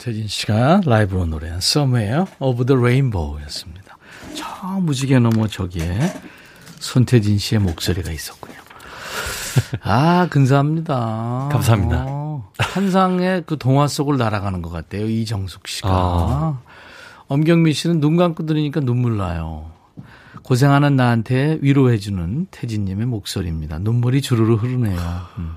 손태진 0.00 0.28
씨가 0.28 0.80
라이브로 0.86 1.26
노래한 1.26 1.58
Somewhere 1.58 2.24
of 2.38 2.64
the 2.64 2.78
Rainbow였습니다. 2.78 3.98
저 4.34 4.80
무지개 4.80 5.18
넘어 5.18 5.46
저기에 5.46 6.00
손태진 6.78 7.36
씨의 7.36 7.60
목소리가 7.60 8.10
있었군요. 8.10 8.56
아, 9.82 10.26
근사합니다. 10.30 11.50
감사합니다. 11.52 12.04
어, 12.08 12.50
환상의 12.58 13.44
그 13.46 13.58
동화 13.58 13.86
속을 13.86 14.16
날아가는 14.16 14.62
것 14.62 14.70
같아요. 14.70 15.06
이정숙 15.06 15.68
씨가. 15.68 15.88
아. 15.90 16.60
엄경미 17.28 17.74
씨는 17.74 18.00
눈 18.00 18.16
감고 18.16 18.46
들으니까 18.46 18.80
눈물 18.80 19.18
나요. 19.18 19.69
고생하는 20.50 20.96
나한테 20.96 21.58
위로해주는 21.60 22.48
태진님의 22.50 23.06
목소리입니다. 23.06 23.78
눈물이 23.78 24.20
주르르 24.20 24.54
흐르네요. 24.56 24.98
음. 25.38 25.54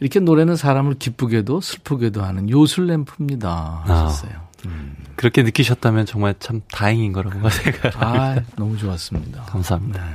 이렇게 0.00 0.20
노래는 0.20 0.56
사람을 0.56 0.96
기쁘게도 0.98 1.62
슬프게도 1.62 2.22
하는 2.22 2.50
요술램프입니다. 2.50 3.84
하셨어요. 3.86 4.32
음. 4.66 4.96
그렇게 5.16 5.42
느끼셨다면 5.42 6.04
정말 6.04 6.34
참 6.40 6.60
다행인 6.70 7.14
거라고 7.14 7.38
생각해요. 7.48 7.92
아, 7.96 8.36
너무 8.56 8.76
좋았습니다. 8.76 9.44
감사합니다. 9.44 10.04
네. 10.04 10.10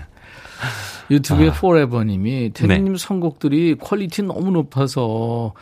유튜브의 1.10 1.50
아. 1.50 1.54
포레버님이 1.54 2.52
태진님 2.54 2.94
네. 2.94 3.00
선곡들이 3.00 3.78
quality 3.80 4.22
너무 4.22 4.52
높아서 4.52 5.54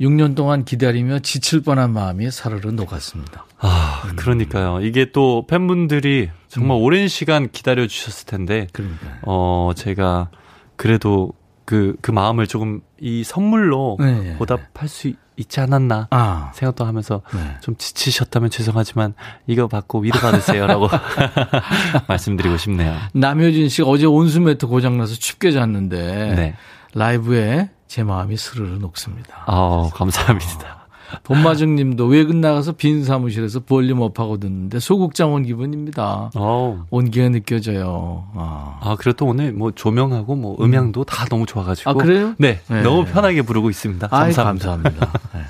6년 0.00 0.34
동안 0.34 0.64
기다리며 0.64 1.20
지칠 1.20 1.62
뻔한 1.62 1.92
마음이 1.92 2.30
사르르 2.30 2.70
녹았습니다. 2.70 3.46
아, 3.58 4.02
음. 4.06 4.16
그러니까요. 4.16 4.80
이게 4.80 5.10
또 5.12 5.46
팬분들이 5.46 6.30
정말 6.48 6.76
음. 6.76 6.82
오랜 6.82 7.08
시간 7.08 7.48
기다려 7.50 7.86
주셨을 7.86 8.26
텐데, 8.26 8.66
그러니까요. 8.72 9.12
어, 9.22 9.72
제가 9.74 10.30
그래도 10.76 11.32
그, 11.64 11.96
그 12.00 12.10
마음을 12.10 12.46
조금 12.46 12.80
이 13.00 13.24
선물로 13.24 13.96
네. 13.98 14.36
보답할 14.36 14.88
수 14.88 15.12
있지 15.36 15.60
않았나 15.60 16.08
아. 16.10 16.50
생각도 16.54 16.84
하면서 16.84 17.22
네. 17.34 17.56
좀 17.60 17.76
지치셨다면 17.76 18.50
죄송하지만 18.50 19.14
이거 19.46 19.66
받고 19.68 20.00
위로 20.00 20.18
받으세요라고 20.18 20.88
말씀드리고 22.08 22.56
싶네요. 22.56 22.96
남효진 23.12 23.68
씨가 23.68 23.88
어제 23.88 24.06
온수매트 24.06 24.66
고장나서 24.66 25.14
춥게 25.16 25.52
잤는데 25.52 26.34
네. 26.36 26.54
라이브에 26.94 27.70
제 27.86 28.02
마음이 28.02 28.36
스르르 28.36 28.78
녹습니다. 28.78 29.44
아, 29.46 29.90
감사합니다. 29.94 30.86
돈마중 31.22 31.76
님도 31.76 32.06
외근 32.06 32.40
나가서 32.40 32.72
빈 32.72 33.04
사무실에서 33.04 33.60
볼륨 33.60 34.00
업하고 34.00 34.38
듣는데 34.38 34.80
소극장 34.80 35.32
온 35.32 35.44
기분입니다. 35.44 36.30
오. 36.34 36.80
온기가 36.90 37.28
느껴져요. 37.28 38.28
아. 38.34 38.78
아, 38.82 38.96
그래도 38.96 39.26
오늘 39.26 39.52
뭐 39.52 39.70
조명하고 39.70 40.34
뭐 40.34 40.56
음향도 40.60 41.00
음. 41.00 41.04
다 41.04 41.26
너무 41.26 41.46
좋아가지고. 41.46 41.90
아, 41.90 41.94
그래요? 41.94 42.34
네. 42.38 42.60
네. 42.68 42.82
너무 42.82 43.04
편하게 43.04 43.42
부르고 43.42 43.70
있습니다. 43.70 44.08
감사합니다. 44.08 44.40
아이, 44.40 44.46
감사합니다. 44.46 45.12
네. 45.34 45.40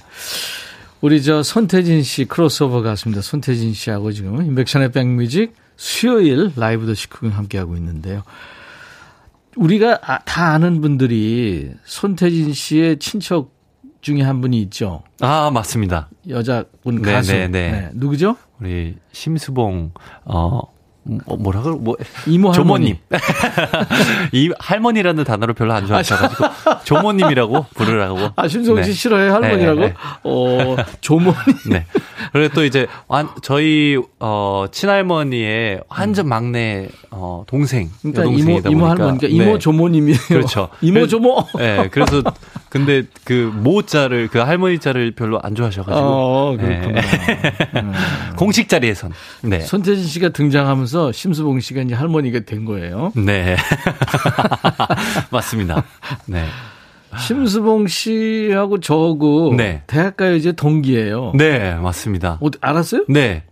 우리 1.00 1.22
저 1.22 1.42
손태진 1.42 2.02
씨 2.02 2.24
크로스오버 2.24 2.82
가숩니다. 2.82 3.22
손태진 3.22 3.74
씨하고 3.74 4.12
지금 4.12 4.42
임백천의 4.42 4.92
백뮤직 4.92 5.54
수요일 5.76 6.52
라이브 6.56 6.86
더 6.86 6.94
시크ging 6.94 7.36
함께하고 7.36 7.76
있는데요. 7.76 8.22
우리가 9.56 9.98
아, 10.02 10.18
다 10.20 10.52
아는 10.52 10.80
분들이 10.80 11.70
손태진 11.84 12.52
씨의 12.52 12.98
친척 12.98 13.54
중에 14.00 14.22
한 14.22 14.40
분이 14.40 14.60
있죠. 14.62 15.02
아, 15.20 15.50
맞습니다. 15.50 16.08
여자분 16.28 17.02
네, 17.02 17.12
가수. 17.12 17.32
네, 17.32 17.48
네. 17.48 17.70
네. 17.70 17.90
누구죠? 17.94 18.36
우리 18.60 18.96
심수봉 19.12 19.92
어 20.24 20.60
뭐, 21.24 21.36
뭐라 21.36 21.62
그러, 21.62 21.76
뭐, 21.76 21.96
이모 22.26 22.52
조모님. 22.52 22.96
이 24.32 24.50
할머니라는 24.58 25.24
단어를 25.24 25.54
별로 25.54 25.72
안 25.72 25.86
좋아하셔가지고, 25.86 26.44
조모님이라고 26.84 27.66
부르라고. 27.74 28.30
아, 28.34 28.48
신성 28.48 28.82
씨 28.82 28.90
네. 28.90 28.94
싫어해? 28.94 29.28
할머니라고? 29.28 29.80
네, 29.80 29.86
네. 29.88 29.94
어, 30.24 30.76
조모님. 31.00 31.36
네. 31.70 31.86
그리고 32.32 32.54
또 32.54 32.64
이제, 32.64 32.86
완, 33.06 33.28
저희, 33.42 33.98
어, 34.18 34.66
친할머니의 34.70 35.82
완전 35.88 36.28
막내, 36.28 36.88
어, 37.10 37.44
동생. 37.46 37.88
그러니까 38.02 38.24
이모, 38.24 38.60
이모 38.68 38.86
할머니까 38.86 39.28
이모 39.28 39.44
네. 39.44 39.58
조모님이에요. 39.58 40.18
그렇죠. 40.28 40.68
이모 40.80 41.06
조모? 41.06 41.44
네. 41.58 41.88
그래서, 41.92 42.22
근데 42.78 43.02
그 43.24 43.52
모자를, 43.54 44.28
그 44.28 44.38
할머니 44.38 44.78
자를 44.78 45.12
별로 45.12 45.40
안 45.42 45.54
좋아하셔가지고. 45.54 46.06
어, 46.06 46.56
그렇구나. 46.56 47.00
네. 47.00 47.80
음. 47.82 47.92
공식 48.36 48.68
자리에선. 48.68 49.12
네. 49.42 49.60
손태진 49.60 50.04
씨가 50.04 50.30
등장하면서 50.30 50.96
하면서 50.96 51.12
심수봉 51.12 51.60
씨가 51.60 51.82
이제 51.82 51.94
할머니가 51.94 52.40
된 52.40 52.64
거예요. 52.64 53.12
네. 53.14 53.56
맞습니다. 55.30 55.84
네. 56.26 56.44
심수봉 57.18 57.86
씨하고 57.86 58.80
저하고 58.80 59.54
네. 59.56 59.82
대학가요제 59.86 60.52
동기예요. 60.52 61.32
네, 61.34 61.74
맞습니다. 61.74 62.38
어, 62.40 62.48
알았어요? 62.60 63.04
네. 63.08 63.44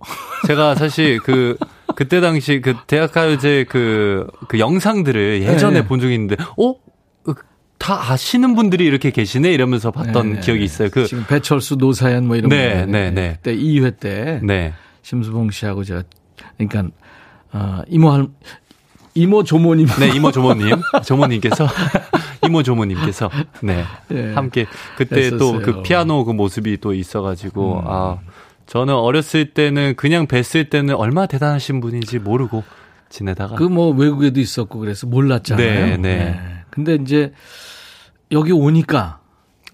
제가 0.47 0.75
사실 0.75 1.19
그 1.21 1.57
그때 1.95 2.21
당시 2.21 2.61
그 2.61 2.75
대학가요제 2.87 3.67
그, 3.69 4.27
그 4.49 4.59
영상들을 4.59 5.43
예전에 5.43 5.81
네. 5.81 5.87
본 5.87 6.01
적이 6.01 6.15
있는데, 6.15 6.37
어? 6.59 6.75
다 7.85 8.13
아시는 8.13 8.55
분들이 8.55 8.87
이렇게 8.87 9.11
계시네 9.11 9.53
이러면서 9.53 9.91
봤던 9.91 10.35
네. 10.35 10.41
기억이 10.41 10.65
있어요. 10.65 10.89
그 10.91 11.07
지금 11.07 11.27
배철수 11.27 11.77
노사연 11.77 12.27
뭐 12.27 12.35
이런 12.37 12.49
네, 12.49 12.87
네, 12.87 13.11
네. 13.11 13.35
그때 13.43 13.55
2회 13.55 14.01
때 14.01 14.41
네. 14.43 14.73
심수봉 15.03 15.51
씨하고 15.51 15.85
제가 15.85 16.03
그러니까 16.57 16.89
어, 17.53 17.83
이모 17.89 18.11
할, 18.11 18.27
이모 19.15 19.45
조모님. 19.45 19.87
네, 20.01 20.09
이모 20.17 20.33
조모님. 20.33 20.77
조모님께서, 21.05 21.69
이모 22.47 22.63
조모님께서, 22.63 23.31
네. 23.63 23.85
네 24.09 24.33
함께, 24.33 24.67
그때 24.97 25.31
또 25.37 25.61
그 25.61 25.83
피아노 25.83 26.25
그 26.25 26.33
모습이 26.33 26.79
또 26.81 26.95
있어 26.95 27.21
가지고, 27.21 27.81
음. 27.81 27.85
아, 27.87 28.19
저는 28.67 28.95
어렸을 28.95 29.53
때는 29.53 29.95
그냥 29.97 30.27
뵀을 30.27 30.71
때는 30.71 30.95
얼마나 30.95 31.27
대단하신 31.27 31.81
분인지 31.81 32.19
모르고 32.19 32.65
지내다가. 33.11 33.57
그 33.57 33.69
뭐 33.69 33.91
외국에도 33.91 34.41
있었고 34.41 34.79
그래서 34.81 35.07
몰랐잖아요. 35.07 35.87
네, 35.87 35.97
네. 35.97 35.99
네. 35.99 36.54
근데 36.75 36.97
이제 36.97 37.33
여기 38.33 38.51
오니까. 38.51 39.21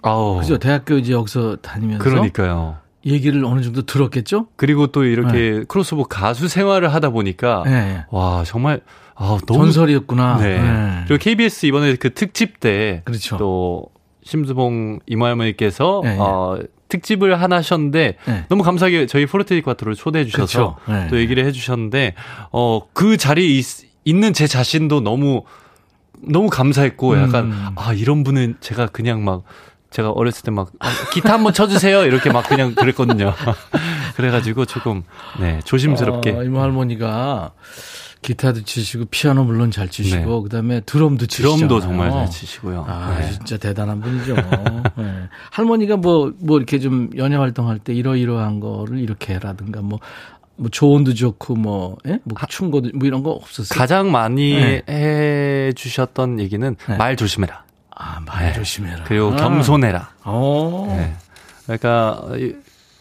아우. 0.02 0.38
그죠. 0.38 0.58
대학교 0.58 0.98
이제 0.98 1.14
여기서 1.14 1.56
다니면서. 1.56 2.04
그러니까요. 2.04 2.76
얘기를 3.06 3.42
어느 3.46 3.62
정도 3.62 3.80
들었겠죠? 3.80 4.48
그리고 4.56 4.88
또 4.88 5.04
이렇게 5.04 5.32
네. 5.32 5.64
크로스오버 5.66 6.04
가수 6.04 6.48
생활을 6.48 6.92
하다 6.92 7.08
보니까 7.08 7.62
네. 7.64 8.04
와 8.10 8.44
정말 8.44 8.82
아, 9.14 9.38
너무 9.46 9.64
전설이었구나. 9.64 10.36
네. 10.36 10.60
네. 10.60 11.04
그리고 11.06 11.22
KBS 11.22 11.64
이번에 11.64 11.96
그 11.96 12.12
특집 12.12 12.60
때 12.60 13.00
그렇죠. 13.06 13.38
또 13.38 13.86
심수봉 14.22 14.98
이모할머니께서 15.06 16.02
네. 16.04 16.18
어, 16.20 16.58
특집을 16.88 17.40
하나 17.40 17.56
하셨는데 17.56 18.16
네. 18.26 18.44
너무 18.50 18.62
감사하게 18.62 19.06
저희 19.06 19.24
포르테이 19.24 19.62
쿼트를 19.62 19.94
초대해 19.94 20.26
주셔서 20.26 20.76
그렇죠. 20.84 21.08
또 21.08 21.18
얘기를 21.18 21.46
해 21.46 21.52
주셨는데 21.52 22.14
어, 22.52 22.82
그 22.92 23.16
자리에 23.16 23.46
있, 23.46 23.64
있는 24.04 24.34
제 24.34 24.46
자신도 24.46 25.00
너무 25.00 25.44
너무 26.22 26.48
감사했고 26.48 27.18
약간 27.18 27.52
음. 27.52 27.66
아 27.76 27.92
이런 27.92 28.24
분은 28.24 28.56
제가 28.60 28.86
그냥 28.86 29.24
막 29.24 29.44
제가 29.90 30.10
어렸을 30.10 30.44
때막 30.44 30.70
아, 30.78 30.88
기타 31.12 31.32
한번 31.32 31.52
쳐주세요 31.52 32.04
이렇게 32.04 32.30
막 32.30 32.48
그냥 32.48 32.74
그랬거든요. 32.74 33.34
그래가지고 34.16 34.64
조금 34.64 35.02
네 35.40 35.60
조심스럽게 35.64 36.30
어, 36.32 36.44
이모 36.44 36.60
할머니가 36.60 37.52
기타도 38.22 38.62
치시고 38.62 39.06
피아노 39.10 39.44
물론 39.44 39.70
잘 39.70 39.88
치시고 39.88 40.36
네. 40.36 40.42
그다음에 40.42 40.80
드럼도 40.80 41.26
치시고 41.26 41.56
드럼도 41.56 41.80
정말 41.80 42.10
잘 42.10 42.30
치시고요. 42.30 42.84
아 42.86 43.16
네. 43.18 43.30
진짜 43.32 43.56
대단한 43.56 44.00
분이죠. 44.00 44.34
네. 44.96 45.28
할머니가 45.50 45.96
뭐뭐 45.96 46.34
뭐 46.38 46.58
이렇게 46.58 46.78
좀 46.78 47.10
연예 47.16 47.36
활동할 47.36 47.78
때 47.78 47.94
이러이러한 47.94 48.60
거를 48.60 48.98
이렇게 48.98 49.34
해라든가 49.34 49.80
뭐. 49.80 49.98
뭐 50.60 50.68
조언도 50.68 51.14
좋고 51.14 51.54
뭐, 51.54 51.96
예? 52.06 52.18
뭐 52.22 52.36
충고도 52.46 52.90
뭐 52.94 53.06
이런 53.06 53.22
거 53.22 53.30
없었어요. 53.30 53.78
가장 53.78 54.12
많이 54.12 54.52
네. 54.54 54.82
해 54.88 55.72
주셨던 55.72 56.38
얘기는 56.38 56.76
네. 56.86 56.96
말 56.98 57.16
조심해라. 57.16 57.64
아, 57.96 58.20
말 58.26 58.48
네. 58.48 58.52
조심해라. 58.52 59.04
그리고 59.04 59.34
겸손해라. 59.34 60.10
어. 60.24 60.94
네. 60.98 61.14
그러니까 61.64 62.22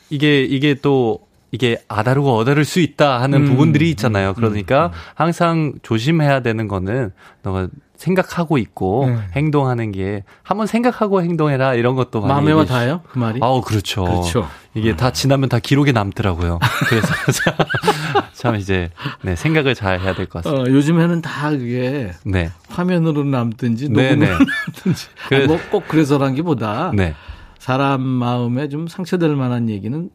이게 0.10 0.44
이게 0.44 0.74
또 0.74 1.20
이게 1.52 1.82
아다르고 1.90 2.34
어다를 2.38 2.64
수 2.64 2.80
있다 2.80 3.22
하는 3.22 3.42
음, 3.42 3.46
부분들이 3.48 3.90
있잖아요. 3.90 4.36
그러니까 4.36 4.88
음, 4.88 4.92
음. 4.92 4.98
항상 5.16 5.74
조심해야 5.82 6.42
되는 6.42 6.70
거는 6.70 7.12
너가 7.44 7.68
생각하고 8.00 8.58
있고 8.58 9.08
네. 9.10 9.18
행동하는 9.36 9.92
게 9.92 10.24
한번 10.42 10.68
생각하고 10.68 11.22
행동해라 11.22 11.74
이런 11.74 11.96
것도 11.96 12.22
많이 12.22 12.32
마음에 12.34 12.52
와 12.54 12.64
닿아요 12.66 13.02
그 13.12 13.20
말이. 13.20 13.40
아우 13.44 13.62
그렇죠. 13.62 14.06
그렇죠. 14.06 14.48
이게 14.74 14.92
음. 14.92 14.96
다 14.96 15.12
지나면 15.12 15.50
다 15.50 15.60
기록에 15.60 15.92
남더라고요. 15.92 16.60
그래서 16.88 17.08
참 18.34 18.56
이제 18.56 18.90
네, 19.22 19.36
생각을 19.36 19.76
잘 19.76 20.00
해야 20.00 20.16
될 20.16 20.28
것 20.30 20.44
같습니다. 20.44 20.64
어, 20.70 20.74
요즘에는 20.74 21.22
다 21.22 21.50
그게 21.50 22.12
네. 22.24 22.50
화면으로 22.70 23.26
남든지 23.26 23.90
네, 23.90 24.16
녹음으로 24.16 24.38
네, 24.40 24.46
남든지 24.86 25.08
그래, 25.28 25.46
뭐꼭 25.48 25.88
그래서란기보다 25.90 26.94
네. 26.96 27.16
사람 27.58 28.02
마음에 28.02 28.70
좀 28.70 28.88
상처될 28.88 29.36
만한 29.36 29.70
얘기는 29.70 30.10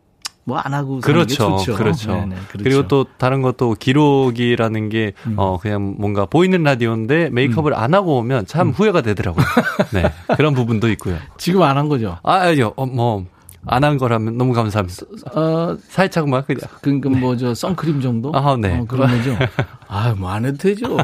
뭐 0.45 0.59
안 0.63 0.75
하고 0.75 1.01
그렇죠, 1.01 1.57
그렇죠. 1.75 2.13
네네, 2.13 2.35
그렇죠. 2.49 2.65
그리고 2.65 2.87
또 2.89 3.07
다른 3.17 3.41
것도 3.43 3.77
기록이라는 3.79 4.89
게 4.91 5.13
음. 5.27 5.35
어, 5.39 5.59
그냥 5.59 5.95
뭔가 5.99 6.27
보이는 6.27 6.63
라디오인데 6.63 7.31
메이크업을 7.31 7.73
음. 7.73 7.79
안 7.79 7.95
하고 7.95 8.19
오면 8.19 8.47
참 8.47 8.69
음. 8.69 8.73
후회가 8.73 9.01
되더라고요. 9.03 9.45
네 9.95 10.13
그런 10.37 10.55
부분도 10.55 10.91
있고요. 10.91 11.17
지금 11.39 11.63
안 11.63 11.77
한 11.79 11.89
거죠? 11.89 12.19
아, 12.23 12.35
아니요. 12.35 12.73
어, 12.77 12.87
뭐. 12.87 13.25
안한 13.67 13.97
거라면 13.97 14.37
너무 14.37 14.53
감사합니다. 14.53 15.07
어, 15.35 15.75
살짝만 15.89 16.45
그냥. 16.45 16.61
그러니까 16.83 17.09
네. 17.09 17.17
뭐저 17.19 17.55
선크림 17.55 18.03
정도? 18.03 18.31
아, 18.35 18.59
네. 18.61 18.79
어, 18.79 18.85
그런 18.85 19.09
거죠. 19.09 19.39
아, 19.89 20.15
뭐 20.19 20.29
안 20.29 20.45
해도 20.45 20.59
되죠. 20.59 20.99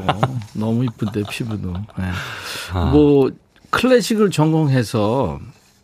너무 0.53 0.85
이쁜데 0.85 1.23
피부도. 1.31 1.73
네. 1.73 2.05
아. 2.75 2.85
뭐 2.93 3.31
클래식을 3.71 4.31
전공해서 4.31 5.39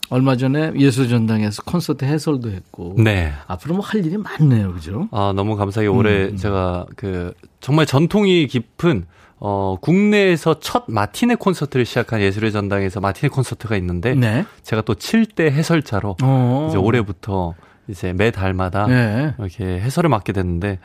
얼마 0.08 0.36
전에 0.36 0.72
예술전당에서 0.76 1.62
콘서트 1.62 2.04
해설도 2.04 2.50
했고. 2.50 2.94
네. 2.98 3.32
앞으로 3.46 3.74
뭐 3.74 3.84
할 3.86 4.04
일이 4.04 4.16
많네요, 4.16 4.72
그죠? 4.72 5.08
아, 5.12 5.32
너무 5.34 5.56
감사하게 5.56 5.88
올해 5.88 6.24
음. 6.26 6.36
제가 6.36 6.86
그 6.96 7.32
정말 7.60 7.86
전통이 7.86 8.46
깊은 8.46 9.06
어, 9.38 9.76
국내에서 9.80 10.60
첫 10.60 10.84
마티네 10.88 11.34
콘서트를 11.36 11.84
시작한 11.84 12.20
예술의 12.20 12.52
전당에서 12.52 13.00
마티네 13.00 13.28
콘서트가 13.28 13.76
있는데 13.76 14.14
네. 14.14 14.44
제가 14.62 14.82
또 14.82 14.94
7대 14.94 15.50
해설자로 15.50 16.16
어. 16.22 16.66
이제 16.70 16.78
올해부터 16.78 17.54
이제 17.88 18.12
매 18.12 18.30
달마다 18.30 18.86
네. 18.86 19.34
이렇게 19.38 19.64
해설을 19.64 20.08
맡게 20.08 20.32
됐는데 20.32 20.78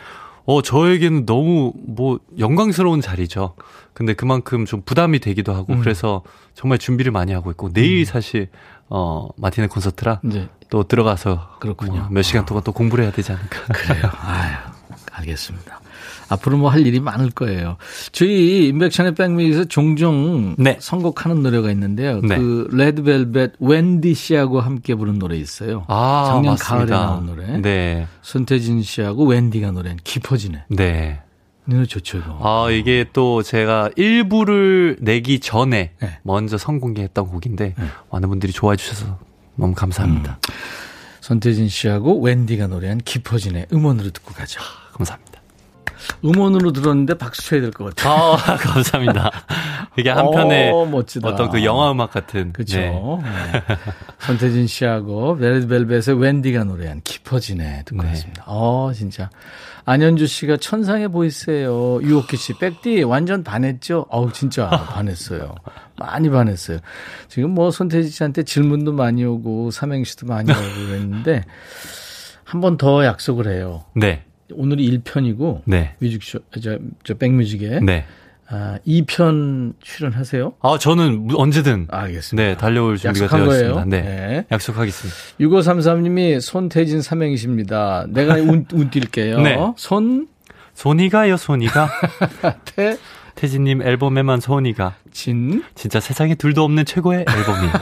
어, 0.46 0.62
저에게는 0.62 1.26
너무 1.26 1.72
뭐 1.76 2.20
영광스러운 2.38 3.00
자리죠. 3.00 3.54
근데 3.94 4.14
그만큼 4.14 4.66
좀 4.66 4.82
부담이 4.84 5.20
되기도 5.20 5.54
하고 5.54 5.74
음. 5.74 5.80
그래서 5.80 6.24
정말 6.54 6.78
준비를 6.78 7.12
많이 7.12 7.32
하고 7.32 7.52
있고 7.52 7.72
내일 7.72 8.02
음. 8.02 8.06
사실 8.06 8.50
어, 8.94 9.30
마티네 9.38 9.68
콘서트라 9.68 10.20
네. 10.24 10.50
또 10.70 10.84
들어가서 10.84 11.58
그렇군요. 11.60 12.08
몇 12.12 12.22
시간 12.24 12.46
동안 12.46 12.62
또 12.64 12.72
공부를 12.74 13.06
해야 13.06 13.12
되지 13.14 13.32
않을까. 13.32 13.60
그래요. 13.74 14.04
아유, 14.22 14.54
알겠습니다. 15.14 15.80
앞으로 16.30 16.58
뭐 16.58 16.70
할 16.70 16.86
일이 16.86 17.00
많을 17.00 17.30
거예요. 17.32 17.78
저희 18.12 18.68
인백션의 18.70 19.16
백미에서 19.16 19.66
종종 19.66 20.56
네. 20.58 20.78
선곡하는 20.80 21.42
노래가 21.44 21.72
있는데요. 21.72 22.20
네. 22.22 22.38
그 22.38 22.68
레드벨벳 22.72 23.54
웬디 23.60 24.14
씨하고 24.14 24.60
함께 24.62 24.96
부른 24.96 25.20
노래 25.20 25.36
있어요. 25.38 25.86
아, 25.88 26.26
작년 26.28 26.54
맞습니다. 26.54 26.76
가을에 26.76 26.89
나온 27.06 27.26
노래. 27.28 27.58
네. 27.60 28.08
손태진 28.22 28.82
씨하고 28.82 29.26
웬디가 29.26 29.72
노래는 29.72 30.00
깊어지네. 30.04 30.64
네. 30.70 31.22
노래 31.76 31.86
좋죠, 31.86 32.20
이거. 32.20 32.40
아, 32.42 32.70
이게 32.72 33.06
또 33.14 33.44
제가 33.44 33.90
1부를 33.98 34.98
내기 35.00 35.40
전에 35.40 35.92
네. 36.02 36.20
먼저 36.24 36.58
선공개했던 36.58 37.28
곡인데 37.28 37.76
네. 37.78 37.86
많은 38.12 38.30
분들이 38.30 38.52
좋아해 38.52 38.76
주셔서 38.76 39.20
너무 39.56 39.74
감사합니다. 39.74 40.40
음. 40.48 40.54
손태진 41.22 41.70
씨하고 41.70 42.20
웬디가 42.22 42.68
노래한 42.68 43.00
깊어지네 43.00 43.68
음원으로 43.72 44.10
듣고 44.10 44.34
가죠. 44.34 44.60
감사합니다. 44.94 45.31
음원으로 46.24 46.72
들었는데 46.72 47.16
박수 47.16 47.44
쳐야 47.44 47.62
될 47.62 47.72
것 47.72 47.96
같아요. 47.96 48.14
아, 48.34 48.36
감사합니다. 48.58 49.32
이게 49.98 50.10
한편의 50.10 50.72
어, 50.72 50.88
어떤 51.24 51.50
그 51.50 51.64
영화 51.64 51.92
음악 51.92 52.12
같은. 52.12 52.54
그렇죠. 52.54 52.78
네. 52.80 52.92
네. 52.92 53.64
손태진 54.20 54.68
씨하고 54.68 55.38
레드벨벳의 55.40 56.20
웬디가 56.20 56.64
노래한 56.64 57.02
깊어지네 57.04 57.84
듣고 57.86 58.04
네. 58.04 58.12
있습니다. 58.12 58.44
어, 58.48 58.92
진짜. 58.94 59.30
안현주 59.86 60.28
씨가 60.28 60.58
천상의 60.58 61.08
보이스예요. 61.10 62.02
유옥기 62.04 62.38
씨, 62.38 62.54
백디 62.54 63.02
완전 63.04 63.44
반했죠? 63.44 64.06
어우, 64.10 64.32
진짜 64.32 64.70
반했어요. 64.70 65.56
많이 65.98 66.30
반했어요. 66.30 66.80
지금 67.28 67.52
뭐 67.52 67.72
손태진 67.72 68.12
씨한테 68.12 68.44
질문도 68.44 68.94
많이 68.94 69.26
오고 69.26 69.72
삼행시도 69.72 70.28
많이 70.28 70.52
오고 70.52 70.60
그랬는데 70.88 71.44
한 72.44 72.62
번 72.62 72.78
더 72.78 73.06
약속을 73.06 73.48
해요. 73.48 73.86
네. 73.96 74.24
오늘이 74.54 74.99
1편이고 74.99 75.62
네. 75.66 75.95
뮤직쇼 75.99 76.39
저, 76.62 76.78
저 77.04 77.14
백뮤직에 77.16 77.80
네. 77.82 78.06
아, 78.54 78.78
2편 78.86 79.74
출연하세요? 79.82 80.54
아, 80.60 80.78
저는 80.78 81.30
언제든 81.34 81.88
알겠습니다. 81.89 82.49
네, 82.49 82.58
달려올 82.58 82.97
준비가 82.97 83.28
되어 83.28 83.45
거예요? 83.45 83.62
있습니다. 83.62 83.86
네. 83.86 84.02
네. 84.02 84.45
약속하겠습니다. 84.52 85.18
6533 85.39 86.04
님이 86.04 86.41
손태진 86.41 87.02
삼행시입니다. 87.02 88.08
내가 88.10 88.34
운, 88.36 88.66
운 88.74 88.89
뛸게요. 88.89 89.41
네. 89.41 89.58
손 89.78 90.28
손이가요, 90.74 91.38
손이가. 91.38 91.89
태 92.66 92.97
태진님 93.36 93.82
앨범에만 93.82 94.41
소원이가 94.41 94.95
진 95.12 95.64
진짜 95.76 95.99
세상에 95.99 96.36
둘도 96.36 96.64
없는 96.64 96.86
최고의 96.86 97.26
앨범이에요. 97.28 97.74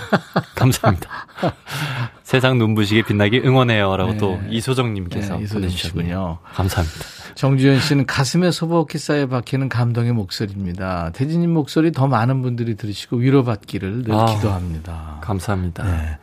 감사합니다. 0.56 1.10
세상 2.30 2.60
눈부시게 2.60 3.02
빛나게 3.02 3.42
응원해요라고 3.44 4.12
네. 4.12 4.18
또 4.20 4.40
이소정님께서 4.52 5.40
네, 5.40 5.48
보내주셨군요. 5.48 6.38
감사합니다. 6.54 7.00
정주현 7.34 7.80
씨는 7.80 8.06
가슴에 8.06 8.52
소복히 8.52 9.00
쌓여 9.00 9.26
박히는 9.26 9.68
감동의 9.68 10.14
목소리입니다. 10.14 11.10
태진님 11.16 11.50
목소리 11.50 11.92
더 11.92 12.06
많은 12.06 12.44
분들이 12.44 12.76
들으시고 12.76 13.18
위로받기를 13.18 14.04
늘 14.04 14.14
아, 14.14 14.26
기도합니다. 14.28 15.18
감사합니다. 15.24 15.84
네. 15.84 16.18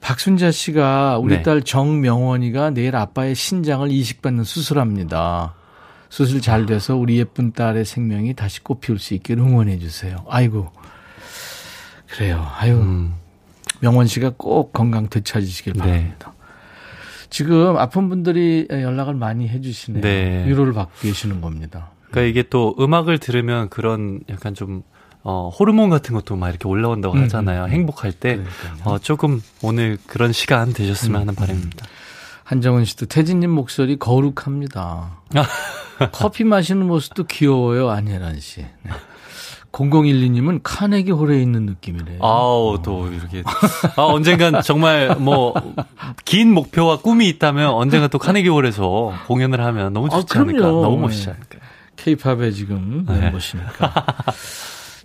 박순자 0.00 0.52
씨가 0.52 1.18
우리 1.18 1.38
네. 1.38 1.42
딸 1.42 1.62
정명원이가 1.62 2.70
내일 2.70 2.94
아빠의 2.94 3.34
신장을 3.34 3.90
이식받는 3.90 4.44
수술합니다. 4.44 5.56
수술 6.10 6.40
잘 6.40 6.64
돼서 6.64 6.94
우리 6.94 7.18
예쁜 7.18 7.50
딸의 7.50 7.86
생명이 7.86 8.34
다시 8.34 8.62
꽃피울 8.62 9.00
수 9.00 9.14
있게 9.14 9.34
응원해 9.34 9.80
주세요. 9.80 10.24
아이고. 10.28 10.70
그래요. 12.06 12.48
아유. 12.56 12.74
음. 12.76 13.19
명원 13.80 14.06
씨가 14.06 14.32
꼭 14.36 14.72
건강 14.72 15.08
되찾으시길 15.08 15.74
네. 15.74 15.78
바랍니다. 15.78 16.32
지금 17.30 17.76
아픈 17.76 18.08
분들이 18.08 18.66
연락을 18.70 19.14
많이 19.14 19.48
해 19.48 19.60
주시네요. 19.60 20.02
네. 20.02 20.44
위로를 20.46 20.72
받고 20.72 20.92
계시는 21.00 21.40
겁니다. 21.40 21.90
그러니까 22.10 22.28
이게 22.28 22.42
또 22.48 22.74
음악을 22.78 23.18
들으면 23.18 23.68
그런 23.68 24.20
약간 24.28 24.54
좀 24.54 24.82
어, 25.22 25.48
호르몬 25.48 25.90
같은 25.90 26.14
것도 26.14 26.36
막 26.36 26.48
이렇게 26.48 26.66
올라온다고 26.66 27.14
음, 27.14 27.22
하잖아요. 27.24 27.64
음, 27.64 27.70
행복할 27.70 28.12
때. 28.12 28.40
어, 28.84 28.98
조금 28.98 29.42
오늘 29.62 29.98
그런 30.06 30.32
시간 30.32 30.72
되셨으면 30.72 31.16
음, 31.16 31.20
하는 31.20 31.34
바람입니다. 31.34 31.86
한정은 32.44 32.84
씨도 32.84 33.06
태진님 33.06 33.50
목소리 33.50 33.96
거룩합니다. 33.96 35.20
커피 36.12 36.44
마시는 36.44 36.86
모습도 36.86 37.24
귀여워요, 37.24 37.90
안혜란 37.90 38.40
씨. 38.40 38.62
네. 38.82 38.90
0012님은 39.72 40.60
카네기 40.62 41.12
홀에 41.12 41.40
있는 41.40 41.66
느낌이래요. 41.66 42.18
아우, 42.22 42.80
또 42.82 43.08
이렇게. 43.08 43.42
아, 43.96 44.02
언젠간 44.02 44.62
정말 44.62 45.16
뭐, 45.16 45.54
긴 46.24 46.52
목표와 46.52 46.98
꿈이 46.98 47.28
있다면 47.28 47.70
언젠가 47.70 48.08
또 48.08 48.18
카네기 48.18 48.48
홀에서 48.48 49.12
공연을 49.26 49.64
하면 49.64 49.92
너무 49.92 50.08
좋지 50.08 50.38
아, 50.38 50.40
않을까. 50.40 50.66
너무 50.66 50.98
멋있지 50.98 51.26
네. 51.26 51.32
않을까. 51.32 51.58
케이팝에 51.96 52.50
지금 52.50 53.04
네. 53.06 53.20
멤버시니까. 53.20 53.92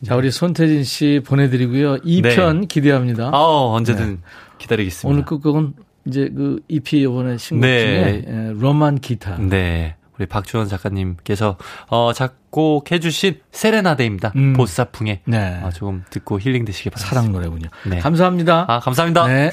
자, 0.03 0.15
우리 0.15 0.31
손태진 0.31 0.83
씨 0.83 1.21
보내드리고요. 1.25 1.97
2편 1.97 2.59
네. 2.61 2.65
기대합니다. 2.67 3.31
아 3.33 3.37
언제든 3.37 4.09
네. 4.09 4.17
기다리겠습니다. 4.57 5.09
오늘 5.09 5.25
끝곡은 5.25 5.73
이제 6.07 6.29
그 6.35 6.59
EP 6.67 7.01
이번에 7.01 7.37
신곡 7.37 7.61
네. 7.61 7.79
중에 7.79 8.25
예, 8.27 8.53
로만 8.53 8.99
기타. 8.99 9.37
네. 9.37 9.95
우리 10.17 10.25
박주원 10.25 10.67
작가님께서 10.67 11.57
어, 11.87 12.13
작곡해 12.13 12.99
주신 12.99 13.39
세레나데입니다. 13.51 14.33
음. 14.35 14.53
보사풍에 14.53 15.21
네. 15.25 15.59
어, 15.63 15.69
조금 15.71 16.03
듣고 16.09 16.39
힐링 16.39 16.65
되시기 16.65 16.89
바랍니다. 16.89 17.09
사랑 17.09 17.31
노래군요. 17.31 17.69
네. 17.85 17.99
감사합니다. 17.99 18.65
아, 18.67 18.79
감사합니다. 18.79 19.27
네. 19.27 19.51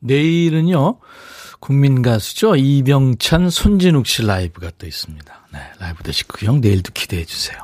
내일은요. 0.00 0.98
국민 1.60 2.02
가수죠. 2.02 2.56
이병찬, 2.56 3.50
손진욱 3.50 4.06
씨 4.08 4.26
라이브가 4.26 4.72
또 4.78 4.86
있습니다. 4.86 5.46
네, 5.52 5.60
라이브 5.78 6.02
되실 6.02 6.26
구형 6.26 6.60
내일도 6.60 6.90
기대해 6.92 7.24
주세요. 7.24 7.56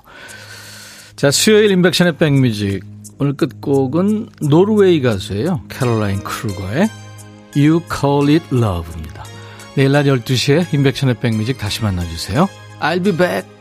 자, 1.17 1.33
수요일 1.33 1.73
임백천의 1.73 2.17
백뮤직. 2.17 2.85
오늘 3.19 3.33
끝곡은 3.33 4.29
노르웨이 4.43 5.03
가수예요. 5.03 5.65
캐롤라인 5.69 6.23
크루거의 6.23 6.89
You 7.57 7.81
Call 7.93 8.29
It 8.29 8.55
Love입니다. 8.55 9.25
내일 9.79 9.93
날 9.93 10.03
12시에 10.07 10.75
임백천의 10.75 11.21
백뮤직 11.21 11.57
다시 11.57 11.85
만나주세요. 11.85 12.49
I'll 12.81 13.05
be 13.05 13.17
back. 13.17 13.58